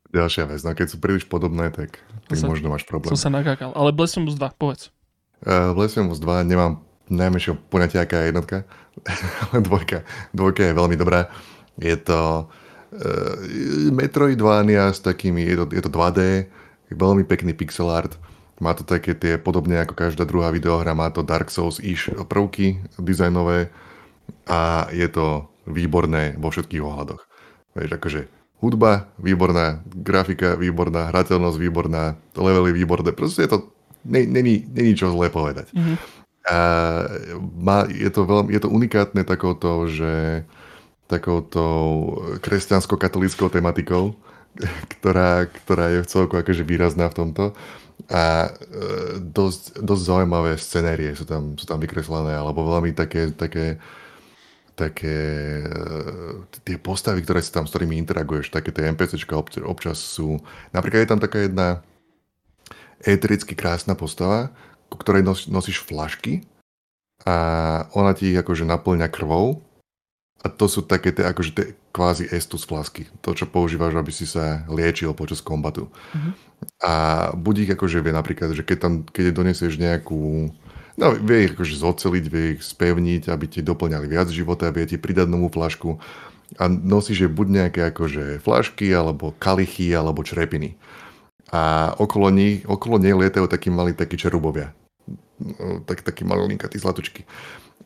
[0.07, 1.99] Ďalšia vec, no keď sú príliš podobné, tak,
[2.31, 3.11] tak sa, možno máš problém.
[3.15, 4.91] Som sa nakákal, ale Blasphemous 2, povedz.
[5.45, 8.57] Uh, Blasphemous 2 nemám najmenšieho poňatia, aká je jednotka,
[9.51, 11.29] ale dvojka, dvojka je veľmi dobrá.
[11.77, 13.35] Je to uh,
[13.93, 16.19] Metroidvania s takými, je to, je to 2D,
[16.91, 18.17] veľmi pekný pixel art,
[18.57, 23.69] má to také tie podobne ako každá druhá videohra, má to Dark Souls-ish prvky dizajnové
[24.49, 27.21] a je to výborné vo všetkých ohľadoch.
[27.77, 28.21] Vieš, akože
[28.57, 33.13] Hudba výborná, grafika výborná, hrateľnosť výborná, levely výborné.
[33.13, 33.69] Proste je to,
[34.05, 35.71] není, není čo zlé povedať.
[35.73, 35.97] Mm-hmm.
[36.47, 36.57] A
[37.59, 40.43] má, je, to veľmi, je to unikátne takouto, že
[41.07, 41.63] takouto
[42.43, 44.15] kresťansko-katolíckou tematikou,
[44.97, 47.45] ktorá, ktorá je v celku akože výrazná v tomto.
[48.07, 48.49] A e,
[49.19, 53.81] dosť, dosť zaujímavé scenérie sú tam, sú tam vykreslené, alebo veľmi také, také
[54.77, 55.17] také
[55.65, 59.33] uh, tie postavy, ktoré si tam, s ktorými interaguješ, také tie NPCčka
[59.65, 60.37] občas sú...
[60.69, 61.81] Napríklad je tam taká jedna
[63.03, 64.53] etericky krásna postava,
[64.87, 66.45] ku ktorej nos, nosíš flašky
[67.25, 67.35] a
[67.97, 69.61] ona ti akože naplňa krvou
[70.41, 73.09] a to sú také tie akože tie kvázi estus flasky.
[73.25, 75.89] To, čo používaš, aby si sa liečil počas kombatu.
[76.13, 76.33] Mm-hmm.
[76.85, 76.93] A
[77.33, 80.53] budík akože vie napríklad, že keď tam, keď donesieš nejakú
[80.97, 84.97] No, vie ich akože zoceliť, vie ich spevniť, aby ti doplňali viac života, vie ti
[84.97, 86.01] pridať novú flašku
[86.57, 90.79] a nosíš je buď nejaké akože flašky, alebo kalichy, alebo črepiny.
[91.51, 94.75] A okolo, ní, okolo nej lietajú takí malí takí čerubovia.
[95.39, 97.23] No, tak, takí malinkatí zlatučky.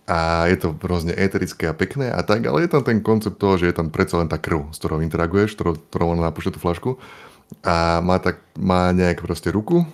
[0.09, 3.59] A je to hrozne eterické a pekné a tak, ale je tam ten koncept toho,
[3.61, 6.59] že je tam predsa len tá krv, s ktorou interaguješ, ktorou, ktorou on napúšťa tú
[6.59, 6.97] flašku
[7.61, 9.85] a má, tak, má nejak proste ruku,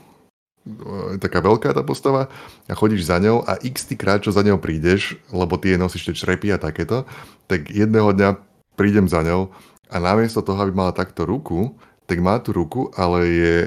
[1.15, 2.27] je taká veľká tá postava
[2.67, 6.11] a chodíš za ňou a x krát, čo za ňou prídeš, lebo ty je nosíš
[6.11, 7.07] tie črepy a takéto,
[7.47, 8.29] tak jedného dňa
[8.75, 9.51] prídem za ňou
[9.87, 11.75] a namiesto toho, aby mala takto ruku,
[12.07, 13.57] tak má tú ruku, ale je,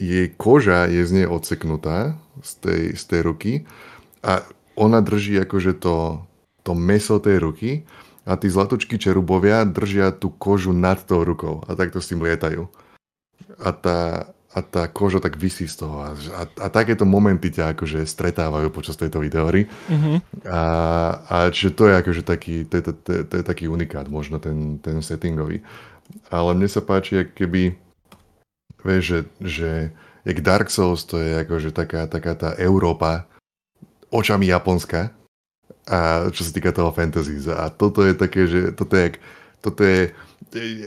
[0.00, 3.52] jej koža je z nej odseknutá z tej, z tej ruky
[4.24, 4.40] a
[4.74, 6.24] ona drží akože to,
[6.64, 7.70] to meso tej ruky
[8.24, 12.70] a tí zlatočky čerubovia držia tú kožu nad tou rukou a takto s tým lietajú.
[13.60, 16.06] A tá, a tá koža tak vysí z toho.
[16.06, 19.66] A, a, a takéto momenty ťa akože stretávajú počas tejto videohry.
[19.90, 20.16] Mm-hmm.
[20.48, 20.62] A,
[21.24, 24.78] a čiže to je akože taký, to, to, to, to je taký unikát možno ten,
[24.78, 25.60] ten settingový.
[26.30, 27.74] Ale mne sa páči, keby
[28.82, 29.70] vieš, že, že
[30.22, 33.26] jak Dark Souls to je akože taká, taká tá Európa
[34.12, 35.10] očami Japonska
[35.88, 37.42] a čo sa týka toho fantasy.
[37.50, 39.18] A toto je také, že toto je,
[39.58, 40.14] toto je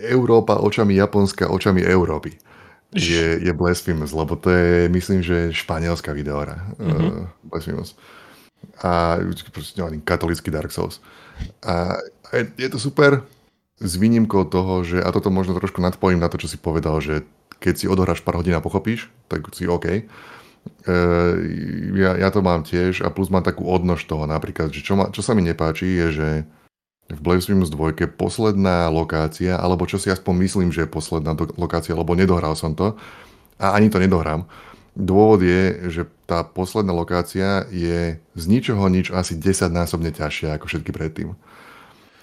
[0.08, 2.38] Európa očami Japonska, očami Európy
[2.96, 6.64] je, je Blasphemous, lebo to je, myslím, že španielská videohra.
[6.80, 7.12] Mm-hmm.
[7.12, 8.00] Uh, Blasphemous.
[8.82, 9.20] A
[9.52, 11.04] proste neviem, katolický Dark Souls.
[11.60, 13.28] A, a je, je to super
[13.76, 17.28] s výnimkou toho, že, a toto možno trošku nadpojím na to, čo si povedal, že
[17.60, 20.06] keď si odohráš pár hodín a pochopíš, tak si OK.
[20.86, 21.38] Uh,
[21.94, 25.14] ja, ja to mám tiež a plus mám takú odnož toho napríklad, že čo, ma,
[25.14, 26.30] čo sa mi nepáči je, že
[27.06, 31.94] v Blasphemous 2 posledná lokácia, alebo čo si aspoň myslím, že je posledná do- lokácia,
[31.94, 32.98] lebo nedohral som to
[33.62, 34.50] a ani to nedohrám,
[34.96, 40.72] Dôvod je, že tá posledná lokácia je z ničoho nič asi 10 násobne ťažšia ako
[40.72, 41.36] všetky predtým.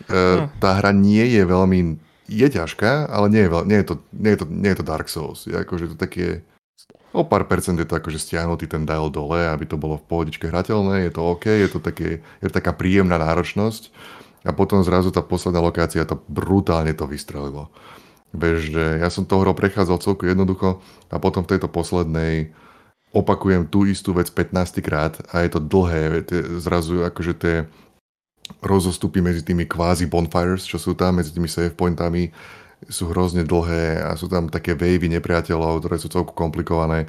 [0.08, 2.00] E, tá hra nie je veľmi...
[2.32, 5.08] Je ťažká, ale nie je, nie je, to, nie je, to, nie je to Dark
[5.12, 5.44] Souls.
[5.44, 6.40] Je akože to také...
[7.12, 10.48] O pár percent je to akože stiahnutý ten dial dole, aby to bolo v pohodičke
[10.48, 13.92] hrateľné, je to OK, je to, také, je to taká príjemná náročnosť
[14.48, 17.68] a potom zrazu tá posledná lokácia to brutálne to vystrelilo.
[18.32, 20.80] Vieš, že ja som to hrou prechádzal celku jednoducho
[21.12, 22.56] a potom v tejto poslednej
[23.12, 26.24] opakujem tú istú vec 15 krát a je to dlhé,
[26.58, 27.56] zrazu akože tie
[28.60, 32.28] rozostupy medzi tými kvázi bonfires, čo sú tam, medzi tými save pointami,
[32.90, 37.06] sú hrozne dlhé a sú tam také wavy nepriateľov, ktoré sú celku komplikované.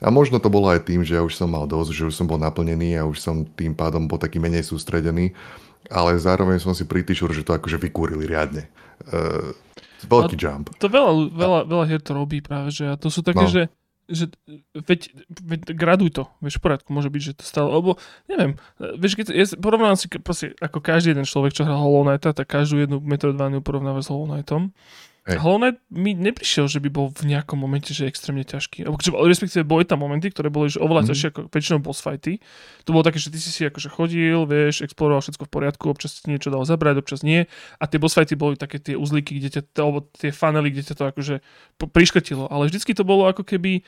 [0.00, 2.24] A možno to bolo aj tým, že ja už som mal dosť, že už som
[2.24, 5.36] bol naplnený a už som tým pádom bol taký menej sústredený,
[5.92, 8.64] ale zároveň som si pretty sure, že to akože vykúrili riadne.
[9.12, 9.52] Uh,
[10.08, 10.72] veľký a jump.
[10.80, 13.52] To veľa, veľa, veľa hier to robí práve, že a to sú také, no.
[13.52, 13.68] že
[14.10, 14.34] že
[14.74, 15.00] veď,
[15.30, 17.90] veď graduj to, vieš, v poriadku, môže byť, že to stalo, alebo
[18.26, 18.58] neviem,
[18.98, 22.50] vieš, keď ja porovnám si proste, ako každý jeden človek, čo hral Hollow Knighta, tak
[22.50, 24.74] každú jednu metroidvániu porovnáva s Hollow Knightom
[25.30, 25.38] Hey.
[25.38, 25.62] Hollow
[25.94, 28.82] mi neprišiel, že by bol v nejakom momente že extrémne ťažký.
[29.06, 31.08] Respektíve boli tam momenty, ktoré boli že oveľa mm.
[31.14, 32.42] ťažšie ako väčšinou boss fighty.
[32.82, 36.18] To bolo také, že ty si si akože chodil, vieš, exploroval všetko v poriadku, občas
[36.18, 37.46] ti niečo dalo zabrať, občas nie.
[37.78, 40.94] A tie boss fighty boli také tie uzlíky, kde ťa, alebo tie fanely, kde ťa
[40.98, 41.34] to akože
[41.78, 42.50] priškrtilo.
[42.50, 43.86] Ale vždycky to bolo ako keby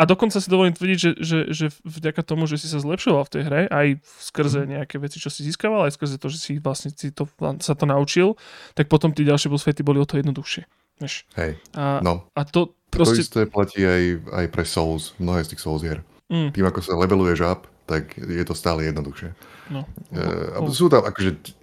[0.00, 3.32] a dokonca si dovolím tvrdiť, že, že, že vďaka tomu, že si sa zlepšoval v
[3.38, 4.68] tej hre, aj skrze mhm.
[4.80, 7.28] nejaké veci, čo si získaval, aj skrze to, že si vlastne si to,
[7.62, 8.34] sa to naučil,
[8.72, 10.66] tak potom tí ďalšie boss boli o to jednoduchšie.
[10.98, 11.24] Vieš.
[11.38, 12.26] Hej, a, no.
[12.36, 13.22] A to proste...
[13.22, 16.04] To isté platí aj, aj pre Souls, mnohé z tých Souls hier.
[16.28, 16.50] Mm.
[16.52, 19.32] Tým, ako sa leveluješ up, tak je to stále jednoduchšie.
[19.72, 19.88] No.
[20.12, 20.68] Uh.
[20.72, 21.60] Sú tam akože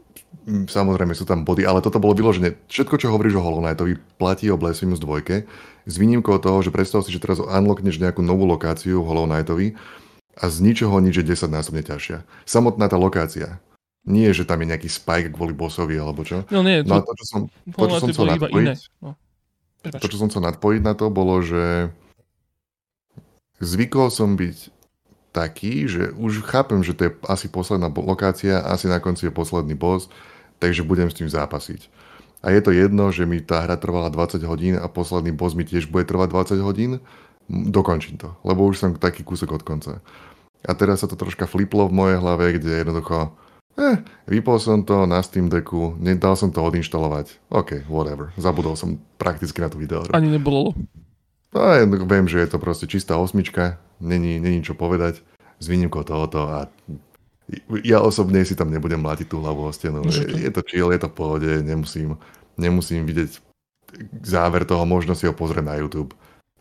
[0.49, 2.57] samozrejme sú tam body, ale toto bolo vyložené.
[2.69, 5.45] Všetko, čo hovoríš o Hollow Knightovi, platí o Blasphemous 2
[5.85, 9.77] s výnimkou toho, že predstav si, že teraz unlockneš nejakú novú lokáciu Hollow Knightovi
[10.39, 12.25] a z ničoho nič je 10 násobne ťažšia.
[12.45, 13.61] Samotná tá lokácia.
[14.07, 16.47] Nie, že tam je nejaký spike kvôli bossovi alebo čo.
[16.49, 19.11] No nie, to, no to, čo som, to, čo som chcel nadpojiť, no.
[19.83, 21.93] to, čo som chcel nadpojiť na to, bolo, že
[23.59, 24.71] zvykol som byť
[25.29, 29.77] taký, že už chápem, že to je asi posledná lokácia, asi na konci je posledný
[29.77, 30.09] boss,
[30.57, 31.91] takže budem s tým zápasiť.
[32.39, 35.67] A je to jedno, že mi tá hra trvala 20 hodín a posledný boss mi
[35.67, 37.03] tiež bude trvať 20 hodín,
[37.51, 39.99] dokončím to, lebo už som taký kúsok od konca.
[40.63, 43.31] A teraz sa to troška fliplo v mojej hlave, kde jednoducho,
[43.79, 43.97] eh,
[44.27, 47.49] vypol som to na Steam Decku, nedal som to odinštalovať.
[47.49, 48.35] OK, whatever.
[48.35, 50.11] Zabudol som prakticky na tú videohru.
[50.11, 50.75] Ani nebolo.
[51.49, 55.25] No, ja viem, že je to proste čistá osmička, není, není čo povedať,
[55.57, 56.69] s výnimkou tohoto a
[57.81, 60.05] ja osobne si tam nebudem mlátiť tú hlavu o stenu.
[60.05, 62.21] Je, je to chill, je to v pohode, nemusím,
[62.61, 63.41] nemusím vidieť
[64.21, 66.13] záver toho, možno si ho pozrieť na YouTube.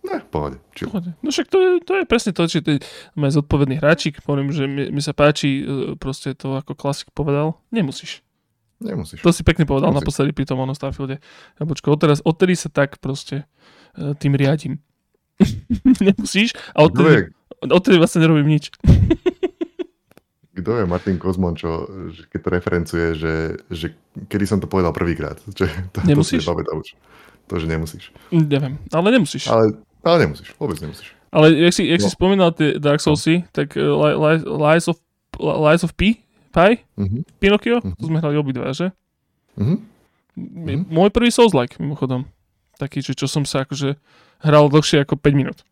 [0.09, 0.89] Ne, pohode, chill.
[1.21, 2.65] No však to je, to je presne to, že
[3.13, 5.63] máš zodpovedný hráčik, poviem, že mi, mi sa páči e,
[6.01, 8.25] proste to, ako klasik povedal, nemusíš.
[8.79, 9.21] Nemusíš.
[9.27, 10.07] To si pekne povedal Nemusíš.
[10.07, 11.19] naposledy pri tom ono Starfielde.
[11.59, 13.45] Jabočko, odteraz, odtedy sa tak proste
[13.99, 14.79] e, tým riadím.
[16.07, 17.35] nemusíš a odtedy,
[17.67, 18.71] odtedy vlastne nerobím nič.
[20.59, 21.87] Kto je Martin Kozmon, čo,
[22.35, 23.35] keď to referencuje, že,
[23.71, 23.95] že
[24.27, 25.39] kedy som to povedal prvýkrát.
[25.55, 26.43] Čo, to, nemusíš?
[26.43, 26.89] To, to, už.
[27.47, 28.05] to, že nemusíš.
[28.35, 29.47] Neviem, ale nemusíš.
[29.47, 31.15] Ale, ale nemusíš, vôbec nemusíš.
[31.29, 32.05] Ale jak si, jak no.
[32.09, 33.49] si spomínal tie Dark Soulsy, no.
[33.53, 34.97] tak uh, Lies of,
[35.39, 37.23] Lies of P, Pi, uh-huh.
[37.37, 37.97] Pinocchio, uh-huh.
[38.01, 38.97] to sme hrali obidva, že?
[39.61, 39.77] Uh-huh.
[40.39, 42.25] M- môj prvý Souls-like, mimochodom.
[42.81, 43.99] Taký, že čo som sa akože
[44.47, 45.67] hral dlhšie ako 5 minút.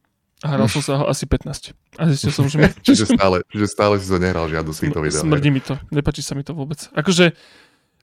[0.45, 1.73] A hral som sa ho asi 15.
[1.97, 2.61] A zistil som, že...
[2.61, 2.69] Mi...
[2.87, 5.25] čiže, stále, čiže stále si to nehral žiadnu svito video.
[5.25, 5.81] Smrdí mi to.
[5.89, 6.93] Nepačí sa mi to vôbec.
[6.93, 7.33] Akože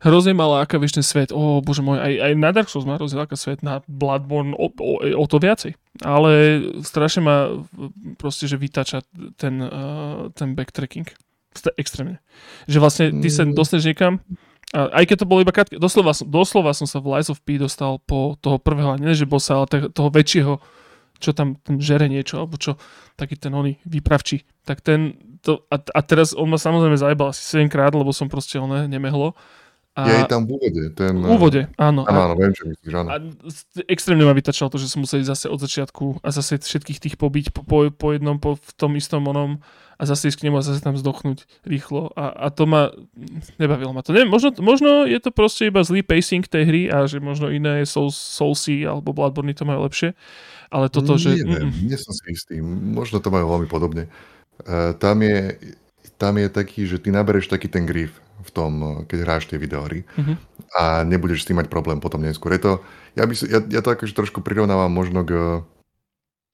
[0.03, 1.31] hrozne malá aká vieš ten svet.
[1.31, 4.67] Ó, bože môj, aj, aj na Dark Souls má hrozne aká svet, na Bloodborne o,
[4.69, 5.79] o, o, to viacej.
[6.03, 6.31] Ale
[6.83, 7.37] strašne ma
[8.19, 9.07] proste, že vytača
[9.39, 11.07] ten, uh, ten backtracking.
[11.79, 12.19] Extrémne.
[12.67, 13.53] Že vlastne ty sa mm.
[13.53, 14.19] dostaneš niekam
[14.73, 17.61] a aj keď to bolo iba krátke, doslova, doslova som sa v Lies of P
[17.61, 20.57] dostal po toho prvého, nie že bossa, ale toho väčšieho
[21.23, 22.75] čo tam ten žere niečo, alebo čo,
[23.15, 24.43] taký ten oný výpravčí.
[24.67, 28.27] Tak ten, to, a, a teraz on ma samozrejme zajebal asi 7 krát, lebo som
[28.27, 29.31] proste oné nemehlo.
[29.93, 30.09] A...
[30.09, 30.83] Je aj tam v úvode.
[30.97, 32.01] Ten, v úvode, áno.
[32.09, 33.09] Áno, áno, viem, čo myslíš, áno.
[33.13, 33.21] A
[33.85, 37.15] extrémne ma vytačalo to, že som musel ísť zase od začiatku a zase všetkých tých
[37.21, 39.61] pobiť po, po, po jednom, po, v tom istom onom
[40.01, 42.09] a zase ísť k nemu a zase tam zdochnúť rýchlo.
[42.17, 42.89] A, a to ma,
[43.61, 44.17] nebavilo ma to.
[44.17, 47.85] Neviem, možno, možno je to proste iba zlý pacing tej hry a že možno iné
[47.85, 50.17] Souls, Soulsy alebo Bloodborne to majú lepšie.
[50.73, 51.37] Ale toto, že...
[51.37, 52.57] Neviem, nie som si istý.
[52.65, 54.09] Možno to majú veľmi podobne.
[54.65, 55.53] Uh, tam, je,
[56.17, 58.71] tam je taký, že ty nabereš taký ten grif v tom,
[59.07, 60.35] keď hráš tie videohry uh-huh.
[60.75, 62.53] a nebudeš s tým mať problém potom neskôr.
[62.55, 62.71] Je to,
[63.15, 65.63] ja, by, ja, ja to akože trošku prirovnávam možno k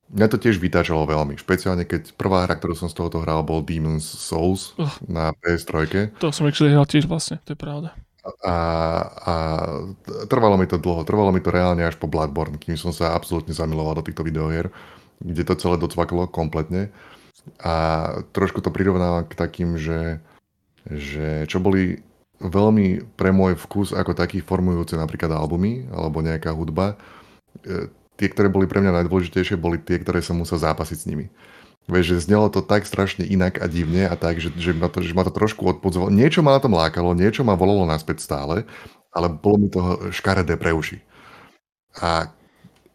[0.09, 3.61] Mňa to tiež vytáčalo veľmi, špeciálne keď prvá hra, ktorú som z tohoto hral, bol
[3.61, 4.89] Demon's Souls Ugh.
[5.05, 6.17] na PS3.
[6.17, 7.93] To som actually hral tiež vlastne, to je pravda.
[8.41, 8.57] A,
[9.05, 9.33] a
[10.25, 13.53] trvalo mi to dlho, trvalo mi to reálne až po Bloodborne, kým som sa absolútne
[13.53, 14.73] zamiloval do týchto videohier,
[15.21, 16.89] kde to celé docvaklo kompletne.
[17.57, 17.73] A
[18.35, 20.21] trošku to prirovnávam k takým, že,
[20.85, 22.03] že čo boli
[22.39, 26.95] veľmi pre môj vkus ako taký formujúce napríklad albumy alebo nejaká hudba,
[27.67, 31.27] e, tie, ktoré boli pre mňa najdôležitejšie, boli tie, ktoré som musel zápasiť s nimi.
[31.89, 35.01] Vieš, že znelo to tak strašne inak a divne a tak, že, že, ma, to,
[35.01, 36.13] že ma to trošku odpudzovalo.
[36.13, 38.69] Niečo ma na tom lákalo, niečo ma volalo naspäť stále,
[39.09, 41.01] ale bolo mi to škaredé pre uši.
[41.97, 42.29] A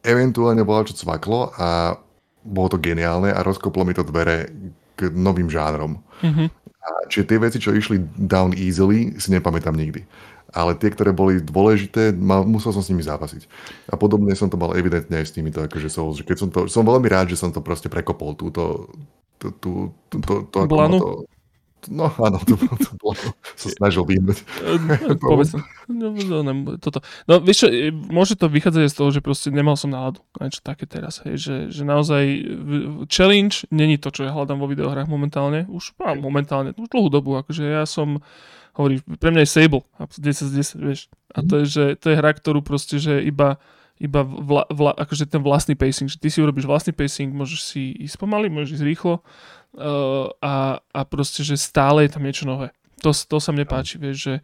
[0.06, 1.98] eventuálne bolo čo cvaklo a
[2.45, 4.53] bolo to geniálne a rozkoplo mi to dvere
[4.95, 5.99] k novým žánrom.
[6.23, 6.49] Mm-hmm.
[6.85, 10.05] A čiže tie veci, čo išli down easily, si nepamätám nikdy
[10.55, 13.51] ale tie, ktoré boli dôležité, mal, musel som s nimi zápasiť.
[13.91, 16.87] A podobne som to mal evidentne aj s týmito akože Souls, keď som to, som
[16.87, 18.87] veľmi rád, že som to proste prekopol, túto,
[19.43, 19.73] tú, tú,
[20.07, 20.97] tú, to, to, Blanu?
[21.03, 21.09] To,
[21.90, 23.16] No áno, to, to, to bolo,
[23.56, 24.39] sa snažil vyhnúť.
[25.20, 25.56] Povedz,
[25.89, 27.05] no, no, no, toto.
[27.28, 27.69] No vieš čo,
[28.09, 31.36] môže to vychádzať z toho, že proste nemal som náladu na niečo také teraz, hej,
[31.36, 32.24] že, že naozaj
[33.09, 37.36] challenge není to, čo ja hľadám vo videohrách momentálne, už á, momentálne, už dlhú dobu,
[37.40, 38.24] akože ja som
[38.74, 41.01] hovorí, pre mňa je Sable, 10 z 10, vieš.
[41.35, 43.62] A to je, že to je hra, ktorú proste, že iba,
[44.02, 47.94] iba vla, vla, akože ten vlastný pacing, že ty si urobíš vlastný pacing, môžeš si
[48.02, 49.23] ísť pomaly, môžeš ísť rýchlo
[50.41, 52.71] a, a proste, že stále je tam niečo nové.
[53.03, 54.35] To, to sa mne páči, vieš, že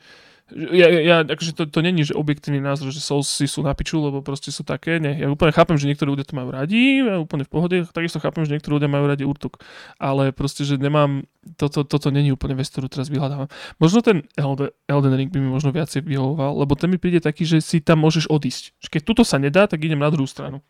[0.51, 4.19] ja, ja akože to, to není, že objektívny názor, že Soulsy sú na piču, lebo
[4.19, 4.99] proste sú také.
[4.99, 8.19] Nie, ja úplne chápem, že niektorí ľudia to majú radi, ja úplne v pohode, takisto
[8.19, 9.63] chápem, že niektorí ľudia majú radi Urtuk.
[10.03, 11.23] Ale proste, že nemám,
[11.55, 13.47] toto, toto není úplne vec, ktorú teraz vyhľadávam.
[13.79, 17.47] Možno ten Elden, Elden Ring by mi možno viacej vyhovoval, lebo ten mi príde taký,
[17.47, 18.75] že si tam môžeš odísť.
[18.91, 20.67] Keď tuto sa nedá, tak idem na druhú stranu.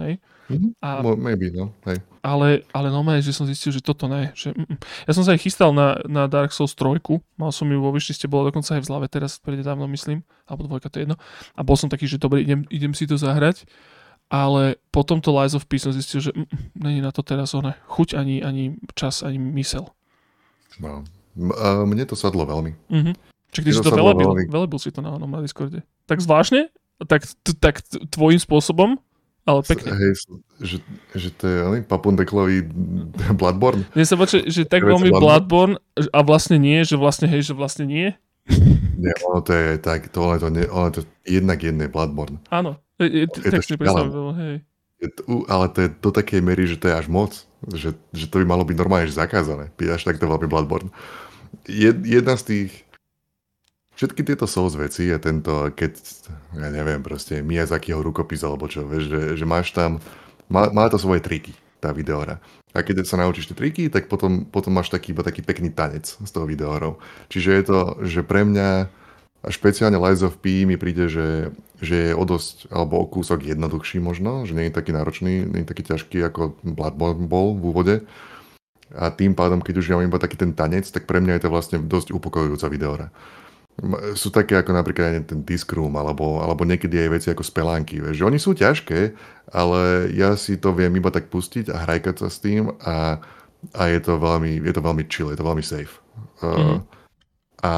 [0.00, 0.16] Hej?
[0.48, 0.70] Mm-hmm.
[0.80, 0.88] A,
[1.20, 1.76] Maybe, no.
[1.84, 2.00] Hej.
[2.24, 4.32] Ale, ale normálne, že som zistil, že toto ne.
[4.32, 4.78] Že, mm, mm.
[4.80, 7.02] ja som sa aj chystal na, na Dark Souls 3,
[7.36, 10.88] mal som ju vo vyšliste, bola dokonca aj v zlave teraz, prededávno myslím, alebo dvojka,
[10.88, 11.16] to je jedno.
[11.52, 13.68] A bol som taký, že dobre, idem, idem si to zahrať,
[14.32, 17.52] ale potom to Lies of Peace som zistil, že mm, mm není na to teraz
[17.52, 19.92] one chuť, ani, ani čas, ani mysel.
[20.80, 21.04] No.
[21.84, 22.72] Mne to sadlo veľmi.
[22.92, 23.14] Mm-hmm.
[23.52, 24.44] Čiže ty si to velebil, veľmi...
[24.48, 25.84] velebil si to na, na Discorde.
[26.08, 26.72] Tak zvláštne?
[27.04, 27.28] Tak,
[27.60, 28.96] tak tvojim spôsobom?
[29.42, 29.90] Ale pekne.
[29.98, 30.12] Hej,
[30.62, 30.76] že,
[31.14, 32.66] že to je ale, papundeklový
[33.40, 33.86] Bloodborne.
[33.94, 37.84] Mne sa páči, že tak veľmi Bloodborne a vlastne nie, že vlastne hej, že vlastne
[37.86, 38.14] nie.
[38.98, 42.42] Nie, ono to je tak, to, ono to, nie, ono to jednak jedné Bloodborne.
[42.50, 44.56] Áno, je, tak si hej.
[45.02, 47.34] Je to, ale to je do takej mery, že to je až moc,
[47.74, 50.94] že, že to by malo byť normálne že zakázané, byť až takto veľmi Bloodborne.
[51.66, 52.70] Jed, jedna z tých
[54.02, 55.94] všetky tieto Souls veci a tento, keď,
[56.58, 60.02] ja neviem, proste Miyazakiho rukopis alebo čo, vieš, že, že máš tam,
[60.50, 62.42] má, má to svoje triky, tá videohra.
[62.74, 66.18] A keď sa naučíš tie triky, tak potom, potom máš taký, iba taký pekný tanec
[66.18, 66.98] z toho videohrou.
[67.30, 68.90] Čiže je to, že pre mňa,
[69.42, 73.46] a špeciálne Lies of P mi príde, že, že je o dosť, alebo o kúsok
[73.46, 77.62] jednoduchší možno, že nie je taký náročný, nie je taký ťažký ako Bloodborne bol v
[77.70, 77.94] úvode.
[78.98, 81.42] A tým pádom, keď už ja mám iba taký ten tanec, tak pre mňa je
[81.46, 83.08] to vlastne dosť upokojujúca videohra
[84.12, 87.98] sú také ako napríklad ten Disc Room, alebo, alebo niekedy aj veci ako spelánky.
[87.98, 88.22] Vieš.
[88.22, 89.16] Oni sú ťažké,
[89.50, 93.18] ale ja si to viem iba tak pustiť a hrajkať sa s tým a,
[93.72, 95.98] a je, to veľmi, je to veľmi chill, je to veľmi safe.
[96.44, 96.76] Mm-hmm.
[96.76, 96.78] Uh,
[97.64, 97.72] a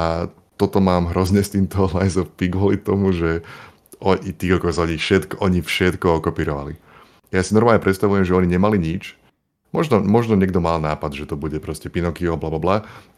[0.59, 3.41] toto mám hrozne s týmto Lies of P kvôli tomu, že
[4.03, 6.75] oni, tí oni všetko, oni všetko okopírovali.
[7.31, 9.15] Ja si normálne predstavujem, že oni nemali nič,
[9.75, 12.77] Možno, možno niekto mal nápad, že to bude proste Pinokio, bla bla bla,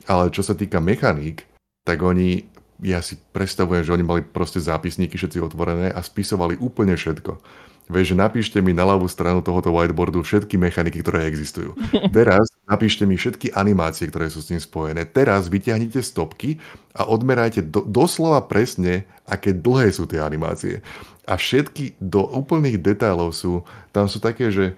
[0.10, 1.46] ale čo sa týka mechaník,
[1.86, 2.50] tak oni
[2.82, 7.42] ja si predstavujem, že oni mali proste zápisníky všetci otvorené a spisovali úplne všetko.
[7.88, 11.72] Vieš, že napíšte mi na ľavú stranu tohoto whiteboardu všetky mechaniky, ktoré existujú.
[12.18, 15.08] Teraz napíšte mi všetky animácie, ktoré sú s tým spojené.
[15.08, 16.60] Teraz vyťahnite stopky
[16.92, 20.84] a odmerajte do, doslova presne, aké dlhé sú tie animácie.
[21.24, 23.64] A všetky do úplných detailov sú,
[23.96, 24.76] tam sú také, že,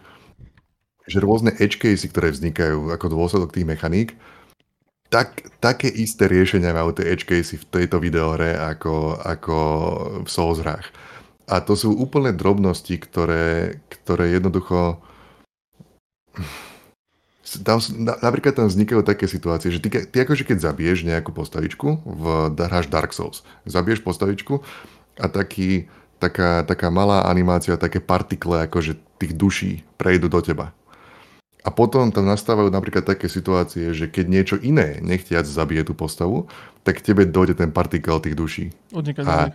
[1.09, 4.13] že rôzne edge casey, ktoré vznikajú ako dôsledok tých mechaník,
[5.10, 9.57] tak, také isté riešenia majú tie edge casey v tejto videohre ako, ako
[10.22, 10.94] v Souls hrách.
[11.49, 15.02] A to sú úplne drobnosti, ktoré, ktoré jednoducho...
[17.65, 17.81] Tam,
[18.22, 22.23] napríklad tam vznikajú také situácie, že ty, ty akože keď zabiješ nejakú postavičku, v,
[22.53, 24.61] hráš Dark Souls, zabiješ postavičku
[25.18, 25.90] a taký,
[26.22, 30.77] taká, taká malá animácia, také partikle akože tých duší prejdú do teba.
[31.60, 36.48] A potom tam nastávajú napríklad také situácie, že keď niečo iné nechtiac zabije tú postavu,
[36.88, 38.65] tak tebe dojde ten partikel tých duší.
[38.95, 39.52] Odniekaď, a,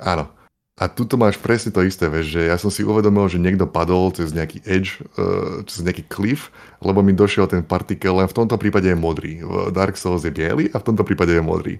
[0.00, 0.24] Áno.
[0.80, 4.16] A tuto máš presne to isté, vieš, že ja som si uvedomil, že niekto padol
[4.16, 6.48] cez nejaký edge, uh, cez nejaký cliff,
[6.80, 9.44] lebo mi došiel ten partikel, len v tomto prípade je modrý.
[9.44, 11.76] V Dark Souls je biely a v tomto prípade je modrý.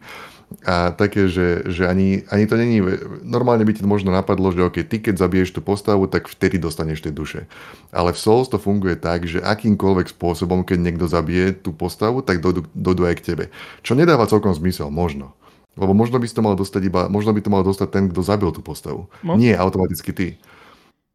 [0.67, 2.83] A také, že, že ani, ani to není,
[3.23, 7.07] normálne by ti možno napadlo, že OK, ty keď zabiješ tú postavu, tak vtedy dostaneš
[7.07, 7.47] tie duše.
[7.95, 12.43] Ale v Souls to funguje tak, že akýmkoľvek spôsobom, keď niekto zabije tú postavu, tak
[12.43, 13.45] dojdu, dojdu aj k tebe.
[13.87, 15.33] Čo nedáva celkom zmysel, možno.
[15.79, 18.51] Lebo možno by to mal dostať iba, možno by to mal dostať ten, kto zabil
[18.51, 19.07] tú postavu.
[19.23, 19.39] No.
[19.39, 20.29] Nie automaticky ty.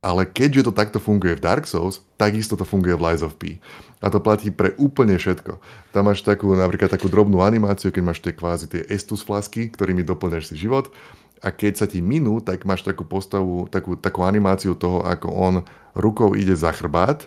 [0.06, 3.58] Ale keďže to takto funguje v Dark Souls, takisto to funguje v Lies of P.
[4.06, 5.58] A to platí pre úplne všetko.
[5.90, 10.06] Tam máš takú, napríklad takú drobnú animáciu, keď máš tie kvázi tie Estus flasky, ktorými
[10.06, 10.94] doplňaš si život.
[11.42, 15.56] A keď sa ti minú, tak máš takú postavu, takú, takú animáciu toho, ako on
[15.98, 17.26] rukou ide za chrbát,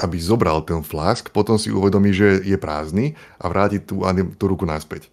[0.00, 4.00] aby zobral ten flask, potom si uvedomí, že je prázdny a vráti tú,
[4.40, 5.12] tú ruku naspäť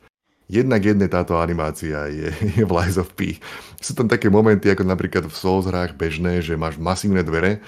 [0.52, 2.28] jednak jedne táto animácia je,
[2.60, 3.40] je v Lies of P.
[3.80, 7.64] Sú tam také momenty, ako napríklad v Souls hrách bežné, že máš masívne dvere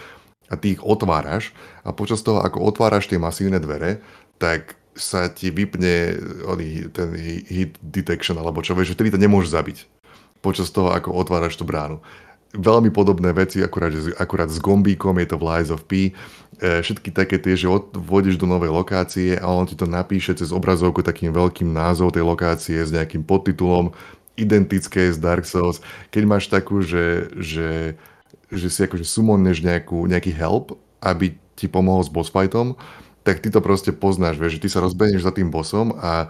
[0.47, 4.03] a ty ich otváraš a počas toho, ako otváraš tie masívne dvere,
[4.41, 6.21] tak sa ti vypne
[6.93, 7.09] ten
[7.49, 9.77] hit detection, alebo čo vieš, že ty to nemôžeš zabiť
[10.43, 12.03] počas toho, ako otváraš tú bránu
[12.53, 13.89] veľmi podobné veci, akurát,
[14.21, 16.13] akurát s gombíkom, je to v Lies of P.
[16.61, 17.65] E, všetky také tie, že
[17.97, 22.21] vôjdeš do novej lokácie a on ti to napíše cez obrazovku takým veľkým názov tej
[22.21, 23.89] lokácie s nejakým podtitulom
[24.37, 25.81] identické z Dark Souls.
[26.13, 27.97] Keď máš takú, že, že,
[28.57, 32.77] že si akože sumoneš nejakú, nejaký help, aby ti pomohol s boss fightom,
[33.23, 36.27] tak ty to proste poznáš, vieš, že ty sa rozbehneš za tým bossom a,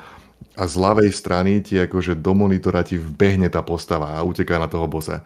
[0.53, 4.69] a z ľavej strany ti akože do monitora ti vbehne tá postava a uteká na
[4.69, 5.25] toho bossa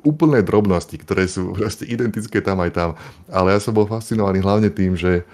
[0.00, 2.90] úplné drobnosti, ktoré sú proste identické tam aj tam.
[3.28, 5.24] Ale ja som bol fascinovaný hlavne tým, že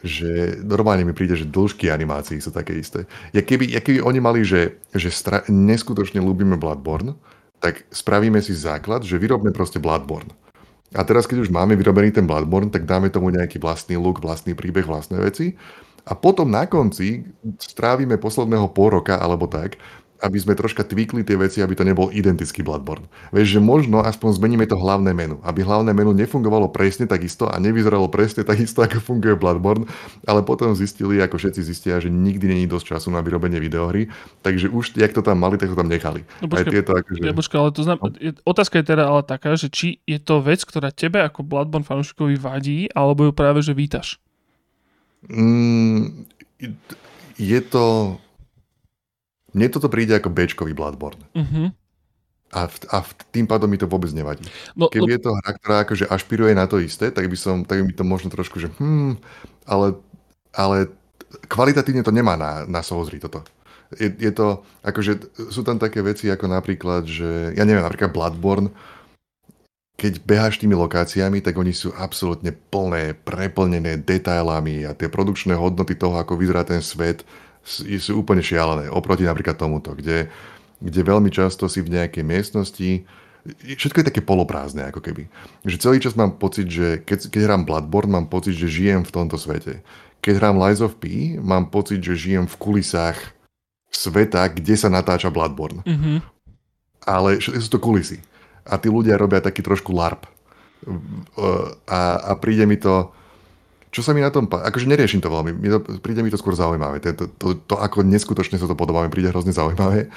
[0.00, 3.04] že normálne mi príde, že dĺžky animácií sú také isté.
[3.36, 7.20] Ja keby, ja keby oni mali, že, že stra- neskutočne ľúbime Bloodborne,
[7.64, 10.28] tak spravíme si základ, že vyrobme proste Bloodborne.
[10.92, 14.52] A teraz, keď už máme vyrobený ten Bloodborne, tak dáme tomu nejaký vlastný look, vlastný
[14.52, 15.56] príbeh, vlastné veci.
[16.04, 17.24] A potom na konci
[17.56, 19.80] strávime posledného pol roka alebo tak
[20.24, 23.04] aby sme troška tvykli tie veci, aby to nebol identický Bloodborne.
[23.28, 27.60] Vieš, že možno aspoň zmeníme to hlavné menu, aby hlavné menu nefungovalo presne takisto a
[27.60, 29.84] nevyzeralo presne takisto, ako funguje Bloodborne,
[30.24, 34.08] ale potom zistili, ako všetci zistia, že nikdy není dosť času na vyrobenie videohry,
[34.40, 36.24] takže už, jak to tam mali, tak to tam nechali.
[36.40, 37.20] No, počkej, Aj tieto, akože...
[37.20, 37.98] ja, počkej, ale to znam...
[38.00, 38.08] No.
[38.48, 42.40] otázka je teda ale taká, že či je to vec, ktorá tebe ako Bloodborne fanúšikovi
[42.40, 44.16] vadí, alebo ju práve, že vítaš?
[45.28, 46.28] Mm,
[47.36, 48.16] je to
[49.54, 51.22] mne toto príde ako Bčkový Bloodborne.
[51.32, 51.70] Uh-huh.
[52.54, 54.46] A, v, a v, tým pádom mi to vôbec nevadí.
[54.78, 55.14] No, Keby no...
[55.14, 58.04] je to hra, ktorá akože ašpiruje na to isté, tak by som, tak by to
[58.06, 59.18] možno trošku, že hmm,
[59.66, 59.98] ale,
[60.54, 60.90] ale
[61.50, 63.42] kvalitatívne to nemá na, na Soulsry toto.
[63.94, 68.70] Je, je to, akože sú tam také veci ako napríklad, že, ja neviem, napríklad Bloodborne,
[69.94, 75.94] keď beháš tými lokáciami, tak oni sú absolútne plné, preplnené detailami a tie produkčné hodnoty
[75.94, 77.22] toho, ako vyzerá ten svet,
[77.64, 80.28] sú úplne šialené, oproti napríklad tomuto, kde,
[80.78, 82.90] kde veľmi často si v nejakej miestnosti
[83.52, 85.28] všetko je také poloprázdne, ako keby.
[85.68, 89.12] Že celý čas mám pocit, že keď, keď hrám Bloodborne, mám pocit, že žijem v
[89.12, 89.84] tomto svete.
[90.24, 93.20] Keď hrám Lies of P, mám pocit, že žijem v kulisách
[93.92, 95.84] sveta, kde sa natáča Bloodborne.
[95.84, 96.18] Mm-hmm.
[97.04, 98.24] Ale sú to kulisy.
[98.64, 100.24] A tí ľudia robia taký trošku LARP.
[101.84, 103.12] A, a príde mi to
[103.94, 106.40] čo sa mi na tom páči, akože neriešim to veľmi, mi to, príde mi to
[106.40, 110.10] skôr zaujímavé, to, to, to, to ako neskutočne sa to podobá, mi príde hrozne zaujímavé,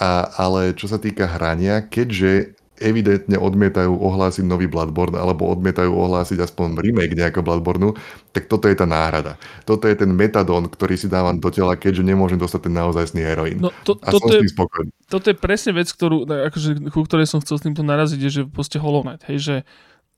[0.00, 6.38] a, ale čo sa týka hrania, keďže evidentne odmietajú ohlásiť nový Bloodborne alebo odmietajú ohlásiť
[6.46, 7.98] aspoň remake nejakého Bloodborneu,
[8.30, 9.34] tak toto je tá náhrada.
[9.66, 13.58] Toto je ten metadón, ktorý si dávam do tela, keďže nemôžem dostať ten naozajstný heroín.
[13.58, 14.90] No, to, a toto, som je, spokojný.
[15.10, 18.42] toto je presne vec, ktorú, akože, ku ktorej som chcel s týmto naraziť, je, že
[18.46, 19.56] proste Hollow Knight, hej, že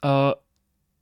[0.04, 0.36] uh,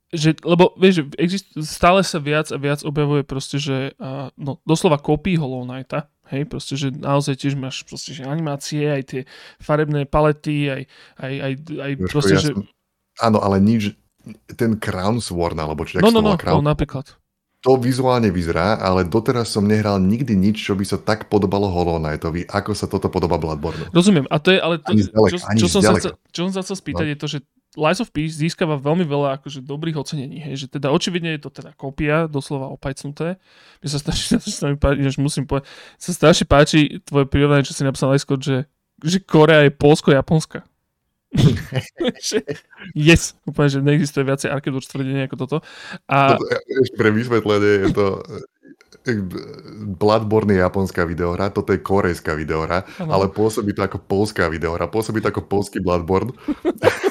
[0.08, 4.96] že, lebo vieš, exist, stále sa viac a viac objavuje proste, že uh, no, doslova
[4.96, 9.20] kopí Hollow Knighta, hej, proste, že naozaj tiež máš proste, že animácie, aj tie
[9.60, 10.82] farebné palety, aj,
[11.20, 12.50] aj, aj, aj Víš, proste, ja že...
[13.20, 13.92] Áno, ale nič,
[14.56, 17.12] ten Crown Sworn, alebo či no, no, no, Crown, no, napríklad.
[17.66, 21.98] To vizuálne vyzerá, ale doteraz som nehral nikdy nič, čo by sa tak podobalo Hollow
[22.00, 23.92] Knightovi, ako sa toto podobá Bloodborne.
[23.92, 26.76] Rozumiem, a to je, ale to, zďalek, čo, čo, som sa, čo som sa chcel
[26.80, 27.12] spýtať no.
[27.12, 27.38] je to, že
[27.76, 31.50] Lies of Peace získava veľmi veľa akože dobrých ocenení, hej, že teda očividne je to
[31.52, 33.36] teda kópia, doslova opajcnuté.
[33.84, 35.68] Mne sa strašne, sa mi páči, že musím povedať,
[36.00, 38.64] sa strašne páči tvoje prirovnanie, čo si napísal najskôr, že,
[39.04, 40.64] že Korea je Polsko-Japonska.
[42.96, 45.56] yes, úplne, že neexistuje viacej arcade tvrdenie ako toto.
[46.08, 46.40] A...
[46.40, 46.48] Toto,
[46.80, 48.06] ešte pre vysvetlenie je to,
[49.96, 53.08] Bloodborne je japonská videohra, toto je korejská videohra, ano.
[53.08, 56.36] ale pôsobí to ako polská videohra, pôsobí to ako polský Bloodborne.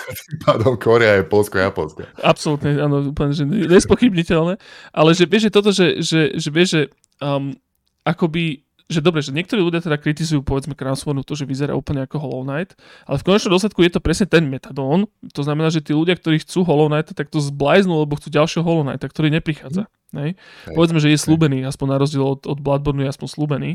[0.06, 2.22] Tým pádom Korea je polsko-japonská.
[2.22, 4.62] Absolútne, áno, úplne, že nespochybniteľné.
[4.94, 6.82] Ale že vieš, že toto, že, že, že vieš, že
[7.18, 7.58] um,
[8.06, 12.24] akoby že dobre, že niektorí ľudia teda kritizujú povedzme Transformu to, že vyzerá úplne ako
[12.24, 15.12] Hollow Knight, ale v konečnom dôsledku je to presne ten metadón.
[15.36, 18.64] To znamená, že tí ľudia, ktorí chcú Hollow Knight, tak to zblajznú, lebo chcú ďalšieho
[18.64, 19.92] Hollow Knighta, ktorý neprichádza.
[20.16, 20.40] Hej.
[20.40, 20.76] Hej.
[20.76, 23.72] Povedzme, že je slúbený, aspoň na rozdiel od, od Bloodborne je aspoň slúbený,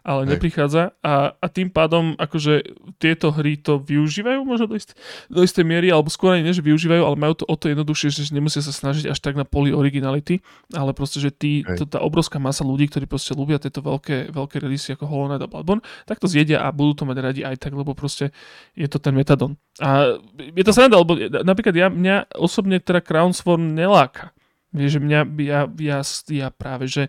[0.00, 0.36] ale Hej.
[0.36, 2.64] neprichádza a, a tým pádom akože
[2.96, 4.96] tieto hry to využívajú možno do, ist,
[5.28, 8.08] do istej miery, alebo skôr ani nie, že využívajú, ale majú to o to jednoduchšie,
[8.16, 10.40] že nemusia sa snažiť až tak na poli originality,
[10.72, 14.56] ale proste, že tí, to, tá obrovská masa ľudí, ktorí proste ľúbia tieto veľké, veľké
[14.60, 17.60] releasy ako Hollow Knight a Bloodborne, tak to zjedia a budú to mať radi aj
[17.60, 18.32] tak, lebo proste
[18.72, 19.60] je to ten metadon.
[19.84, 24.32] A je to sranda, lebo napríklad ja, mňa osobne teda Crown Sworn neláka
[24.74, 25.98] Vieš, že mňa, ja, ja,
[26.28, 27.06] ja práve, že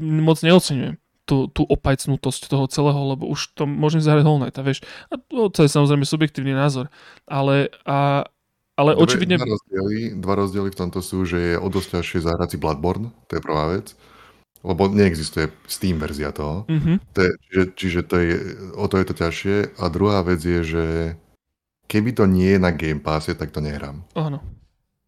[0.00, 4.80] moc neocenujem tú, tú opajcnutosť toho celého, lebo už to môžem zahrať Hollow Knight, vieš.
[5.08, 6.92] A to, to je samozrejme subjektívny názor.
[7.24, 8.28] Ale, a,
[8.76, 9.36] ale Dobre, očividne...
[9.40, 13.12] Dva rozdiely, dva rozdiely v tomto sú, že je o dosť ťažšie zahrať si Bloodborne,
[13.28, 13.96] to je prvá vec,
[14.64, 16.68] lebo neexistuje Steam verzia toho.
[16.68, 16.96] Mm-hmm.
[17.16, 18.32] To je, čiže, čiže to je,
[18.76, 19.56] o to je to ťažšie.
[19.80, 20.84] A druhá vec je, že
[21.88, 24.04] keby to nie je na Game Passe, tak to nehrám.
[24.16, 24.40] Áno.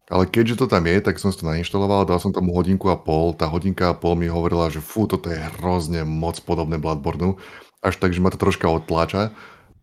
[0.07, 2.95] Ale keďže to tam je, tak som si to nainštaloval, dal som tomu hodinku a
[2.95, 3.35] pol.
[3.35, 7.35] Tá hodinka a pol mi hovorila, že fú, toto je hrozne moc podobné Bloodborne.
[7.83, 9.35] Až tak, že ma to troška odtláča.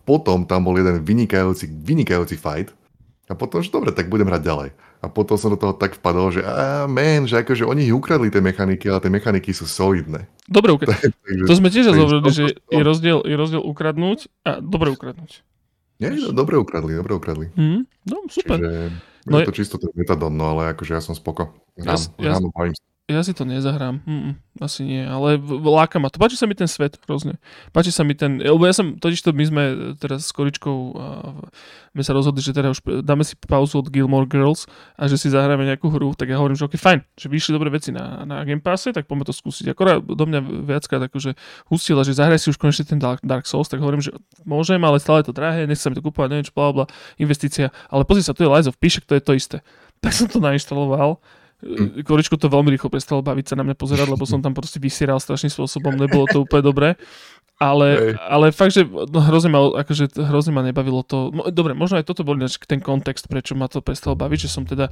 [0.09, 2.73] Potom tam bol jeden vynikajúci, vynikajúci fight.
[3.29, 4.69] A potom, že dobre, tak budem hrať ďalej.
[5.05, 8.41] A potom som do toho tak vpadol, že a man, že akože oni ukradli tie
[8.41, 10.25] mechaniky, ale tie mechaniky sú solidné.
[10.49, 11.13] Dobre ukradnúť.
[11.49, 15.45] to sme tiež hovorili, že je rozdiel, je rozdiel ukradnúť a dobre ukradnúť.
[16.01, 17.47] Nie, dobre ukradli, dobre ukradli.
[17.53, 18.57] Mm, no, super.
[18.57, 21.57] Čiže No je to čisto ten metadon, no ale akože ja som spoko.
[21.81, 22.73] Hrám, ja, hrám, ja,
[23.05, 24.33] ja si to nezahrám, Mm-mm,
[24.65, 26.17] asi nie, ale láka ma to.
[26.17, 27.37] Páči sa mi ten svet hrozne.
[27.69, 29.63] Páči sa mi ten, lebo ja som, totiž to my sme
[30.01, 30.97] teraz s Koričkou,
[31.93, 34.65] sme sa rozhodli, že teda už dáme si pauzu od Gilmore Girls
[34.97, 37.69] a že si zahráme nejakú hru, tak ja hovorím, že ok, fajn, že vyšli dobré
[37.69, 39.69] veci na, na Game Passe, tak poďme to skúsiť.
[39.69, 41.37] Akorát do mňa viackrát akože
[41.69, 44.17] hustila, že zahraj si už konečne ten Dark, Souls, tak hovorím, že
[44.49, 46.87] môžem, ale stále je to drahé, nechcem mi to kúpovať, neviem čo, bla, bla,
[47.21, 49.61] investícia, ale pozri sa, tu je Lies of Píšek, to je to isté.
[50.01, 51.21] Tak som to nainštaloval.
[52.05, 55.23] Koričko to veľmi rýchlo prestalo baviť sa na mňa pozerať, lebo som tam proste vysieral
[55.23, 56.89] strašným spôsobom, nebolo to úplne dobré.
[57.55, 61.31] Ale, ale fakt, že no, hrozne, ma, akože, hrozne ma nebavilo to.
[61.55, 62.35] Dobre, možno aj toto bol
[62.67, 64.91] ten kontext, prečo ma to prestalo baviť, že som teda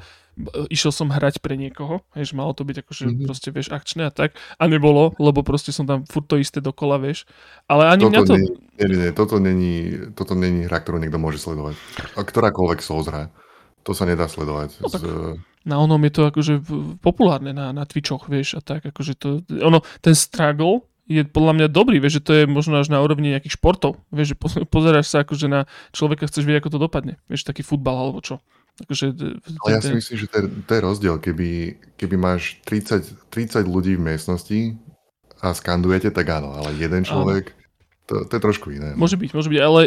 [0.71, 3.27] išiel som hrať pre niekoho, hej, že malo to byť akože mm-hmm.
[3.27, 4.39] proste, vieš, akčné a tak.
[4.63, 7.27] A nebolo, lebo proste som tam furt to isté dokola, vieš.
[7.67, 8.35] Ale ani toto mňa to...
[8.79, 9.75] Nie, nie, nie, toto není,
[10.15, 11.75] toto není hra, ktorú niekto môže sledovať.
[12.15, 13.27] A ktorákoľvek Souls hra.
[13.83, 14.79] To sa nedá sledovať.
[14.79, 15.03] No, tak...
[15.03, 16.55] z na onom je to akože
[16.99, 19.29] populárne na, na Twitchoch, vieš, a tak, akože to,
[19.63, 23.35] ono, ten struggle je podľa mňa dobrý, vieš, že to je možno až na úrovni
[23.35, 24.37] nejakých športov, vieš, že
[24.67, 28.39] pozeráš sa akože na človeka, chceš vedieť, ako to dopadne, vieš, taký futbal alebo čo.
[28.81, 29.13] Akože,
[29.69, 33.69] Ale ja si myslím, že to je, to je rozdiel, keby, keby máš 30, 30
[33.69, 34.61] ľudí v miestnosti
[35.45, 37.62] a skandujete, tak áno, ale jeden človek...
[38.11, 38.99] To, to je trošku iné.
[38.99, 39.07] No.
[39.07, 39.81] Môže byť, môže byť, ale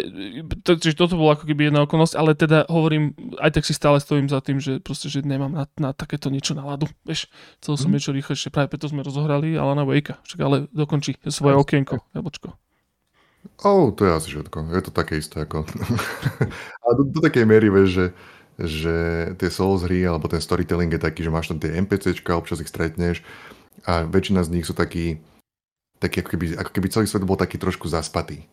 [0.64, 3.12] to, čiže toto bolo ako keby jedna okolnosť, ale teda hovorím,
[3.44, 6.56] aj tak si stále stojím za tým, že proste, že nemám na, na takéto niečo
[6.56, 7.28] náladu, vieš,
[7.60, 7.96] chcel som mm.
[8.00, 12.56] niečo rýchlejšie, práve preto sme rozohrali Alana Wakea, však ale dokončí svoje okienko, jablčko.
[13.62, 14.58] Oh, to je asi všetko.
[14.74, 15.68] Je to také isté ako...
[16.86, 18.06] a do, do takej miery, vieš, že,
[18.58, 18.96] že
[19.38, 22.72] tie Souls hry alebo ten storytelling je taký, že máš tam tie NPCčka, občas ich
[22.72, 23.22] stretneš
[23.86, 25.22] a väčšina z nich sú takí
[26.00, 28.44] taký ako keby, ako keby celý svet bol taký trošku zaspatý.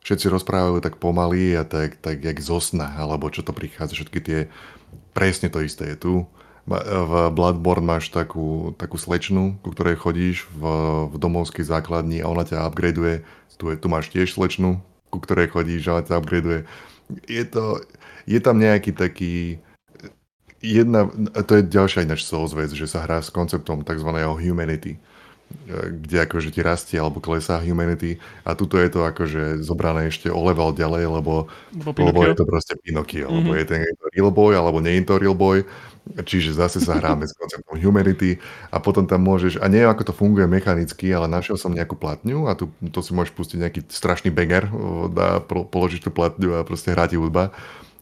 [0.00, 4.20] Všetci rozprávajú tak pomaly a tak, tak jak zo sna, alebo čo to prichádza, všetky
[4.24, 4.38] tie,
[5.12, 6.14] presne to isté je tu.
[6.70, 10.62] V Bloodborne máš takú, takú slečnu, ku ktorej chodíš v,
[11.08, 13.26] v domovskej základni a ona ťa upgradeuje.
[13.60, 14.80] Tu, tu máš tiež slečnu,
[15.12, 16.60] ku ktorej chodíš a ona ťa upgradeuje.
[17.26, 17.82] Je, to,
[18.24, 19.58] je tam nejaký taký...
[20.60, 21.08] Jedna,
[21.48, 24.08] to je ďalšia ináč Souls vec, že sa hrá s konceptom tzv.
[24.36, 25.00] humanity
[25.70, 28.18] kde akože ti rastie alebo klesá humanity.
[28.46, 32.74] A tuto je to akože zobrané ešte o level ďalej, lebo, lebo je to proste
[32.78, 33.38] Pinocchio, mm-hmm.
[33.38, 33.80] lebo je ten
[34.14, 35.62] real boy alebo nie je to real boy,
[36.26, 38.38] čiže zase sa hráme s konceptom humanity.
[38.70, 42.50] A potom tam môžeš, a neviem ako to funguje mechanicky, ale našiel som nejakú platňu
[42.50, 44.70] a tu to si môžeš pustiť nejaký strašný banger,
[45.10, 47.54] dá, položiť tú platňu a proste hrať hudba.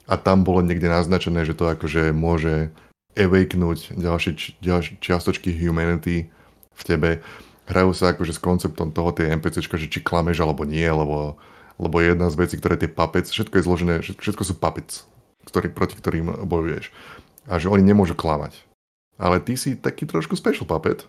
[0.08, 2.72] A tam bolo niekde naznačené, že to akože môže
[3.12, 6.32] awakenúť ďalšie, ďalšie čiastočky humanity
[6.78, 7.10] v tebe
[7.68, 11.36] hrajú sa akože s konceptom toho tie NPCčka, že či klameš alebo nie, lebo,
[11.76, 14.88] lebo jedna z vecí, ktoré tie papec, všetko je zložené, všetko sú papec,
[15.44, 16.88] ktorý, proti ktorým bojuješ.
[17.50, 18.56] A že oni nemôžu klamať.
[19.20, 21.04] Ale ty si taký trošku special puppet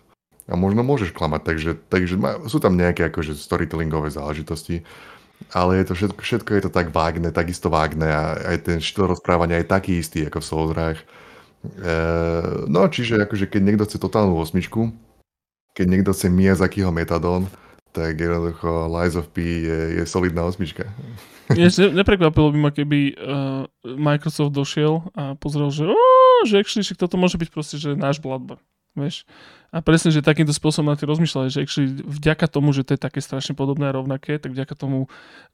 [0.50, 2.14] a možno môžeš klamať, takže, takže
[2.50, 4.82] sú tam nejaké akože storytellingové záležitosti,
[5.54, 9.08] ale je to všetko, všetko je to tak vágne, takisto vágne a aj ten štýl
[9.08, 10.98] rozprávania je taký istý ako v Soulsrách.
[11.00, 11.94] E,
[12.68, 14.90] no, čiže akože keď niekto chce totálnu osmičku,
[15.80, 17.48] keď niekto chce Miyazakiho Metadon,
[17.96, 20.84] tak jednoducho Lies of P je, je solidná osmička.
[21.56, 23.64] Jež, ne, neprekvapilo by ma, keby uh,
[23.96, 28.20] Microsoft došiel a pozrel, že, oh, že actually, že toto môže byť proste, že náš
[28.20, 28.60] Bloodborne.
[28.92, 29.24] Vieš?
[29.70, 33.00] A presne, že takýmto spôsobom na to rozmýšľali, že actually, vďaka tomu, že to je
[33.00, 35.06] také strašne podobné a rovnaké, tak vďaka tomu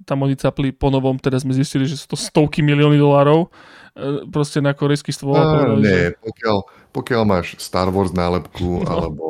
[0.09, 3.53] tam oni capli po novom, teda sme zistili, že sú to stovky milióny dolárov
[3.93, 5.37] e, proste na korejský stôl.
[5.37, 6.17] No, nie, že...
[6.17, 6.57] pokiaľ,
[6.97, 8.89] pokiaľ máš Star Wars nálepku, no.
[8.89, 9.25] alebo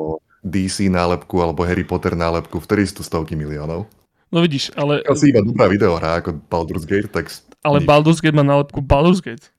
[0.47, 3.91] DC nálepku, alebo Harry Potter nálepku, sú to stovky miliónov.
[4.31, 5.03] No vidíš, ale...
[5.19, 7.31] Si iba dobrá videohra ako Baldur's Gate, tak...
[7.67, 9.51] Ale Baldur's Gate má nálepku Baldur's Gate.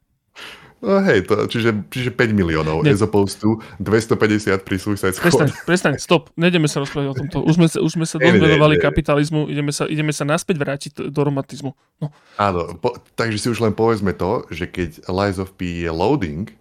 [0.77, 2.93] No hej, to, čiže, čiže 5 miliónov, Nie.
[2.93, 5.33] as opposed to 250 pri Suicide Squad.
[5.33, 7.37] Prestaň, prestaň, stop, nejdeme sa rozprávať o tomto.
[7.41, 11.21] Už sme sa, už sme sa dozvedovali kapitalizmu, ideme sa, ideme sa naspäť vrátiť do
[11.25, 11.73] romantizmu.
[11.97, 12.13] No.
[12.37, 16.53] Áno, po, takže si už len povedzme to, že keď Lies of P je loading,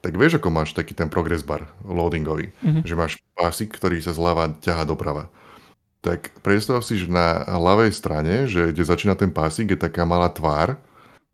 [0.00, 2.82] tak vieš, ako máš taký ten progress bar loadingový, mm-hmm.
[2.84, 5.28] že máš pásik, ktorý sa zľava ťaha doprava.
[6.00, 10.32] Tak predstav si, že na ľavej strane, že kde začína ten pásik, je taká malá
[10.32, 10.80] tvár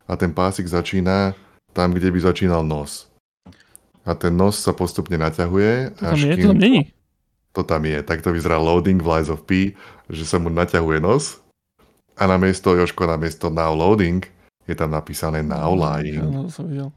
[0.03, 1.31] a ten pásik začína
[1.71, 3.07] tam, kde by začínal nos.
[4.03, 5.95] A ten nos sa postupne naťahuje.
[5.99, 6.81] To tam je, to tam není.
[7.55, 7.99] To tam je.
[8.03, 9.75] Tak to vyzerá loading v Lies of P,
[10.11, 11.39] že sa mu naťahuje nos
[12.17, 14.25] a na miesto Joško, na miesto now loading
[14.67, 16.19] je tam napísané now lying.
[16.19, 16.91] Áno, som videl.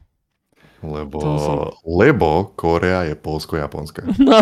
[0.81, 1.55] Lebo, som...
[1.85, 4.01] lebo Korea je polsko-japonská.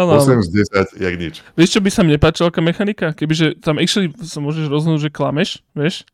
[0.00, 0.12] Áno.
[0.16, 0.48] 8 z
[0.96, 1.34] 10, jak nič.
[1.60, 3.12] Vieš, čo by sa mne páčila aká mechanika?
[3.12, 6.08] Kebyže tam actually sa môžeš rozhodnúť, že klameš, vieš?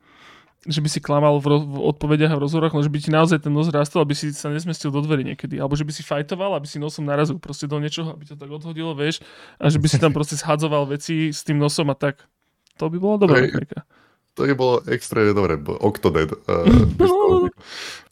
[0.65, 3.11] že by si klamal v, ro- v odpovediach a v rozhovoroch, ale že by ti
[3.13, 5.61] naozaj ten nos rastol, aby si sa nezmestil do dverí niekedy.
[5.61, 8.49] Alebo že by si fajtoval, aby si nosom narazil proste do niečoho, aby to tak
[8.49, 9.21] odhodilo, vieš.
[9.61, 12.25] A že by si tam proste schádzoval veci s tým nosom a tak.
[12.81, 13.53] To by bolo dobré.
[14.35, 16.35] To by bolo extrémne dobré, Octodad.
[16.45, 17.49] Uh,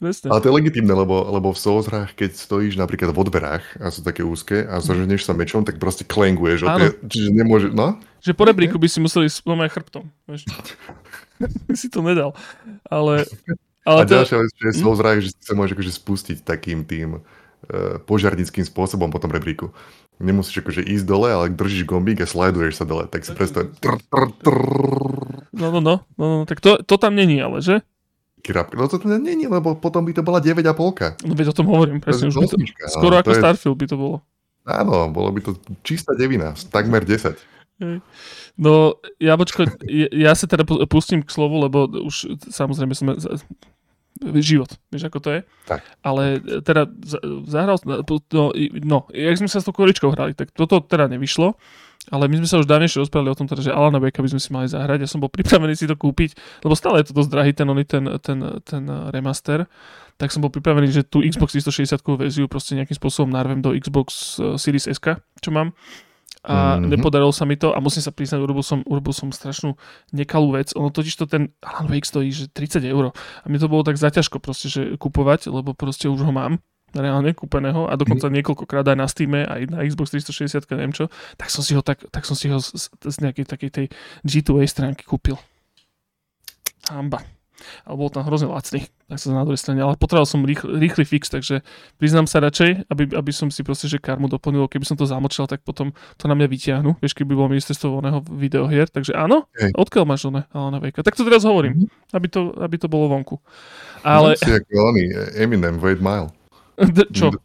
[0.01, 3.93] no, Ale to je legitimné, lebo, lebo v Soulsrách, keď stojíš napríklad v dverách a
[3.93, 6.65] sú také úzke a zaženeš sa mečom, tak proste klenguješ.
[7.07, 8.01] Čiže nemôže, no?
[8.25, 10.09] Že po rebríku by si museli spomať chrbtom.
[10.27, 10.49] Vieš.
[11.79, 12.35] si to nedal.
[12.89, 13.23] Ale,
[13.85, 14.11] ale a to...
[14.17, 15.21] ďalšia vec, že som hm?
[15.23, 19.71] že sa môže akože spustiť takým tým uh, požiarnickým spôsobom po tom rebríku.
[20.23, 23.11] Nemusíš akože ísť dole, ale držíš gombík a slajduješ sa dole.
[23.11, 23.67] Tak si predstav.
[25.51, 27.83] No, no, no, no, no, tak to, to tam není ale, že?
[28.43, 28.79] Kirapka.
[28.79, 31.27] No to tam není, lebo potom by to bola 9,5.
[31.27, 32.31] No veď o tom hovorím, presne.
[32.31, 32.57] Už by to,
[32.91, 33.39] skoro ako je...
[33.39, 34.17] Starfield by to bolo.
[34.63, 37.35] Áno, bolo by to čistá devina, takmer 10.
[38.55, 43.11] No, Jabočko, ja sa teda pustím k slovu, lebo už samozrejme sme
[44.39, 45.39] život, vieš ako to je?
[45.67, 45.79] Tak.
[46.03, 46.87] Ale teda
[47.47, 48.51] zahral, no,
[48.83, 51.55] no, jak sme sa s tou koričkou hrali, tak toto teda nevyšlo,
[52.11, 54.41] ale my sme sa už dávnejšie rozprávali o tom, teda, že Alana Wake by sme
[54.43, 55.07] si mali zahrať.
[55.07, 56.35] Ja som bol pripravený si to kúpiť,
[56.67, 58.83] lebo stále je to dosť drahý ten, ten, ten, ten
[59.15, 59.71] remaster.
[60.19, 64.35] Tak som bol pripravený, že tú Xbox 360 verziu proste nejakým spôsobom narvem do Xbox
[64.59, 65.71] Series SK, čo mám
[66.43, 66.89] a mm-hmm.
[66.89, 69.77] nepodarilo sa mi to a musím sa priznať, urobil som, urobil som strašnú
[70.11, 70.73] nekalú vec.
[70.75, 73.95] Ono totiž to ten Alan Wake stojí, že 30 eur a mi to bolo tak
[73.95, 76.59] zaťažko proste, že kupovať, lebo proste už ho mám
[76.93, 78.37] reálne kúpeného a dokonca mm-hmm.
[78.43, 81.09] niekoľkokrát aj na Steam aj na Xbox 360, neviem čo,
[81.41, 83.85] tak som si ho, tak, tak som si ho z, z nejakej takej tej
[84.21, 85.41] G2A stránky kúpil.
[86.91, 87.32] Hamba
[87.85, 91.03] ale bol tam hrozne lacný, tak sa na druhej strane, ale potreboval som rýchly, rýchly
[91.05, 91.61] fix, takže
[92.01, 95.45] priznám sa radšej, aby, aby som si proste, že karmu doplnil, keby som to zamočil,
[95.45, 99.71] tak potom to na mňa vyťahnú, vieš, keby bolo ministerstvo voľného videohier, takže áno, hey.
[99.75, 101.05] odkiaľ máš one, Alana Vejka.
[101.05, 102.15] Tak to teraz hovorím, mm-hmm.
[102.17, 103.37] aby, to, aby to bolo vonku.
[104.01, 104.35] Ale...
[104.39, 105.03] Si ako oný,
[105.37, 106.29] Eminem, Wade Mile.
[107.15, 107.31] čo?
[107.31, 107.37] Čo.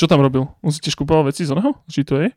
[0.00, 0.48] Čo tam robil?
[0.64, 1.76] On si tiež kúpoval veci z oného?
[1.84, 2.32] Či to je?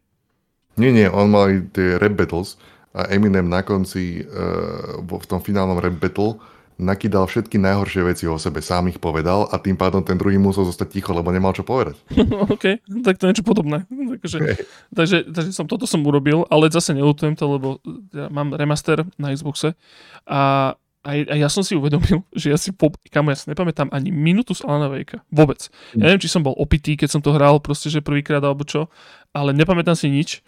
[0.75, 2.59] Nie, nie, on mal tie rap battles
[2.93, 6.37] a Eminem na konci uh, v tom finálnom rap battle
[6.77, 10.65] nakydal všetky najhoršie veci o sebe, sám ich povedal a tým pádom ten druhý musel
[10.65, 11.97] zostať ticho, lebo nemal čo povedať.
[12.53, 13.85] OK, tak to je niečo podobné.
[13.89, 14.57] Takže, okay.
[14.93, 17.77] takže, takže som, toto som urobil, ale zase nelutujem to, lebo
[18.13, 19.77] ja mám remaster na Xboxe
[20.25, 23.91] a a, a ja som si uvedomil, že ja si po, kam ja si nepamätám
[23.91, 25.19] ani minútu z Alana Wakea.
[25.29, 25.67] Vôbec.
[25.99, 28.87] Ja neviem, či som bol opitý, keď som to hral, proste, že prvýkrát alebo čo,
[29.35, 30.39] ale nepamätám si nič.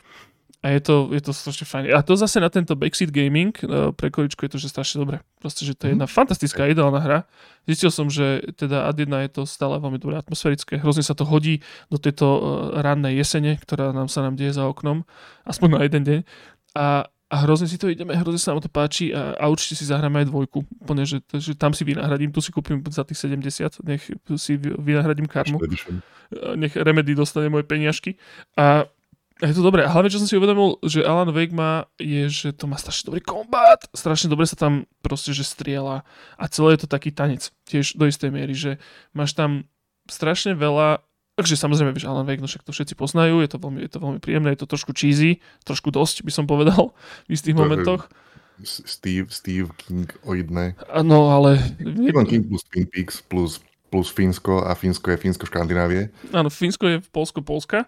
[0.66, 1.94] A je to, je to strašne fajn.
[1.94, 5.22] A to zase na tento Backseat Gaming, uh, pre količku je to že strašne dobré.
[5.38, 6.02] Proste, že to je mhm.
[6.02, 7.20] jedna fantastická, ideálna hra.
[7.70, 10.82] Zistil som, že teda ad 1 je to stále veľmi dobré atmosférické.
[10.82, 11.62] Hrozne sa to hodí
[11.94, 12.42] do tejto uh,
[12.82, 15.06] rannej jesene, ktorá nám sa nám deje za oknom.
[15.46, 16.20] Aspoň na jeden deň.
[16.82, 19.86] A, a hrozne si to ideme, hrozne sa nám to páči a, a určite si
[19.86, 20.66] zahráme aj dvojku.
[20.82, 24.02] Úplne, že, že tam si vynahradím, tu si kúpim za tých 70, nech
[24.42, 25.62] si vynahradím karmu.
[26.58, 28.18] Nech Remedy dostane moje peniažky.
[28.58, 28.90] A
[29.44, 29.84] je to dobré.
[29.84, 33.12] A hlavne, čo som si uvedomil, že Alan Wake má, je, že to má strašne
[33.12, 33.92] dobrý kombat.
[33.92, 36.08] Strašne dobre sa tam proste, že strieľa.
[36.40, 37.52] A celé je to taký tanec.
[37.68, 38.80] Tiež do istej miery, že
[39.12, 39.68] máš tam
[40.08, 41.04] strašne veľa
[41.36, 44.00] Takže samozrejme, vieš, Alan Wake, no však to všetci poznajú, je to veľmi, je to
[44.00, 46.96] veľmi príjemné, je to trošku cheesy, trošku dosť, by som povedal,
[47.28, 48.08] v istých to momentoch.
[48.64, 50.80] Steve, Steve King oidné.
[51.04, 51.60] No, ale...
[51.76, 53.60] Stephen King plus Twin Peaks plus,
[53.92, 56.08] plus Fínsko a Fínsko je Fínsko Škandinávie.
[56.32, 57.84] Áno, Fínsko je Polsko Polska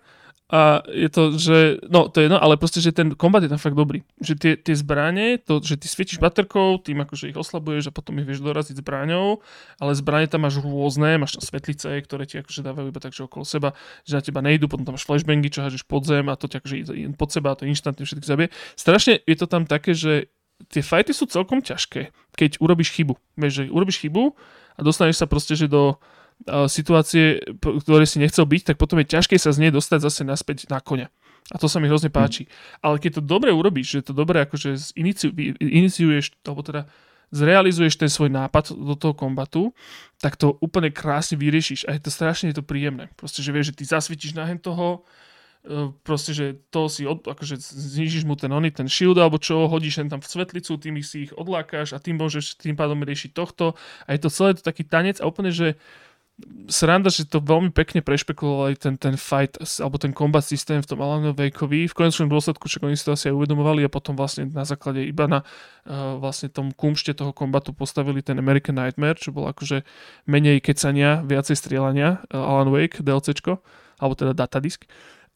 [0.47, 3.59] a je to, že, no to je no, ale proste, že ten kombat je tam
[3.59, 4.07] fakt dobrý.
[4.23, 8.15] Že tie, tie zbranie, to, že ty svietiš baterkou, tým akože ich oslabuješ a potom
[8.23, 9.43] ich vieš doraziť zbraňou,
[9.83, 13.43] ale zbranie tam máš rôzne, máš tam svetlice, ktoré ti akože dávajú iba takže okolo
[13.43, 13.75] seba,
[14.07, 16.63] že na teba nejdu, potom tam máš flashbangy, čo hážeš pod zem a to ťa
[16.63, 16.75] akože
[17.19, 18.49] pod seba a to instantne všetko zabije.
[18.79, 20.31] Strašne je to tam také, že
[20.71, 23.19] tie fajty sú celkom ťažké, keď urobíš chybu.
[23.35, 24.31] Vieš, že urobíš chybu
[24.77, 25.99] a dostaneš sa proste, že do
[26.69, 30.69] situácie, ktoré si nechcel byť, tak potom je ťažké sa z nej dostať zase naspäť
[30.69, 31.09] na konia.
[31.47, 32.43] A to sa mi hrozne páči.
[32.43, 32.51] Mm.
[32.83, 35.31] Ale keď to dobre urobíš, že to dobre akože iniciu,
[35.63, 36.81] iniciuješ, alebo teda
[37.31, 39.75] zrealizuješ ten svoj nápad do toho kombatu,
[40.19, 41.87] tak to úplne krásne vyriešiš.
[41.87, 43.11] A je to strašne je to príjemné.
[43.19, 45.03] Proste, že vieš, že ty zasvítiš na hen toho,
[45.67, 49.67] e, proste, že to si od, akože znižíš mu ten ony, ten shield alebo čo,
[49.67, 53.31] hodíš ten tam v svetlicu, tým si ich odlákaš a tým môžeš tým pádom riešiť
[53.35, 53.75] tohto.
[54.07, 55.75] A je to celé to taký tanec a úplne, že
[56.69, 61.01] sranda, že to veľmi pekne prešpekulovali ten, ten fight, alebo ten combat systém v tom
[61.01, 61.89] Alanu Wakeovi.
[61.89, 65.01] V konečnom dôsledku však oni si to asi aj uvedomovali a potom vlastne na základe
[65.01, 69.81] iba na uh, vlastne tom kumšte toho kombatu postavili ten American Nightmare, čo bolo akože
[70.29, 73.57] menej kecania, viacej strieľania, uh, Alan Wake, DLCčko,
[73.97, 74.85] alebo teda datadisk.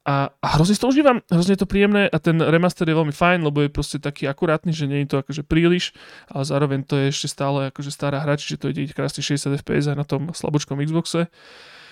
[0.01, 3.45] A, a hrozne to užívam, hrozne je to príjemné a ten remaster je veľmi fajn,
[3.45, 5.93] lebo je proste taký akurátny, že nie je to akože príliš,
[6.25, 9.93] ale zároveň to je ešte stále akože stará hra, čiže to ide krásne 60 fps
[9.93, 11.29] aj na tom slabočkom Xboxe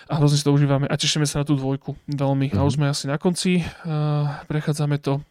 [0.09, 2.49] a hrozne si to užívame a tešíme sa na tú dvojku veľmi.
[2.49, 2.57] Mm-hmm.
[2.57, 5.21] A už sme asi na konci, uh, prechádzame to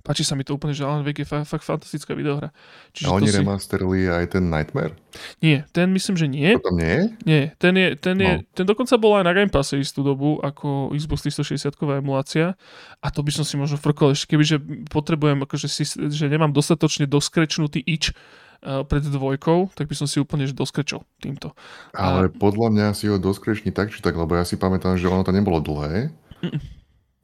[0.00, 2.48] Páči sa mi to úplne, že Alan Wake je fa- fakt fantastická videohra.
[2.96, 3.36] Čiže a oni si...
[3.36, 4.96] remasterili aj ten Nightmare?
[5.44, 6.56] Nie, ten myslím, že nie.
[6.56, 7.12] To tam nie?
[7.28, 8.42] Nie, ten, je, ten, je, no.
[8.56, 12.56] ten dokonca bol aj na Game Passe istú dobu, ako Xbox 360 emulácia.
[13.04, 17.04] A to by som si možno frkol ešte, kebyže potrebujem, akože si, že nemám dostatočne
[17.04, 21.54] doskrečnutý ič uh, pred dvojkou, tak by som si úplne že doskrečol týmto.
[21.94, 22.32] Ale a...
[22.32, 25.30] podľa mňa si ho doskreční tak, či tak, lebo ja si pamätám, že ono to
[25.30, 26.10] nebolo dlhé.
[26.42, 26.81] Mm.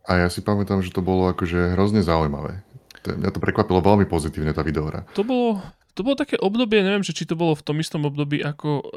[0.08, 2.64] A ja si pamätám, že to bolo akože hrozne zaujímavé.
[3.04, 5.04] Mňa to prekvapilo veľmi pozitívne, tá videohra.
[5.12, 5.60] To bolo,
[5.92, 8.88] to bolo také obdobie, neviem, že či to bolo v tom istom období ako uh,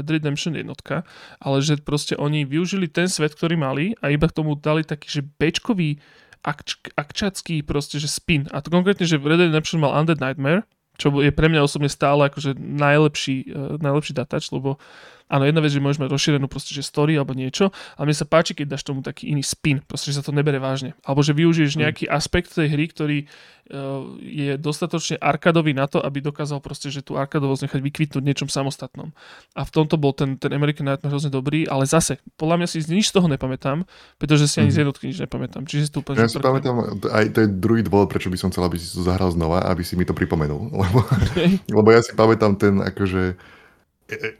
[0.00, 1.04] Red Redemption jednotka,
[1.40, 5.08] ale že proste oni využili ten svet, ktorý mali a iba k tomu dali taký,
[5.08, 6.00] že bečkový
[6.46, 8.48] akč, akčacký proste, že spin.
[8.52, 10.64] A to konkrétne, že Red Redemption mal Undead Nightmare,
[10.96, 14.80] čo je pre mňa osobne stále akože najlepší, uh, najlepší datač, lebo
[15.26, 18.54] Áno, jedna vec, že môžeme rozšírenú proste, že story alebo niečo, ale mne sa páči,
[18.54, 20.94] keď dáš tomu taký iný spin, proste, že sa to nebere vážne.
[21.02, 21.80] Alebo že využiješ mm.
[21.82, 27.02] nejaký aspekt tej hry, ktorý uh, je dostatočne arkadový na to, aby dokázal proste, že
[27.02, 29.10] tú arkadovosť nechať vykvitnúť niečom samostatnom.
[29.58, 32.86] A v tomto bol ten, ten American Nightmare hrozne dobrý, ale zase, podľa mňa si
[32.86, 33.82] nič z toho nepamätám,
[34.22, 34.74] pretože si ani mm.
[34.74, 35.66] z jednotky nič nepamätám.
[35.66, 38.62] Čiže to úplne ja si pamätám, aj to je druhý dôvod, prečo by som chcel,
[38.62, 40.70] aby si to zahral znova, aby si mi to pripomenul.
[40.70, 41.02] Lebo,
[41.82, 43.55] lebo ja si pamätám ten akože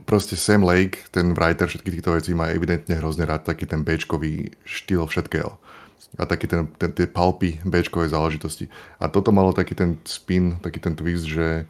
[0.06, 4.54] proste Sam Lake, ten writer všetkých týchto vecí má evidentne hrozne rád taký ten bečkový
[4.62, 5.58] štýl všetkého.
[6.16, 8.70] A taký ten, ten tie palpy bečkové záležitosti.
[9.02, 11.66] A toto malo taký ten spin, taký ten twist, že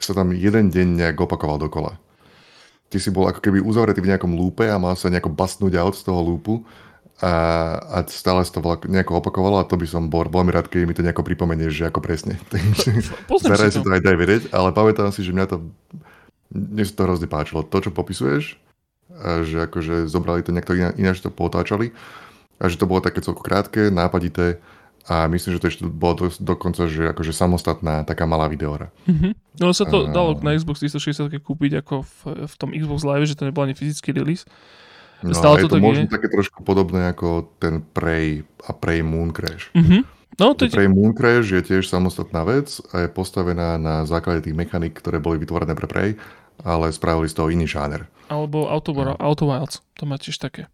[0.00, 2.00] sa tam jeden deň nejak opakoval dokola.
[2.90, 5.94] Ty si bol ako keby uzavretý v nejakom lúpe a mal sa nejako bastnúť out
[5.94, 6.64] z toho lúpu
[7.20, 10.88] a, a stále sa to nejako opakovalo a to by som bol veľmi rád, keď
[10.88, 12.40] mi to nejako pripomenieš, že ako presne.
[13.44, 15.62] Zaraj si to aj daj vedieť, ale pamätám si, že mňa to
[16.50, 17.62] mne sa to hrozne páčilo.
[17.62, 18.58] To, čo popisuješ,
[19.46, 21.90] že akože zobrali to niekto ináč to potáčali
[22.60, 24.60] a že to bolo také celko krátke, nápadité
[25.08, 28.92] a myslím, že to ešte bolo do, dokonca, že akože samostatná taká malá videohra.
[29.08, 29.32] Mm-hmm.
[29.58, 30.12] No sa to a...
[30.12, 33.74] dalo na Xbox 360 kúpiť ako v, v tom Xbox Live, že to nebol ani
[33.74, 34.44] fyzický release.
[35.24, 36.14] No, Stále je to, to možno je.
[36.14, 39.72] také trošku podobné ako ten Prey a Prey Moon Crash.
[39.72, 40.00] Mm-hmm.
[40.40, 40.72] No, to je...
[40.72, 45.20] Prey Moon Crash je tiež samostatná vec a je postavená na základe tých mechanik, ktoré
[45.20, 46.08] boli vytvorené pre Prey
[46.64, 48.06] ale spravili z toho iný žáner.
[48.30, 48.94] Alebo Auto.
[49.18, 50.70] Auto Wilds, to má tiež také.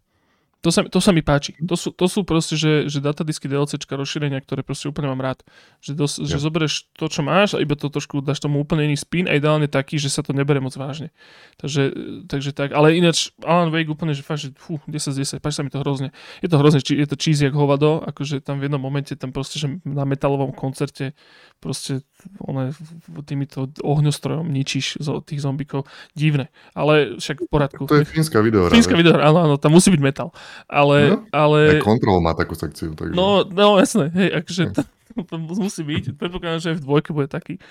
[0.67, 1.55] To sa, to sa mi páči.
[1.63, 5.39] To sú, to sú proste, že, že datadisky DLCčka rozšírenia, ktoré proste úplne mám rád.
[5.79, 6.35] Že, dos, ja.
[6.35, 9.39] že zoberieš to, čo máš a iba to trošku dáš tomu úplne iný spin a
[9.39, 11.15] ideálne taký, že sa to nebere moc vážne.
[11.55, 11.95] Takže,
[12.27, 12.75] takže tak.
[12.75, 15.71] Ale ináč Alan Wake úplne, že fakt, že fú, 10 z 10, páči sa mi
[15.71, 16.11] to hrozne.
[16.43, 19.63] Je to hrozne, je to cheesy jak hovado, akože tam v jednom momente tam proste,
[19.63, 21.15] že na metalovom koncerte
[21.63, 22.03] proste
[22.43, 22.75] one,
[23.23, 25.87] týmito ohňostrojom ničíš zo tých zombikov.
[26.11, 27.87] Divné, ale však v poradku.
[27.87, 28.75] To je fínska videohra.
[28.75, 30.35] Fínska videohra, áno, áno, tam musí byť metal.
[30.65, 30.97] Ale...
[31.13, 31.59] No, ale...
[31.85, 32.97] Control má takú sekciu.
[32.97, 33.13] Takže...
[33.13, 34.81] No, no jasné, hej, akože to,
[35.23, 36.17] to musí byť.
[36.17, 37.61] Predpokladám, že aj v dvojke bude taký.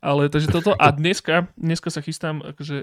[0.00, 0.72] Ale takže toto.
[0.72, 2.76] A dneska, dneska sa chystám akože,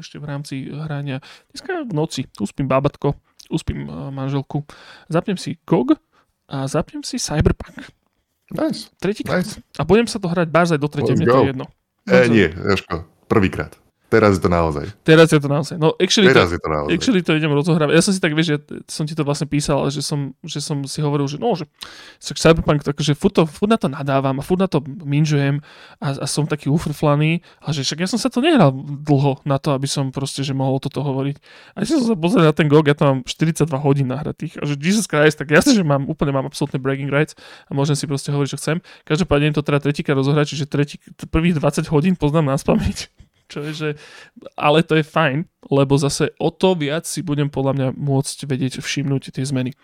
[0.00, 1.20] ešte v rámci hrania.
[1.52, 3.12] Dneska v noci uspím bábatko,
[3.52, 4.64] uspím e, manželku,
[5.12, 6.00] zapnem si GOG
[6.48, 7.92] a zapnem si Cyberpunk.
[8.52, 8.88] Nice.
[8.96, 9.44] Tretíkrát.
[9.44, 9.60] Nice.
[9.76, 11.66] A budem sa to hrať bárzaj do tretej, mne to je jedno.
[12.08, 13.76] E, nie, Jožko, prvýkrát.
[14.12, 14.86] Teraz je to naozaj.
[15.08, 15.76] Teraz je to naozaj.
[15.80, 16.90] No, actually, Teraz to, je to naozaj.
[16.92, 17.96] actually to idem rozohrávať.
[17.96, 20.60] Ja som si tak, vieš, že som ti to vlastne písal, ale že som, že
[20.60, 21.64] som si hovoril, že no, že
[22.20, 25.64] Cyberpunk, takže furt, to, furt na to nadávam a furt na to minžujem
[25.96, 29.56] a, a som taký ufrflaný, a že však ja som sa to nehral dlho na
[29.56, 31.36] to, aby som proste, že mohol toto hovoriť.
[31.72, 34.60] A ja som sa pozrel na ten GOG, ja tam mám 42 hodín nahratých.
[34.60, 37.32] A že Jesus Christ, tak jasne, že mám úplne mám absolútne bragging rights
[37.64, 38.76] a môžem si proste hovoriť, čo chcem.
[39.08, 41.00] Každopádne to teda tretíkrát rozohrať, čiže tretí,
[41.32, 43.21] prvých 20 hodín poznám na spameť
[43.52, 43.90] čo je, že,
[44.56, 48.80] ale to je fajn, lebo zase o to viac si budem podľa mňa môcť vedieť
[48.80, 49.76] všimnúť tie zmeny.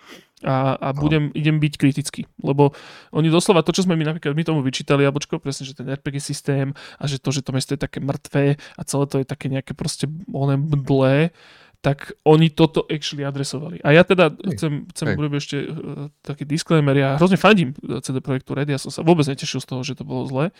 [0.46, 2.70] A, a budem, idem byť kritický, lebo
[3.10, 6.22] oni doslova to, čo sme my napríklad my tomu vyčítali, Jabočko, presne, že ten RPG
[6.22, 9.50] systém a že to, že to mesto je také mŕtvé a celé to je také
[9.50, 11.34] nejaké proste oné bdlé,
[11.78, 13.78] tak oni toto actually adresovali.
[13.86, 17.70] A ja teda chcem, chcem urobiť ešte uh, taký disclaimer, ja hrozne fandím
[18.02, 20.50] CD Projektu Red, ja som sa vôbec netešil z toho, že to bolo zle.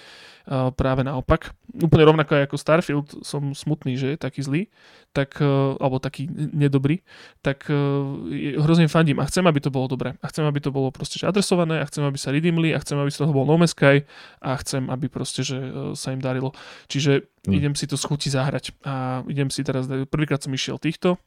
[0.49, 1.53] Práve naopak.
[1.77, 4.73] Úplne rovnako ako Starfield som smutný, že je taký zlý,
[5.13, 7.05] tak, uh, alebo taký nedobrý,
[7.45, 10.17] tak uh, hrozne fandím a chcem, aby to bolo dobré.
[10.25, 12.97] A chcem, aby to bolo proste že adresované a chcem, aby sa redeemli a chcem,
[12.97, 14.09] aby z toho bol No Man's Sky
[14.41, 16.57] a chcem, aby proste, že uh, sa im darilo.
[16.89, 17.53] Čiže hmm.
[17.53, 21.21] idem si to schúti zahrať a idem si teraz, prvýkrát som išiel týchto,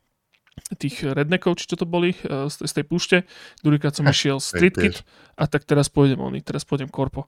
[0.76, 3.18] tých rednekov, či čo to boli, e, z, z tej púšte.
[3.64, 4.98] Druhýkrát som išiel Street Kid
[5.40, 7.28] a tak teraz pôjdem oni, teraz pôjdem Korpo.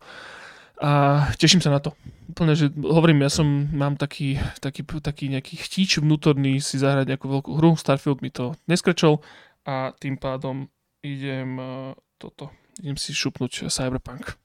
[0.84, 0.92] A
[1.40, 1.96] teším sa na to.
[2.36, 7.32] Úplne, že hovorím, ja som, mám taký, taký, taký nejaký chtíč vnútorný si zahrať nejakú
[7.32, 7.80] veľkú hru.
[7.80, 9.24] Starfield mi to neskrečol
[9.64, 10.68] a tým pádom
[11.00, 12.52] idem uh, toto,
[12.84, 14.36] idem si šupnúť Cyberpunk.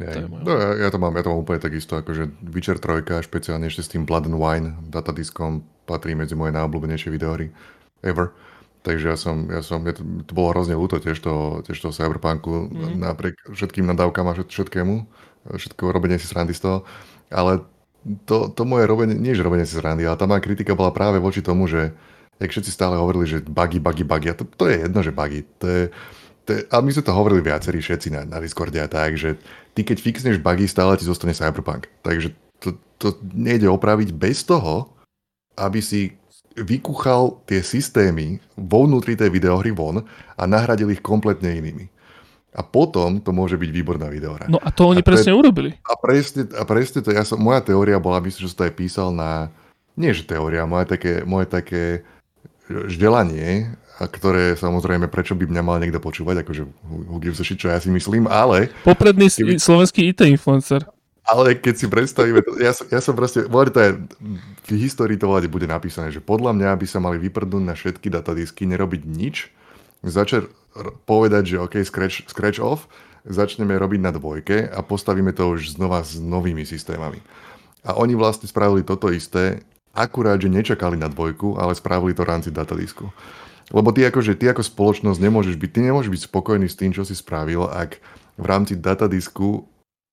[0.00, 3.20] Ja, to no, ja, ja, to mám, ja to mám úplne takisto, akože Witcher 3,
[3.20, 7.52] špeciálne ešte s tým Blood and Wine datadiskom patrí medzi moje najobľúbenejšie videohry
[8.00, 8.32] ever.
[8.80, 12.72] Takže ja som, ja som, to, to bolo hrozne ľúto tiež toho, tiež toho cyberpunku,
[12.72, 12.96] mm.
[12.96, 14.94] napriek všetkým nadávkam a všetkému,
[15.48, 16.78] všetko robenie si srandy z toho,
[17.32, 17.64] ale
[18.24, 21.20] to, to moje robenie, nie že robenie si srandy, ale tá moja kritika bola práve
[21.20, 21.92] voči tomu, že
[22.40, 25.44] jak všetci stále hovorili, že buggy, buggy, buggy, a to, to je jedno, že buggy,
[25.60, 25.82] to je,
[26.48, 29.36] to je, a my sme to hovorili viacerí všetci na, na Discorde a tak, že
[29.76, 31.92] ty keď fixneš buggy, stále ti zostane cyberpunk.
[32.00, 34.88] Takže to, to nejde opraviť bez toho,
[35.60, 36.16] aby si
[36.56, 40.02] vykúchal tie systémy vo vnútri tej videohry von
[40.34, 41.86] a nahradil ich kompletne inými.
[42.50, 44.50] A potom to môže byť výborná videohra.
[44.50, 45.78] No a to oni a presne urobili.
[45.86, 48.74] A presne, a presne to, ja som, moja teória bola, myslím, že som to aj
[48.74, 49.54] písal na,
[49.94, 52.02] nie že teória, moje také, moje také
[52.66, 53.70] ždelanie,
[54.00, 57.68] a ktoré samozrejme, prečo by mňa mal niekto počúvať, akože who gives a shit, čo
[57.68, 58.72] ja si myslím, ale...
[58.80, 59.60] Popredný keby...
[59.60, 60.88] slovenský IT influencer.
[61.28, 63.90] Ale keď si predstavíme, ja, som, ja som proste, to je,
[64.66, 68.64] v histórii to bude napísané, že podľa mňa by sa mali vyprdnúť na všetky datadisky,
[68.64, 69.52] nerobiť nič,
[70.04, 70.48] začať
[71.04, 72.86] povedať, že OK, scratch, scratch off,
[73.26, 77.20] začneme robiť na dvojke a postavíme to už znova s novými systémami.
[77.84, 79.64] A oni vlastne spravili toto isté,
[79.96, 83.10] akurát, že nečakali na dvojku, ale spravili to v rámci datadisku.
[83.70, 87.06] Lebo ty, akože, ty ako spoločnosť nemôžeš byť, ty nemôžeš byť spokojný s tým, čo
[87.06, 88.02] si spravil, ak
[88.34, 89.68] v rámci datadisku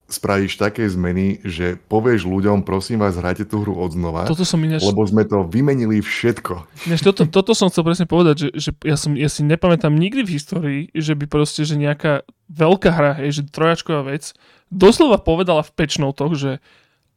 [0.07, 4.63] spravíš také zmeny, že povieš ľuďom, prosím vás, hrajte tú hru od znova, toto som
[4.63, 4.87] ináč...
[4.87, 6.63] lebo sme to vymenili všetko.
[6.87, 10.23] Ináč, toto, toto som chcel presne povedať, že, že ja, som, ja si nepamätám nikdy
[10.23, 14.31] v histórii, že by proste, že nejaká veľká hra, hej, že trojačková vec,
[14.71, 16.63] doslova povedala v pečnotoch, že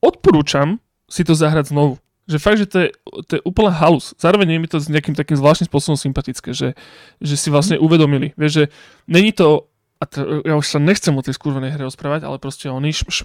[0.03, 2.03] odporúčam si to zahrať znovu.
[2.31, 2.89] Že fakt, že to je,
[3.27, 4.15] to je úplná halus.
[4.15, 6.79] Zároveň je mi to s nejakým takým zvláštnym spôsobom sympatické, že,
[7.19, 8.39] že si vlastne uvedomili.
[8.39, 8.65] Vieš, že
[9.11, 9.67] není to
[10.01, 13.05] a to, ja už sa nechcem o tej skurvenej hre rozprávať, ale proste on š,
[13.05, 13.21] š,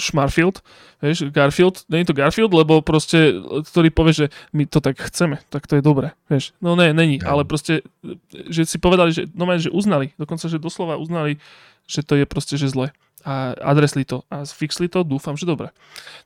[0.00, 0.64] Schmarfield,
[1.04, 4.26] vieš, Garfield, nie je to Garfield, lebo proste, ktorý povie, že
[4.56, 6.56] my to tak chceme, tak to je dobré, vieš.
[6.64, 7.36] No ne, není, ja.
[7.36, 7.84] ale proste,
[8.32, 11.36] že si povedali, že, no že uznali, dokonca, že doslova uznali,
[11.84, 12.96] že to je proste, že zle.
[13.24, 15.72] A adresli to a fixli to, dúfam, že dobre.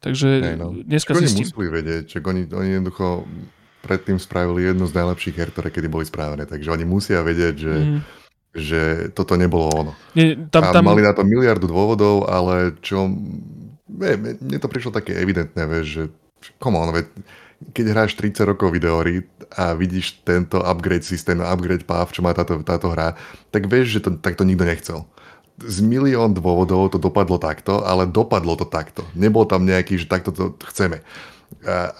[0.02, 0.74] Takže hey, no.
[0.78, 1.46] dneska Čo zistím.
[1.46, 3.26] Oni museli vedieť, že oni, oni jednoducho
[3.82, 7.74] predtým spravili jednu z najlepších her, ktoré kedy boli spravené, takže oni musia vedieť, že,
[7.74, 8.00] mm.
[8.58, 8.82] Že
[9.14, 9.92] toto nebolo ono.
[10.12, 10.84] Nie, tam, tam...
[10.84, 13.08] A mali na to miliardu dôvodov, ale čo...
[13.88, 16.02] Nie, mne to prišlo také evidentné, vieš, že
[16.60, 17.06] come on, veď,
[17.72, 19.26] keď hráš 30 rokov videohry
[19.56, 23.16] a vidíš tento upgrade systém, upgrade path, čo má táto, táto hra,
[23.50, 24.98] tak vieš, že to takto nikto nechcel
[25.58, 29.02] z milión dôvodov to dopadlo takto, ale dopadlo to takto.
[29.18, 31.02] Nebol tam nejaký, že takto to chceme.
[31.66, 31.90] A,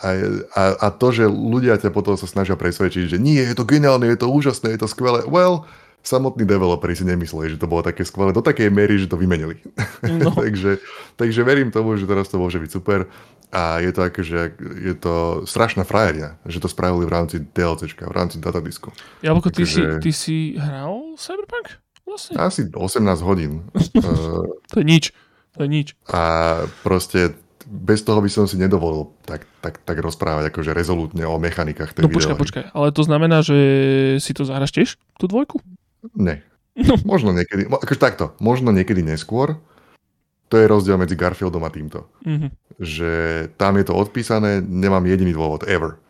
[0.55, 4.06] a, a to, že ľudia ťa potom sa snažia presvedčiť, že nie, je to geniálne,
[4.06, 5.26] je to úžasné, je to skvelé.
[5.26, 5.66] Well,
[6.02, 9.60] samotní developeri si nemysleli, že to bolo také skvelé do takej miery, že to vymenili.
[10.02, 10.32] No.
[10.44, 10.78] takže,
[11.16, 13.10] takže verím tomu, že teraz to môže byť super
[13.48, 15.14] a je to ako, že je to
[15.48, 18.92] strašná frajeria, že to spravili v rámci DLCčka, v rámci datadisku.
[19.24, 21.80] Jablko, ty, si, ty si hral Cyberpunk?
[22.04, 22.36] Vlastne.
[22.40, 23.68] Asi 18 hodín.
[24.72, 25.16] to je nič.
[25.56, 25.96] To je nič.
[26.12, 27.36] A proste
[27.68, 32.08] bez toho by som si nedovolil tak, tak, tak rozprávať akože rezolútne o mechanikách tej
[32.08, 33.56] No počkaj, počkaj, ale to znamená, že
[34.24, 34.88] si to zahraš tiež,
[35.20, 35.60] tú dvojku?
[36.14, 36.42] Ne.
[36.78, 36.94] No.
[37.02, 39.58] Možno niekedy, akože takto, možno niekedy neskôr,
[40.48, 42.08] to je rozdiel medzi Garfieldom a týmto.
[42.24, 42.50] Mm-hmm.
[42.78, 43.12] Že
[43.58, 46.00] tam je to odpísané, nemám jediný dôvod, ever.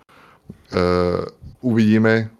[0.70, 1.24] Uh,
[1.64, 2.30] uvidíme,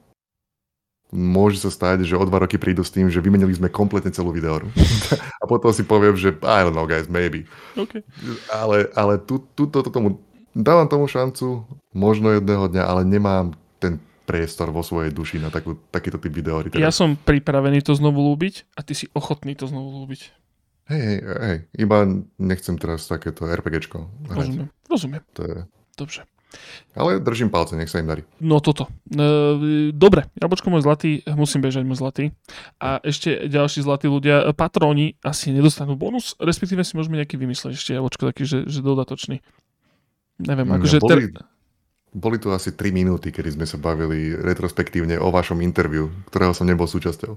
[1.08, 4.30] môže sa stať, že o dva roky prídu s tým, že vymenili sme kompletne celú
[4.30, 4.68] videoru.
[5.42, 7.48] a potom si poviem, že I don't know guys, maybe.
[7.74, 8.04] Okay.
[8.52, 10.20] Ale, ale tu, tu, to, to, tomu,
[10.52, 11.64] dávam tomu šancu,
[11.96, 13.96] možno jedného dňa, ale nemám ten
[14.28, 16.68] priestor vo svojej duši na takú, takýto typ videóry.
[16.68, 16.84] Teda.
[16.84, 20.28] Ja som pripravený to znovu lúbiť a ty si ochotný to znovu lúbiť.
[20.92, 22.04] Hej, hej, hej, iba
[22.36, 24.36] nechcem teraz takéto RPGčko hrať.
[24.36, 25.22] Rozumiem, rozumiem.
[25.36, 25.56] To je...
[25.96, 26.28] Dobre.
[26.96, 28.24] Ale držím palce, nech sa im darí.
[28.40, 28.88] No toto.
[29.12, 32.24] E, dobre, jablčko môj zlatý, musím bežať môj zlatý.
[32.80, 37.92] A ešte ďalší zlatí ľudia, patróni asi nedostanú bonus, respektíve si môžeme nejaký vymysleť ešte
[37.92, 39.44] jablčko taký, že, že dodatočný.
[40.40, 40.96] Neviem, akože...
[41.04, 41.44] Boli, ter...
[42.12, 46.64] boli tu asi 3 minúty, kedy sme sa bavili retrospektívne o vašom interviu, ktorého som
[46.64, 47.32] nebol súčasťou.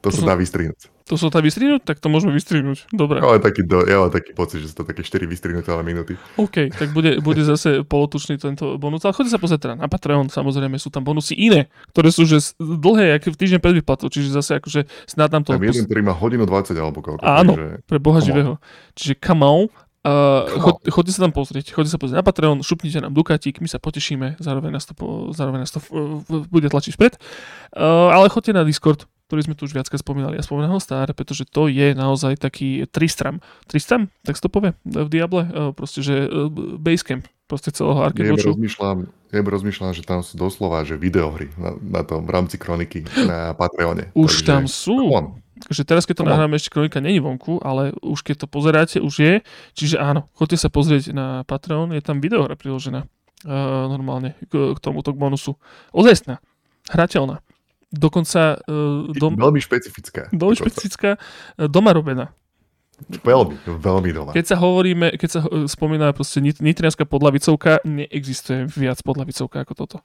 [0.00, 0.88] To, to sa dá vystrihnúť.
[1.12, 1.84] To sa dá vystrihnúť?
[1.84, 2.88] Tak to môžeme vystrihnúť.
[2.88, 3.20] Dobre.
[3.20, 6.16] Ja mám taký, do, ja mám taký pocit, že sú to také 4 vystrihnutelné minúty.
[6.40, 9.04] OK, tak bude, bude zase polotučný tento bonus.
[9.04, 12.40] Ale chodite sa pozrieť teda na Patreon, samozrejme sú tam bonusy iné, ktoré sú že
[12.56, 15.52] dlhé, ako v týždeň pred výplatou, čiže zase akože snad nám to...
[15.52, 17.20] Tam jeden, ktorý má hodinu 20 alebo koľko.
[17.20, 17.84] Áno, takže...
[17.84, 18.56] pre Boha živého.
[18.96, 19.68] Čiže come on,
[20.00, 23.68] Uh, chod, chodte sa tam pozrieť, chodte sa pozrieť na Patreon, šupnite nám Dukatík, my
[23.68, 27.20] sa potešíme, zároveň nás to, po, zároveň nás to uh, bude tlačiť vpred.
[27.76, 30.34] Uh, ale chodte na Discord, ktorý sme tu už viackrát spomínali.
[30.34, 33.38] Ja spomínam ho Star, pretože to je naozaj taký Tristram.
[33.70, 34.10] Tristram?
[34.26, 35.46] Tak to povie v Diable?
[35.46, 40.82] E, proste, že e, Basecamp proste celého ja rozmýšľam, ja rozmýšľam, že tam sú doslova,
[40.82, 44.10] že videohry na, na tom v rámci kroniky na Patreone.
[44.18, 44.98] Už Takže, tam sú.
[45.60, 49.14] Takže teraz, keď to nahráme, ešte kronika není vonku, ale už keď to pozeráte, už
[49.20, 49.34] je.
[49.76, 53.50] Čiže áno, chodte sa pozrieť na Patreon, je tam videohra priložená uh,
[53.92, 55.60] normálne k, k tomuto k bonusu.
[55.92, 56.40] Ozajstná,
[56.88, 57.44] hrateľná
[57.90, 58.62] dokonca...
[58.70, 60.30] Uh, dom, veľmi špecifická.
[60.30, 62.32] Veľmi špecifická, uh, doma robená.
[63.08, 64.30] Veľmi, veľmi doma.
[64.36, 69.72] Keď sa hovoríme, keď sa uh, spomína proste nit, nitrianská podlavicovka, neexistuje viac podlavicovka ako
[69.72, 69.96] toto.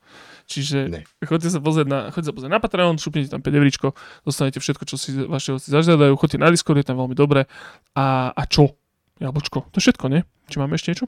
[0.47, 1.01] Čiže ne.
[1.27, 3.87] chodte sa pozrieť na, chodte sa pozrieť na Patreon, šupnite tam 5 euríčko,
[4.23, 7.51] dostanete všetko, čo si vaše hosti zažiadajú, chodte na Discord, je tam veľmi dobre.
[7.99, 8.71] A, a čo?
[9.19, 9.67] Jablčko.
[9.71, 10.21] To je všetko, nie?
[10.47, 11.07] Či máme ešte niečo?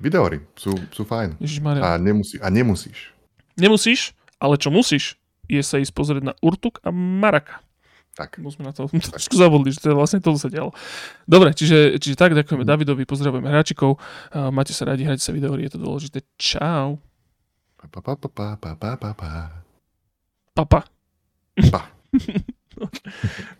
[0.00, 1.40] Videory sú, sú fajn.
[1.80, 3.14] A, nemusí, a nemusíš.
[3.56, 4.12] Nemusíš?
[4.42, 5.16] Ale čo musíš,
[5.46, 7.62] je sa ísť pozrieť na Urtuk a Maraka.
[8.14, 8.38] Tak.
[8.38, 10.70] Musíme na to trošku zabudli, že to je vlastne to sa dialo.
[11.26, 12.70] Dobre, čiže, čiže tak, ďakujeme mm.
[12.70, 16.22] Davidovi, pozdravujeme hráčikov, uh, máte sa radi, hrajte sa videohry, je to dôležité.
[16.38, 17.02] Čau.
[17.76, 19.30] Pa, pa, pa, pa, pa, pa, pa, pa.
[20.54, 20.80] Papa.
[21.70, 21.80] Pa.